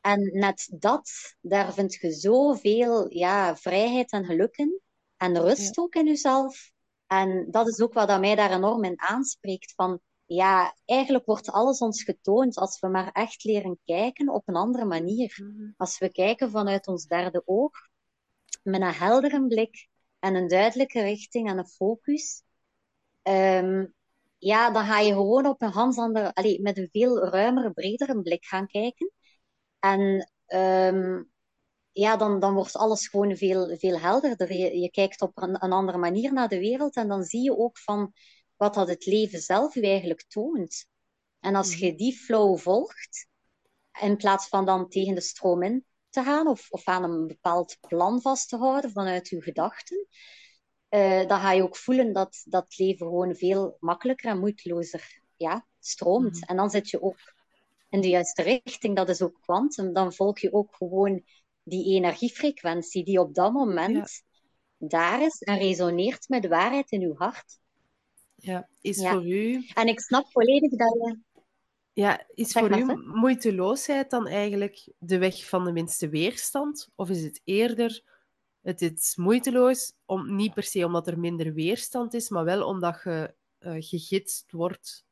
En 0.00 0.30
net 0.32 0.68
dat, 0.78 1.10
daar 1.40 1.72
vind 1.72 1.94
je 1.94 2.12
zoveel 2.12 3.14
ja, 3.14 3.56
vrijheid 3.56 4.12
en 4.12 4.24
geluk 4.24 4.56
in. 4.56 4.80
En 5.16 5.40
rust 5.40 5.78
ook 5.78 5.94
in 5.94 6.06
jezelf. 6.06 6.70
En 7.06 7.46
dat 7.50 7.68
is 7.68 7.80
ook 7.80 7.92
wat 7.92 8.08
dat 8.08 8.20
mij 8.20 8.34
daar 8.34 8.52
enorm 8.52 8.84
in 8.84 9.00
aanspreekt. 9.00 9.72
Van, 9.74 10.00
ja, 10.24 10.76
eigenlijk 10.84 11.26
wordt 11.26 11.50
alles 11.50 11.78
ons 11.78 12.02
getoond 12.02 12.56
als 12.56 12.80
we 12.80 12.88
maar 12.88 13.12
echt 13.12 13.44
leren 13.44 13.78
kijken 13.84 14.28
op 14.28 14.48
een 14.48 14.56
andere 14.56 14.84
manier. 14.84 15.38
mhm, 15.42 15.70
Als 15.76 15.98
we 15.98 16.08
kijken 16.08 16.50
vanuit 16.50 16.86
ons 16.86 17.06
derde 17.06 17.42
oog, 17.44 17.70
met 18.62 18.80
een 18.80 18.92
heldere 18.92 19.46
blik 19.46 19.88
en 20.18 20.34
een 20.34 20.48
duidelijke 20.48 21.00
richting 21.02 21.48
en 21.48 21.58
een 21.58 21.68
focus, 21.68 22.42
ehm, 23.22 23.86
ja, 24.38 24.70
dan 24.70 24.84
ga 24.84 24.98
je 24.98 25.12
gewoon 25.12 25.46
op 25.46 25.62
een 25.62 25.72
andere, 25.72 26.34
allee, 26.34 26.60
met 26.62 26.78
een 26.78 26.88
veel 26.92 27.24
ruimere, 27.28 27.72
bredere 27.72 28.22
blik 28.22 28.44
gaan 28.44 28.66
kijken. 28.66 29.12
En 29.78 30.30
ehm, 30.46 31.22
ja, 31.92 32.16
dan, 32.16 32.40
dan 32.40 32.54
wordt 32.54 32.76
alles 32.76 33.08
gewoon 33.08 33.36
veel, 33.36 33.76
veel 33.76 33.98
helderder. 33.98 34.52
Je, 34.52 34.78
je 34.78 34.90
kijkt 34.90 35.20
op 35.22 35.32
een, 35.34 35.64
een 35.64 35.72
andere 35.72 35.98
manier 35.98 36.32
naar 36.32 36.48
de 36.48 36.58
wereld 36.58 36.96
en 36.96 37.08
dan 37.08 37.22
zie 37.24 37.42
je 37.42 37.56
ook 37.56 37.78
van 37.78 38.12
wat 38.56 38.74
dat 38.74 38.88
het 38.88 39.06
leven 39.06 39.40
zelf 39.40 39.74
je 39.74 39.82
eigenlijk 39.82 40.24
toont. 40.28 40.86
En 41.40 41.54
als 41.54 41.76
je 41.76 41.94
die 41.94 42.12
flow 42.16 42.58
volgt, 42.58 43.28
in 44.00 44.16
plaats 44.16 44.48
van 44.48 44.64
dan 44.64 44.88
tegen 44.88 45.14
de 45.14 45.20
stroom 45.20 45.62
in 45.62 45.86
te 46.08 46.22
gaan 46.22 46.46
of, 46.46 46.70
of 46.70 46.84
aan 46.84 47.02
een 47.04 47.26
bepaald 47.26 47.76
plan 47.88 48.20
vast 48.20 48.48
te 48.48 48.56
houden 48.56 48.90
vanuit 48.90 49.28
je 49.28 49.42
gedachten, 49.42 50.06
eh, 50.90 51.28
dan 51.28 51.40
ga 51.40 51.52
je 51.52 51.62
ook 51.62 51.76
voelen 51.76 52.12
dat 52.12 52.42
dat 52.44 52.78
leven 52.78 53.06
gewoon 53.06 53.34
veel 53.34 53.76
makkelijker 53.80 54.30
en 54.30 54.38
moeitelozer 54.38 55.20
ja, 55.36 55.66
stroomt. 55.78 56.34
Mhm. 56.34 56.44
En 56.44 56.56
dan 56.56 56.70
zit 56.70 56.90
je 56.90 57.02
ook 57.02 57.34
in 57.88 58.00
de 58.00 58.08
juiste 58.08 58.42
richting, 58.42 58.96
dat 58.96 59.08
is 59.08 59.22
ook 59.22 59.38
kwantum. 59.40 59.92
Dan 59.92 60.12
volg 60.12 60.38
je 60.38 60.52
ook 60.52 60.74
gewoon 60.74 61.22
die 61.62 61.94
energiefrequentie 61.94 63.04
die 63.04 63.20
op 63.20 63.34
dat 63.34 63.52
moment 63.52 64.22
daar 64.76 65.22
is 65.22 65.42
en 65.42 65.58
resoneert 65.58 66.28
met 66.28 66.42
de 66.42 66.48
waarheid 66.48 66.90
in 66.90 67.00
je 67.00 67.14
hart. 67.16 67.58
ja. 68.34 68.68
Is 68.80 69.00
Ja. 69.00 69.12
voor 69.12 69.26
u 69.26 69.66
En 69.74 69.86
ik 69.86 70.00
snap 70.00 70.30
volledig 70.30 70.70
dat 70.70 70.92
je... 70.92 71.18
Ja, 71.92 72.26
is 72.34 72.50
Zeg 72.50 72.66
voor 72.66 72.78
u 72.78 73.02
moeiteloosheid 73.14 74.10
dan 74.10 74.26
eigenlijk 74.26 74.92
de 74.98 75.18
weg 75.18 75.48
van 75.48 75.64
de 75.64 75.72
minste 75.72 76.08
weerstand? 76.08 76.88
Of 76.94 77.10
is 77.10 77.22
het 77.22 77.40
eerder, 77.44 78.02
het 78.62 78.80
is 78.80 79.16
moeiteloos, 79.16 79.92
om, 80.04 80.34
niet 80.34 80.54
per 80.54 80.62
se 80.62 80.84
omdat 80.84 81.06
er 81.06 81.18
minder 81.18 81.54
weerstand 81.54 82.14
is, 82.14 82.28
maar 82.28 82.44
wel 82.44 82.66
omdat 82.66 83.00
je 83.04 83.34
eh, 83.58 83.76
gegidst 83.78 84.50
wordt 84.50 85.04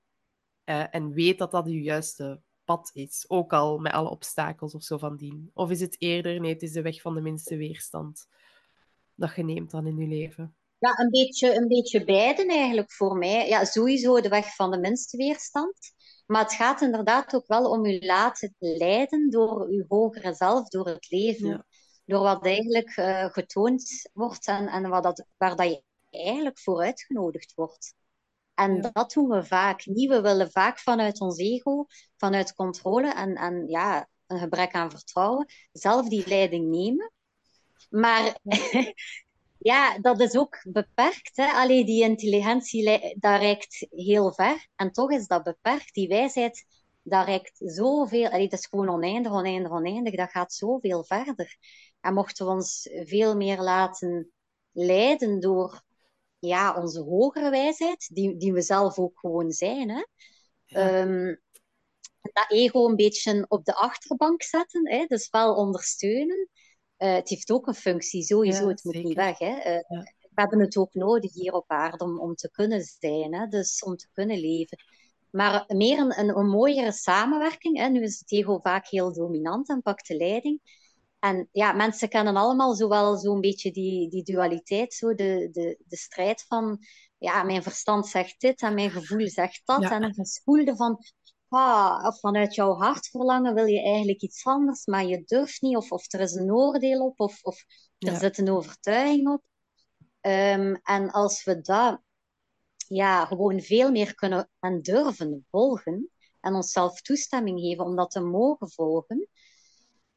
eh, 0.64 0.94
en 0.94 1.12
weet 1.12 1.38
dat 1.38 1.50
dat 1.50 1.66
je 1.66 1.82
juiste 1.82 2.40
pad 2.64 2.90
is, 2.92 3.24
ook 3.28 3.52
al 3.52 3.78
met 3.78 3.92
alle 3.92 4.11
obstakels 4.11 4.74
of 4.74 4.82
zo 4.82 4.98
van 4.98 5.16
dien? 5.16 5.50
Of 5.54 5.70
is 5.70 5.80
het 5.80 5.96
eerder, 5.98 6.40
nee, 6.40 6.52
het 6.52 6.62
is 6.62 6.72
de 6.72 6.82
weg 6.82 7.00
van 7.00 7.14
de 7.14 7.20
minste 7.20 7.56
weerstand 7.56 8.28
dat 9.14 9.34
je 9.34 9.44
neemt 9.44 9.70
dan 9.70 9.87
in 9.87 9.96
je 9.96 10.06
leven? 10.06 10.56
Ja, 10.78 10.98
een 10.98 11.11
beetje, 11.11 11.54
een 11.56 11.68
beetje 11.68 12.04
beiden 12.04 12.48
eigenlijk 12.48 12.92
voor 12.92 13.16
mij. 13.16 13.48
Ja, 13.48 13.64
sowieso 13.64 14.20
de 14.20 14.28
weg 14.28 14.54
van 14.54 14.70
de 14.70 14.78
minste 14.78 15.16
weerstand. 15.16 15.76
Maar 16.26 16.42
het 16.42 16.52
gaat 16.52 16.80
inderdaad 16.80 17.34
ook 17.34 17.46
wel 17.46 17.70
om 17.70 17.87
je 17.87 18.06
laten 18.06 18.54
leiden 18.58 19.30
door 19.30 19.72
je 19.72 19.84
hogere 19.88 20.34
zelf, 20.34 20.68
door 20.68 20.87
het 20.87 21.11
leven. 21.11 21.48
Ja. 21.48 21.66
Door 22.08 22.22
wat 22.22 22.44
eigenlijk 22.46 22.96
eh, 22.96 23.24
getoond 23.24 24.09
wordt 24.12 24.46
en, 24.46 24.66
en 24.68 24.88
wat 24.88 25.02
dat, 25.02 25.26
waar 25.36 25.56
dat 25.56 25.68
je 25.68 25.82
eigenlijk 26.11 26.59
voor 26.59 26.80
uitgenodigd 26.82 27.52
wordt. 27.54 27.94
En 28.54 28.74
Ja. 28.76 28.90
dat 28.92 29.12
doen 29.12 29.28
we 29.28 29.44
vaak 29.44 29.86
niet. 29.86 30.09
We 30.09 30.20
willen 30.20 30.50
vaak 30.50 30.78
vanuit 30.78 31.20
ons 31.20 31.38
ego, 31.38 31.86
vanuit 32.16 32.54
controle 32.54 33.12
en, 33.14 33.34
en 33.34 33.66
ja, 33.68 34.09
een 34.26 34.38
gebrek 34.38 34.72
aan 34.72 34.90
vertrouwen, 34.90 35.46
zelf 35.72 36.09
die 36.09 36.28
leiding 36.28 36.68
nemen. 36.70 37.12
Maar 37.90 38.38
ja, 39.59 39.98
dat 40.09 40.20
is 40.20 40.36
ook 40.36 40.61
beperkt. 40.64 41.36
Hè? 41.36 41.46
Allee, 41.52 41.84
die 41.84 42.02
intelligentie 42.02 42.82
li- 42.90 43.14
dat 43.18 43.40
reikt 43.40 43.86
heel 43.90 44.32
ver. 44.32 44.66
En 44.76 44.92
toch 44.92 45.11
is 45.11 45.26
dat 45.26 45.42
beperkt. 45.42 45.94
Die 45.94 46.09
wijsheid, 46.09 46.64
dat 47.02 47.24
reikt 47.26 47.52
zoveel. 47.64 48.28
Allee, 48.30 48.48
dat 48.48 48.59
is 48.59 48.66
gewoon 48.66 48.88
oneindig, 48.88 49.32
oneindig, 49.32 49.72
oneindig. 49.72 50.14
Dat 50.14 50.30
gaat 50.30 50.52
zoveel 50.52 51.04
verder. 51.04 51.56
En 52.09 52.14
mochten 52.14 52.46
we 52.46 52.52
ons 52.52 52.88
veel 53.04 53.36
meer 53.36 53.61
laten 53.61 54.32
leiden 54.72 55.40
door 55.40 55.82
ja, 56.38 56.82
onze 56.82 57.00
hogere 57.00 57.50
wijsheid, 57.50 58.09
die, 58.12 58.36
die 58.36 58.52
we 58.52 58.62
zelf 58.62 58.98
ook 58.98 59.18
gewoon 59.18 59.50
zijn. 59.50 59.90
Hè? 59.90 60.04
Ehm, 60.66 61.36
dat 62.20 62.50
ego 62.50 62.88
een 62.88 62.96
beetje 62.96 63.44
op 63.48 63.64
de 63.64 63.74
achterbank 63.74 64.42
zetten, 64.42 64.90
hè? 64.90 65.04
dus 65.06 65.30
wel 65.30 65.54
ondersteunen. 65.54 66.48
Uh, 66.98 67.14
het 67.14 67.28
heeft 67.28 67.50
ook 67.50 67.66
een 67.66 67.74
functie, 67.74 68.22
sowieso, 68.22 68.68
het 68.68 68.84
moet 68.84 69.02
niet 69.02 69.14
weg. 69.14 69.38
Hè? 69.38 69.56
Uh, 69.56 70.02
We 70.18 70.44
hebben 70.44 70.61
het 70.61 70.76
ook 70.76 70.94
nodig 70.94 71.32
hier 71.32 71.52
op 71.52 71.70
aarde 71.70 72.04
om, 72.04 72.20
om 72.20 72.34
te 72.34 72.50
kunnen 72.50 72.82
zijn, 72.82 73.34
hè? 73.34 73.46
dus 73.46 73.82
om 73.82 73.96
te 73.96 74.09
kunnen 74.12 74.40
leven. 74.40 74.78
Maar 75.30 75.64
meer 75.66 75.98
een, 75.98 76.18
een, 76.18 76.38
een 76.38 76.48
mooiere 76.48 76.92
samenwerking. 76.92 77.78
Hè? 77.78 77.88
Nu 77.88 78.02
is 78.02 78.18
het 78.18 78.32
ego 78.32 78.59
vaak 78.62 78.88
heel 78.88 79.12
dominant 79.12 79.68
en 79.68 79.82
pakt 79.82 80.06
de 80.06 80.16
leiding. 80.16 80.61
En 81.18 81.48
ja, 81.52 81.72
mensen 81.72 82.08
kennen 82.08 82.36
allemaal 82.36 82.74
zowel 82.74 83.16
zo'n 83.16 83.40
beetje 83.40 83.72
die, 83.72 84.10
die 84.10 84.22
dualiteit, 84.22 84.94
zo 84.94 85.14
de, 85.14 85.48
de, 85.52 85.78
de 85.86 85.96
strijd 85.96 86.44
van 86.48 86.78
ja, 87.18 87.42
mijn 87.42 87.62
verstand 87.62 88.06
zegt 88.06 88.40
dit 88.40 88.62
en 88.62 88.74
mijn 88.74 88.90
gevoel 88.90 89.28
zegt 89.28 89.62
dat. 89.64 89.82
En 89.82 90.00
dan 90.00 90.26
voelde 90.44 90.76
van, 90.76 91.04
ah, 91.48 92.12
vanuit 92.14 92.54
jouw 92.54 92.74
hart 92.74 93.06
verlangen 93.06 93.54
wil 93.54 93.66
je 93.66 93.82
eigenlijk 93.82 94.22
iets 94.22 94.44
anders, 94.44 94.86
maar 94.86 95.04
je 95.04 95.22
durft 95.24 95.62
niet, 95.62 95.76
of, 95.76 95.92
of 95.92 96.12
er 96.12 96.20
is 96.20 96.34
een 96.34 96.52
oordeel 96.52 97.06
op, 97.06 97.20
of, 97.20 97.42
of 97.42 97.64
er 97.98 98.16
zit 98.16 98.38
een 98.38 98.50
overtuiging 98.50 99.28
op. 99.28 99.42
Ehm, 100.20 100.74
en 100.82 101.10
als 101.10 101.44
we 101.44 101.60
dat 101.60 102.00
ja, 102.88 103.24
gewoon 103.24 103.60
veel 103.60 103.90
meer 103.90 104.14
kunnen 104.14 104.50
en 104.60 104.82
durven 104.82 105.46
volgen, 105.50 106.10
en 106.40 106.54
onszelf 106.54 107.00
toestemming 107.00 107.60
geven 107.60 107.84
om 107.84 107.96
dat 107.96 108.10
te 108.10 108.20
mogen 108.20 108.70
volgen, 108.70 109.28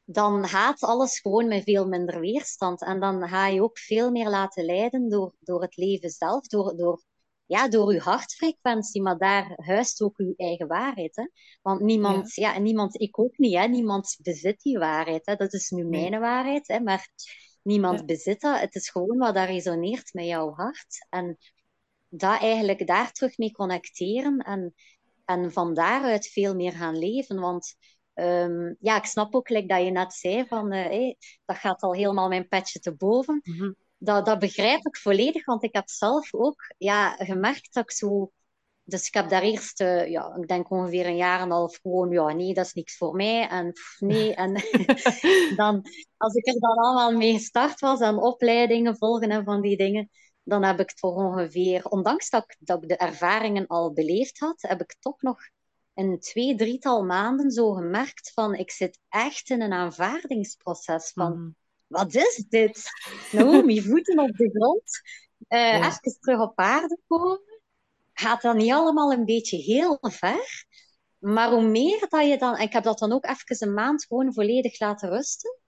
dan 0.04 0.48
gaat 0.48 0.82
alles 0.82 1.20
gewoon 1.20 1.48
met 1.48 1.62
veel 1.62 1.86
minder 1.88 2.20
weerstand. 2.20 2.82
En 2.82 3.00
dan 3.00 3.28
ga 3.28 3.46
je 3.46 3.62
ook 3.62 3.78
veel 3.78 4.10
meer 4.10 4.28
laten 4.28 4.64
leiden 4.64 5.08
door, 5.08 5.34
door 5.40 5.62
het 5.62 5.76
leven 5.76 6.10
zelf, 6.10 6.46
door, 6.46 6.76
door, 6.76 7.02
ja, 7.46 7.68
door 7.68 7.92
je 7.92 8.00
hartfrequentie. 8.00 9.02
Maar 9.02 9.18
daar 9.18 9.52
huist 9.56 10.00
ook 10.00 10.16
je 10.16 10.34
eigen 10.36 10.66
waarheid. 10.66 11.16
Hè? 11.16 11.28
Want 11.62 11.80
niemand, 11.80 12.34
ja. 12.34 12.58
niemand, 12.58 13.00
ik 13.00 13.18
ook 13.18 13.38
niet, 13.38 13.54
hè? 13.54 13.66
niemand 13.66 14.18
bezit 14.22 14.60
die 14.60 14.78
waarheid. 14.78 15.26
Hè? 15.26 15.36
Dat 15.36 15.52
is 15.52 15.70
nu 15.70 15.84
mijn 15.84 16.20
waarheid, 16.20 16.68
hè? 16.68 16.80
maar 16.80 17.08
niemand 17.62 18.06
bezit 18.06 18.40
dat. 18.40 18.60
Het 18.60 18.74
is 18.74 18.88
gewoon 18.88 19.18
wat 19.18 19.34
dat 19.34 19.46
resoneert 19.46 20.12
met 20.12 20.24
jouw 20.24 20.52
hart. 20.52 21.06
En 21.10 21.38
dat 22.08 22.40
eigenlijk 22.40 22.86
daar 22.86 23.12
terug 23.12 23.38
mee 23.38 23.52
connecteren 23.52 24.38
en, 24.38 24.74
en 25.24 25.52
van 25.52 25.74
daaruit 25.74 26.26
veel 26.26 26.54
meer 26.54 26.72
gaan 26.72 26.98
leven. 26.98 27.40
Want 27.40 27.76
Um, 28.14 28.76
ja, 28.80 28.96
ik 28.96 29.04
snap 29.04 29.34
ook, 29.34 29.48
like 29.48 29.66
dat 29.66 29.84
je 29.84 29.90
net 29.90 30.12
zei, 30.12 30.46
van, 30.46 30.72
uh, 30.72 30.84
hey, 30.84 31.16
dat 31.44 31.56
gaat 31.56 31.82
al 31.82 31.94
helemaal 31.94 32.28
mijn 32.28 32.48
petje 32.48 32.78
te 32.78 32.94
boven. 32.94 33.40
Mm 33.42 33.76
dat, 34.04 34.26
dat 34.26 34.38
begrijp 34.38 34.86
ik 34.86 34.96
volledig, 34.96 35.44
want 35.44 35.62
ik 35.62 35.74
heb 35.74 35.88
zelf 35.88 36.34
ook 36.34 36.74
ja, 36.78 37.10
gemerkt 37.16 37.74
dat 37.74 37.84
ik 37.84 37.90
zo... 37.90 38.30
Dus 38.84 39.06
ik 39.06 39.14
heb 39.14 39.28
daar 39.28 39.42
eerst, 39.42 39.80
uh, 39.80 40.08
ja, 40.08 40.36
ik 40.40 40.48
denk 40.48 40.70
ongeveer 40.70 41.06
een 41.06 41.16
jaar 41.16 41.38
en 41.38 41.44
een 41.44 41.50
half 41.50 41.78
gewoon, 41.82 42.10
ja, 42.10 42.32
nee, 42.32 42.54
dat 42.54 42.66
is 42.66 42.72
niks 42.72 42.96
voor 42.96 43.14
mij. 43.14 43.48
En 43.48 43.72
pff, 43.72 44.00
nee, 44.00 44.34
en 44.34 44.52
dan, 45.60 45.82
als 46.16 46.34
ik 46.34 46.46
er 46.46 46.60
dan 46.60 46.76
allemaal 46.76 47.16
mee 47.16 47.32
gestart 47.32 47.80
was 47.80 48.00
en 48.00 48.16
opleidingen 48.16 48.96
volgen 48.96 49.30
en 49.30 49.44
van 49.44 49.60
die 49.60 49.76
dingen, 49.76 50.10
dan 50.42 50.62
heb 50.62 50.80
ik 50.80 50.92
toch 50.92 51.14
ongeveer, 51.14 51.84
ondanks 51.84 52.30
dat 52.30 52.42
ik, 52.42 52.56
dat 52.58 52.82
ik 52.82 52.88
de 52.88 52.96
ervaringen 52.96 53.66
al 53.66 53.92
beleefd 53.92 54.38
had, 54.38 54.62
heb 54.62 54.80
ik 54.80 54.96
toch 55.00 55.22
nog 55.22 55.38
een 55.94 56.20
twee, 56.20 56.56
drietal 56.56 57.04
maanden 57.04 57.50
zo 57.50 57.72
gemerkt 57.72 58.32
van 58.32 58.54
ik 58.54 58.70
zit 58.70 58.98
echt 59.08 59.50
in 59.50 59.60
een 59.60 59.72
aanvaardingsproces 59.72 61.12
van 61.12 61.32
mhm. 61.32 61.50
wat 61.86 62.14
is 62.14 62.44
dit? 62.48 62.90
Naomi, 63.32 63.82
voeten 63.90 64.18
op 64.18 64.36
de 64.36 64.50
grond, 64.50 65.00
uh, 65.48 65.86
even 65.86 66.20
terug 66.20 66.40
op 66.40 66.58
aarde 66.58 66.98
komen. 67.06 67.40
Gaat 68.12 68.42
dat 68.42 68.56
niet 68.56 68.72
allemaal 68.72 69.12
een 69.12 69.24
beetje 69.24 69.56
heel 69.56 69.98
ver? 70.00 70.66
Maar 71.18 71.50
hoe 71.50 71.68
meer 71.68 72.06
dat 72.08 72.26
je 72.26 72.38
dan... 72.38 72.58
Ik 72.58 72.72
heb 72.72 72.82
dat 72.82 72.98
dan 72.98 73.12
ook 73.12 73.24
even 73.24 73.68
een 73.68 73.74
maand 73.74 74.04
gewoon 74.04 74.32
volledig 74.32 74.80
laten 74.80 75.08
rusten. 75.08 75.58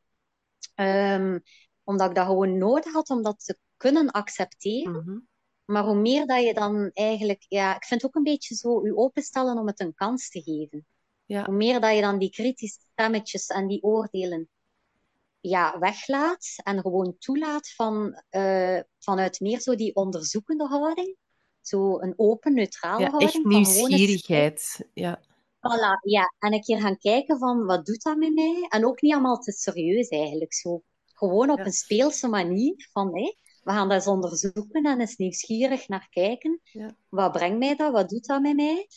Um, 0.75 1.43
omdat 1.85 2.09
ik 2.09 2.15
dat 2.15 2.27
gewoon 2.27 2.59
nodig 2.59 2.93
had 2.93 3.11
om 3.11 3.23
dat 3.23 3.45
te 3.45 3.59
kunnen 3.77 4.11
accepteren. 4.11 4.93
Mhm. 4.93 5.19
Maar 5.65 5.85
hoe 5.85 5.95
meer 5.95 6.27
dat 6.27 6.43
je 6.43 6.55
dan 6.55 6.91
eigenlijk, 6.93 7.45
ja, 7.49 7.77
ik 7.77 7.85
vind 7.85 8.03
het 8.03 8.11
ook 8.11 8.17
een 8.17 8.33
beetje 8.33 8.55
zo 8.55 8.87
je 8.87 8.97
openstellen 8.97 9.59
om 9.59 9.67
het 9.67 9.81
een 9.81 9.95
kans 9.95 10.29
te 10.29 10.43
geven. 10.43 10.87
Ja. 11.25 11.45
Hoe 11.45 11.55
meer 11.55 11.81
dat 11.81 11.95
je 11.95 12.01
dan 12.01 12.19
die 12.19 12.31
kritische 12.31 12.81
stemmetjes 12.93 13.47
en 13.47 13.67
die 13.67 13.83
oordelen 13.83 14.49
ja, 15.41 15.79
weglaat 15.79 16.47
en 16.63 16.81
gewoon 16.81 17.17
toelaat 17.19 17.73
van, 17.73 18.23
uh, 18.31 18.81
vanuit 18.99 19.41
meer 19.41 19.61
zo 19.61 19.75
die 19.75 19.95
onderzoekende 19.95 20.67
houding. 20.67 21.17
Zo 21.61 22.01
een 22.01 22.15
open, 22.17 22.55
neutrale 22.55 23.01
ja, 23.01 23.09
houding. 23.09 23.33
Echt 23.33 23.45
nieuwsgierigheid. 23.45 24.89
Ja. 24.95 25.21
Voilà, 25.57 26.01
ja. 26.03 26.35
En 26.39 26.53
een 26.53 26.63
keer 26.63 26.81
gaan 26.81 26.99
kijken 26.99 27.39
van, 27.39 27.65
wat 27.65 27.87
doet 27.87 28.03
dat 28.03 28.17
met 28.17 28.35
mij? 28.35 28.67
En 28.69 28.87
ook 28.87 29.03
niet 29.03 29.13
allemaal 29.13 29.39
te 29.39 29.53
serieus 29.53 30.09
eigenlijk. 30.09 30.55
Zo. 30.55 30.83
Gewoon 31.05 31.51
op 31.51 31.59
een 31.59 31.73
speelse 31.73 32.29
manier 32.29 32.89
van, 32.93 33.17
hé, 33.17 33.35
we 33.65 33.71
gaan 33.71 33.89
dat 33.89 33.97
eens 33.97 34.07
onderzoeken 34.07 34.85
en 34.85 35.01
eens 35.01 35.17
nieuwsgierig 35.17 35.89
naar 35.89 36.07
kijken. 36.11 36.61
Ja. 36.63 36.97
Wat 37.09 37.33
brengt 37.33 37.59
mij 37.59 37.77
dat? 37.77 37.93
Wat 37.93 38.09
doet 38.09 38.27
dat 38.27 38.43
met 38.43 38.57
mij? 38.57 38.89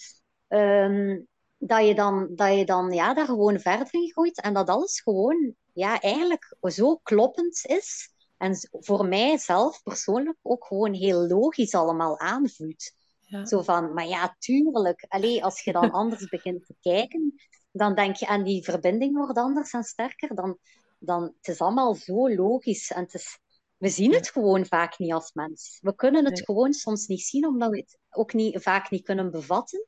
Um, 0.48 1.28
dat 1.58 1.88
je 1.88 1.96
dan, 1.96 2.30
dat 2.36 2.58
je 2.58 2.66
dan 2.66 2.92
ja, 2.92 3.14
daar 3.14 3.26
gewoon 3.26 3.60
verder 3.60 3.88
in 3.94 4.12
gooit 4.14 4.42
en 4.42 4.54
dat 4.54 4.70
alles 4.70 5.02
gewoon 5.02 5.56
ja, 5.74 6.00
eigenlijk 6.02 6.56
zo 6.62 6.96
kloppend 6.96 7.66
is. 7.66 8.12
En 8.38 8.56
voor 8.72 9.08
mij 9.08 9.38
zelf 9.38 9.84
persoonlijk 9.84 10.38
ook 10.42 10.66
gewoon 10.66 10.94
heel 10.94 11.28
logisch 11.28 11.74
allemaal 11.74 12.20
aanvoelt. 12.20 12.92
Ja. 13.20 13.46
Zo 13.46 13.62
van, 13.62 13.94
maar 13.94 14.08
ja, 14.08 14.36
tuurlijk. 14.40 15.06
Allee, 15.08 15.44
als 15.44 15.64
je 15.64 15.72
dan 15.72 15.92
anders 16.02 16.30
begint 16.30 16.66
te 16.66 16.76
kijken, 16.82 17.34
dan 17.72 17.96
denk 17.96 18.16
je, 18.16 18.26
en 18.26 18.44
die 18.44 18.64
verbinding 18.64 19.16
wordt 19.16 19.38
anders 19.38 19.72
en 19.72 19.84
sterker, 19.84 20.36
dan, 20.36 20.58
dan 21.00 21.24
het 21.24 21.48
is 21.48 21.60
allemaal 21.60 21.96
zo 21.96 22.30
logisch. 22.30 22.92
En 22.92 23.02
het 23.02 23.14
is, 23.14 23.40
we 23.78 23.90
zien 23.90 24.14
het 24.14 24.30
gewoon 24.30 24.66
vaak 24.66 24.98
niet 24.98 25.14
als 25.14 25.34
mens. 25.34 25.78
We 25.82 25.96
kunnen 25.96 26.26
het 26.26 26.42
gewoon 26.44 26.74
soms 26.74 27.08
niet 27.08 27.22
zien, 27.22 27.46
omdat 27.46 27.70
we 27.70 27.78
het 27.78 28.00
ook 28.10 28.34
niet, 28.34 28.62
vaak 28.62 28.90
niet 28.90 29.04
kunnen 29.04 29.32
bevatten. 29.32 29.88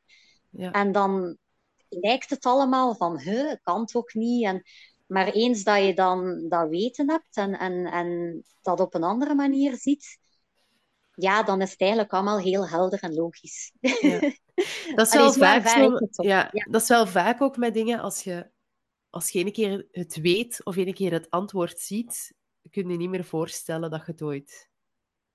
Ja. 0.50 0.72
En 0.72 0.92
dan 0.92 1.38
lijkt 1.90 2.30
het 2.30 2.46
allemaal 2.46 2.96
van, 2.96 3.20
huh, 3.20 3.54
kan 3.64 3.80
het 3.82 3.96
ook 3.96 4.14
niet. 4.14 4.46
En, 4.46 4.64
maar 5.08 5.28
eens 5.28 5.64
dat 5.64 5.86
je 5.86 5.94
dan 5.94 6.46
dat 6.50 6.70
weten 6.70 7.10
hebt 7.10 7.36
en, 7.38 7.60
en, 7.60 7.86
en 7.86 8.42
dat 8.62 8.80
op 8.80 8.94
een 8.94 9.04
andere 9.04 9.36
manier 9.36 9.76
ziet, 9.78 10.18
ja, 11.14 11.44
dan 11.44 11.62
is 11.62 11.72
het 11.72 11.82
eigenlijk 11.82 12.14
allemaal 12.14 12.40
heel 12.40 12.68
helder 12.68 13.00
en 13.00 13.14
logisch. 13.14 13.72
Ja. 13.80 14.20
Dat, 14.96 15.08
is 15.08 15.14
wel 15.14 15.34
vaak 15.34 15.68
zo, 15.68 15.98
ja, 16.24 16.50
dat 16.70 16.82
is 16.82 16.88
wel 16.88 17.08
vaak 17.08 17.42
ook 17.42 17.58
met 17.58 17.74
dingen, 17.74 18.00
als 18.00 18.24
je, 18.24 18.52
als 19.10 19.30
je 19.30 19.46
een 19.46 19.52
keer 19.52 19.88
het 19.92 20.16
weet 20.22 20.66
of 20.66 20.78
een 20.78 20.94
keer 20.94 21.12
het 21.12 21.30
antwoord 21.30 21.80
ziet, 21.80 22.34
kun 22.70 22.90
je 22.90 22.98
niet 22.98 23.10
meer 23.10 23.26
voorstellen 23.26 23.90
dat 23.90 24.06
je 24.06 24.12
het 24.12 24.22
ooit 24.22 24.70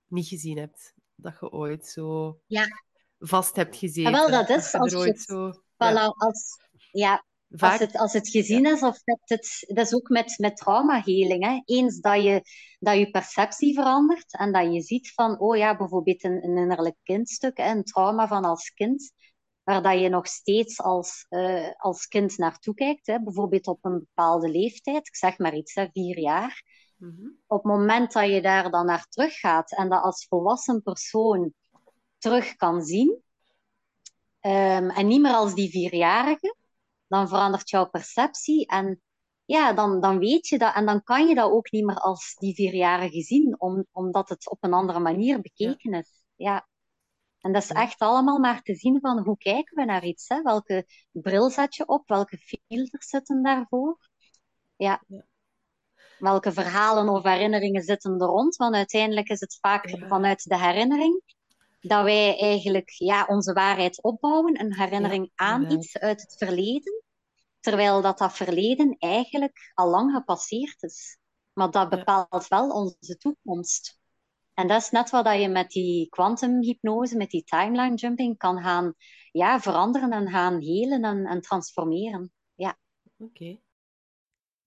niet 0.06 0.26
gezien 0.26 0.58
hebt. 0.58 0.94
Dat 1.14 1.36
je 1.40 1.50
ooit 1.50 1.86
zo 1.86 2.38
ja. 2.46 2.64
vast 3.18 3.56
hebt 3.56 3.76
gezeten. 3.76 4.12
Ja, 4.12 4.28
wel, 4.28 4.30
dat 4.46 4.58
is 4.58 4.74
als 4.74 4.90
je 4.90 4.98
ooit 4.98 5.20
zo... 5.20 5.52
Voilà, 5.52 6.06
als, 6.16 6.58
ja, 6.90 7.24
Als, 7.58 7.78
het, 7.78 7.98
als 7.98 8.12
het 8.12 8.28
gezien 8.28 8.66
is, 8.66 8.82
of 8.82 9.02
dat, 9.02 9.18
het, 9.24 9.64
dat 9.74 9.86
is 9.86 9.94
ook 9.94 10.08
met, 10.08 10.34
met 10.38 10.56
traumaheling. 10.56 11.44
Hè. 11.44 11.62
Eens 11.64 12.00
dat 12.00 12.22
je, 12.22 12.42
dat 12.78 12.98
je 12.98 13.10
perceptie 13.10 13.74
verandert 13.74 14.38
en 14.38 14.52
dat 14.52 14.72
je 14.72 14.80
ziet 14.80 15.12
van, 15.12 15.38
oh 15.40 15.56
ja, 15.56 15.76
bijvoorbeeld 15.76 16.24
een, 16.24 16.44
een 16.44 16.56
innerlijk 16.56 16.96
kindstuk, 17.02 17.58
een 17.58 17.84
trauma 17.84 18.28
van 18.28 18.44
als 18.44 18.70
kind, 18.70 19.12
waar 19.62 19.82
dat 19.82 20.00
je 20.00 20.08
nog 20.08 20.26
steeds 20.26 20.80
als, 20.80 21.26
uh, 21.30 21.70
als 21.76 22.06
kind 22.06 22.38
naartoe 22.38 22.74
kijkt, 22.74 23.06
hè, 23.06 23.22
bijvoorbeeld 23.22 23.66
op 23.66 23.84
een 23.84 23.98
bepaalde 23.98 24.48
leeftijd, 24.48 25.06
ik 25.06 25.16
zeg 25.16 25.38
maar 25.38 25.54
iets, 25.54 25.74
hè, 25.74 25.86
vier 25.92 26.18
jaar, 26.18 26.62
Mhm. 27.04 27.28
Op 27.46 27.62
het 27.62 27.72
moment 27.72 28.12
dat 28.12 28.28
je 28.28 28.42
daar 28.42 28.70
dan 28.70 28.86
naar 28.86 29.06
teruggaat 29.08 29.72
en 29.72 29.88
dat 29.88 30.02
als 30.02 30.26
volwassen 30.28 30.82
persoon 30.82 31.52
terug 32.18 32.56
kan 32.56 32.82
zien, 32.82 33.22
um, 34.40 34.90
en 34.90 35.06
niet 35.06 35.20
meer 35.20 35.34
als 35.34 35.54
die 35.54 35.70
vierjarige, 35.70 36.56
dan 37.06 37.28
verandert 37.28 37.70
jouw 37.70 37.88
perceptie 37.88 38.66
en 38.66 39.00
ja, 39.44 39.72
dan, 39.72 40.00
dan 40.00 40.18
weet 40.18 40.48
je 40.48 40.58
dat 40.58 40.74
en 40.74 40.86
dan 40.86 41.02
kan 41.02 41.26
je 41.26 41.34
dat 41.34 41.50
ook 41.50 41.70
niet 41.70 41.84
meer 41.84 41.98
als 41.98 42.34
die 42.38 42.54
vierjarige 42.54 43.20
zien, 43.20 43.60
om, 43.60 43.86
omdat 43.92 44.28
het 44.28 44.50
op 44.50 44.64
een 44.64 44.72
andere 44.72 44.98
manier 44.98 45.40
bekeken 45.40 45.92
is. 45.92 46.24
Ja. 46.36 46.68
En 47.38 47.52
dat 47.52 47.62
is 47.62 47.70
echt 47.70 47.98
allemaal 47.98 48.38
maar 48.38 48.62
te 48.62 48.74
zien 48.74 49.00
van 49.00 49.18
hoe 49.18 49.36
kijken 49.36 49.76
we 49.76 49.84
naar 49.84 50.04
iets. 50.04 50.28
Hè? 50.28 50.42
Welke 50.42 50.86
bril 51.10 51.50
zet 51.50 51.74
je 51.74 51.86
op? 51.86 52.08
Welke 52.08 52.38
filters 52.38 53.08
zitten 53.08 53.42
daarvoor? 53.42 53.98
Ja. 54.76 55.02
ja 55.06 55.24
welke 56.18 56.52
verhalen 56.52 57.08
of 57.08 57.22
herinneringen 57.22 57.82
zitten 57.82 58.20
er 58.20 58.26
rond. 58.26 58.56
Want 58.56 58.74
uiteindelijk 58.74 59.28
is 59.28 59.40
het 59.40 59.58
vaak 59.60 59.98
vanuit 60.08 60.42
de 60.42 60.58
herinnering 60.58 61.22
dat 61.80 62.04
wij 62.04 62.38
eigenlijk 62.38 62.90
ja, 62.90 63.24
onze 63.28 63.52
waarheid 63.52 64.02
opbouwen, 64.02 64.60
een 64.60 64.74
herinnering 64.74 65.30
aan 65.34 65.70
iets 65.70 65.98
uit 65.98 66.20
het 66.20 66.34
verleden. 66.38 67.02
Terwijl 67.60 68.02
dat, 68.02 68.18
dat 68.18 68.36
verleden 68.36 68.96
eigenlijk 68.98 69.72
al 69.74 69.88
lang 69.88 70.14
gepasseerd 70.14 70.82
is. 70.82 71.18
Maar 71.52 71.70
dat 71.70 71.88
bepaalt 71.88 72.48
wel 72.48 72.70
onze 72.70 73.16
toekomst. 73.16 73.98
En 74.54 74.68
dat 74.68 74.80
is 74.80 74.90
net 74.90 75.10
wat 75.10 75.40
je 75.40 75.48
met 75.48 75.70
die 75.70 76.08
kwantumhypnose, 76.08 77.16
met 77.16 77.30
die 77.30 77.44
timeline 77.44 77.94
jumping, 77.94 78.38
kan 78.38 78.62
gaan 78.62 78.94
ja, 79.32 79.60
veranderen 79.60 80.12
en 80.12 80.30
gaan 80.30 80.60
helen 80.60 81.04
en, 81.04 81.26
en 81.26 81.40
transformeren. 81.40 82.32
Ja. 82.54 82.78
Oké. 83.18 83.58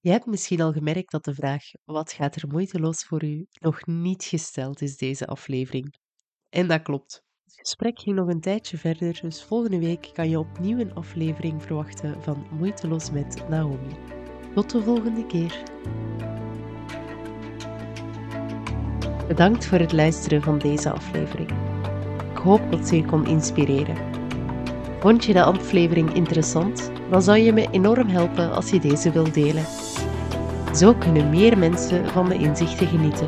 Je 0.08 0.14
hebt 0.14 0.26
misschien 0.26 0.62
al 0.62 0.72
gemerkt 0.72 1.12
dat 1.12 1.26
de 1.26 1.34
vraag 1.34 1.64
wat 1.86 2.12
gaat 2.12 2.36
er 2.36 2.48
moeiteloos 2.48 3.04
voor 3.04 3.24
u 3.24 3.46
nog 3.60 3.86
niet 3.86 4.24
gesteld 4.24 4.82
is 4.82 4.98
deze 4.98 5.28
aflevering. 5.28 5.96
En 6.50 6.68
dat 6.68 6.82
klopt. 6.82 7.24
Het 7.44 7.56
gesprek 7.56 8.00
ging 8.00 8.16
nog 8.16 8.28
een 8.28 8.42
tijdje 8.42 8.78
verder, 8.78 9.20
dus 9.22 9.44
volgende 9.44 9.80
week 9.80 10.10
kan 10.14 10.30
je 10.30 10.40
opnieuw 10.40 10.80
een 10.80 10.94
aflevering 10.94 11.64
verwachten 11.64 12.24
van 12.24 12.48
Moeiteloos 12.52 13.12
met 13.12 13.50
Naomi. 13.50 13.96
Tot 14.54 14.70
de 14.70 14.82
volgende 14.82 15.26
keer. 15.26 15.64
Bedankt 19.28 19.66
voor 19.66 19.80
het 19.80 19.92
luisteren 19.92 20.42
van 20.42 20.60
deze 20.60 20.92
aflevering. 20.92 21.52
Ik 22.32 22.38
hoop 22.38 22.72
dat 22.72 22.88
ze 22.88 22.96
je 22.96 23.06
kon 23.06 23.26
inspireren. 23.26 23.98
Vond 25.00 25.26
je 25.26 25.34
de 25.34 25.44
aflevering 25.44 26.14
interessant? 26.14 26.92
Dan 27.10 27.22
zou 27.22 27.38
je 27.38 27.54
me 27.54 27.68
enorm 27.72 28.08
helpen 28.08 28.52
als 28.52 28.70
je 28.70 28.80
deze 28.80 29.12
wilt 29.12 29.34
delen. 29.34 29.87
Zo 30.74 30.94
kunnen 30.94 31.30
meer 31.30 31.58
mensen 31.58 32.06
van 32.06 32.30
de 32.30 32.36
inzichten 32.36 32.88
genieten. 32.88 33.28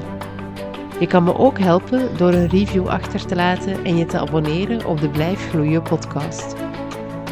Je 0.99 1.07
kan 1.07 1.23
me 1.23 1.37
ook 1.37 1.59
helpen 1.59 2.17
door 2.17 2.33
een 2.33 2.47
review 2.47 2.87
achter 2.87 3.25
te 3.25 3.35
laten 3.35 3.85
en 3.85 3.97
je 3.97 4.05
te 4.05 4.19
abonneren 4.19 4.85
op 4.85 5.01
de 5.01 5.09
Blijf 5.09 5.49
Gloeien 5.49 5.81
podcast. 5.81 6.55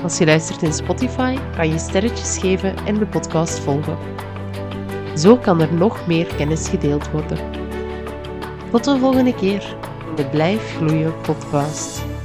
Als 0.04 0.18
je 0.18 0.26
luistert 0.26 0.62
in 0.62 0.74
Spotify, 0.74 1.38
kan 1.56 1.70
je 1.70 1.78
sterretjes 1.78 2.38
geven 2.38 2.76
en 2.86 2.98
de 2.98 3.06
podcast 3.06 3.60
volgen. 3.60 3.98
Zo 5.16 5.38
kan 5.38 5.62
er 5.62 5.74
nog 5.74 6.08
meer 6.08 6.36
kennis 6.36 6.68
gedeeld 6.68 7.12
worden. 7.12 7.38
Tot 8.72 8.84
de 8.84 8.98
volgende 9.00 9.36
keer 9.36 9.76
de 10.16 10.26
Blijf 10.26 10.76
Gloeien 10.78 11.14
podcast. 11.22 12.17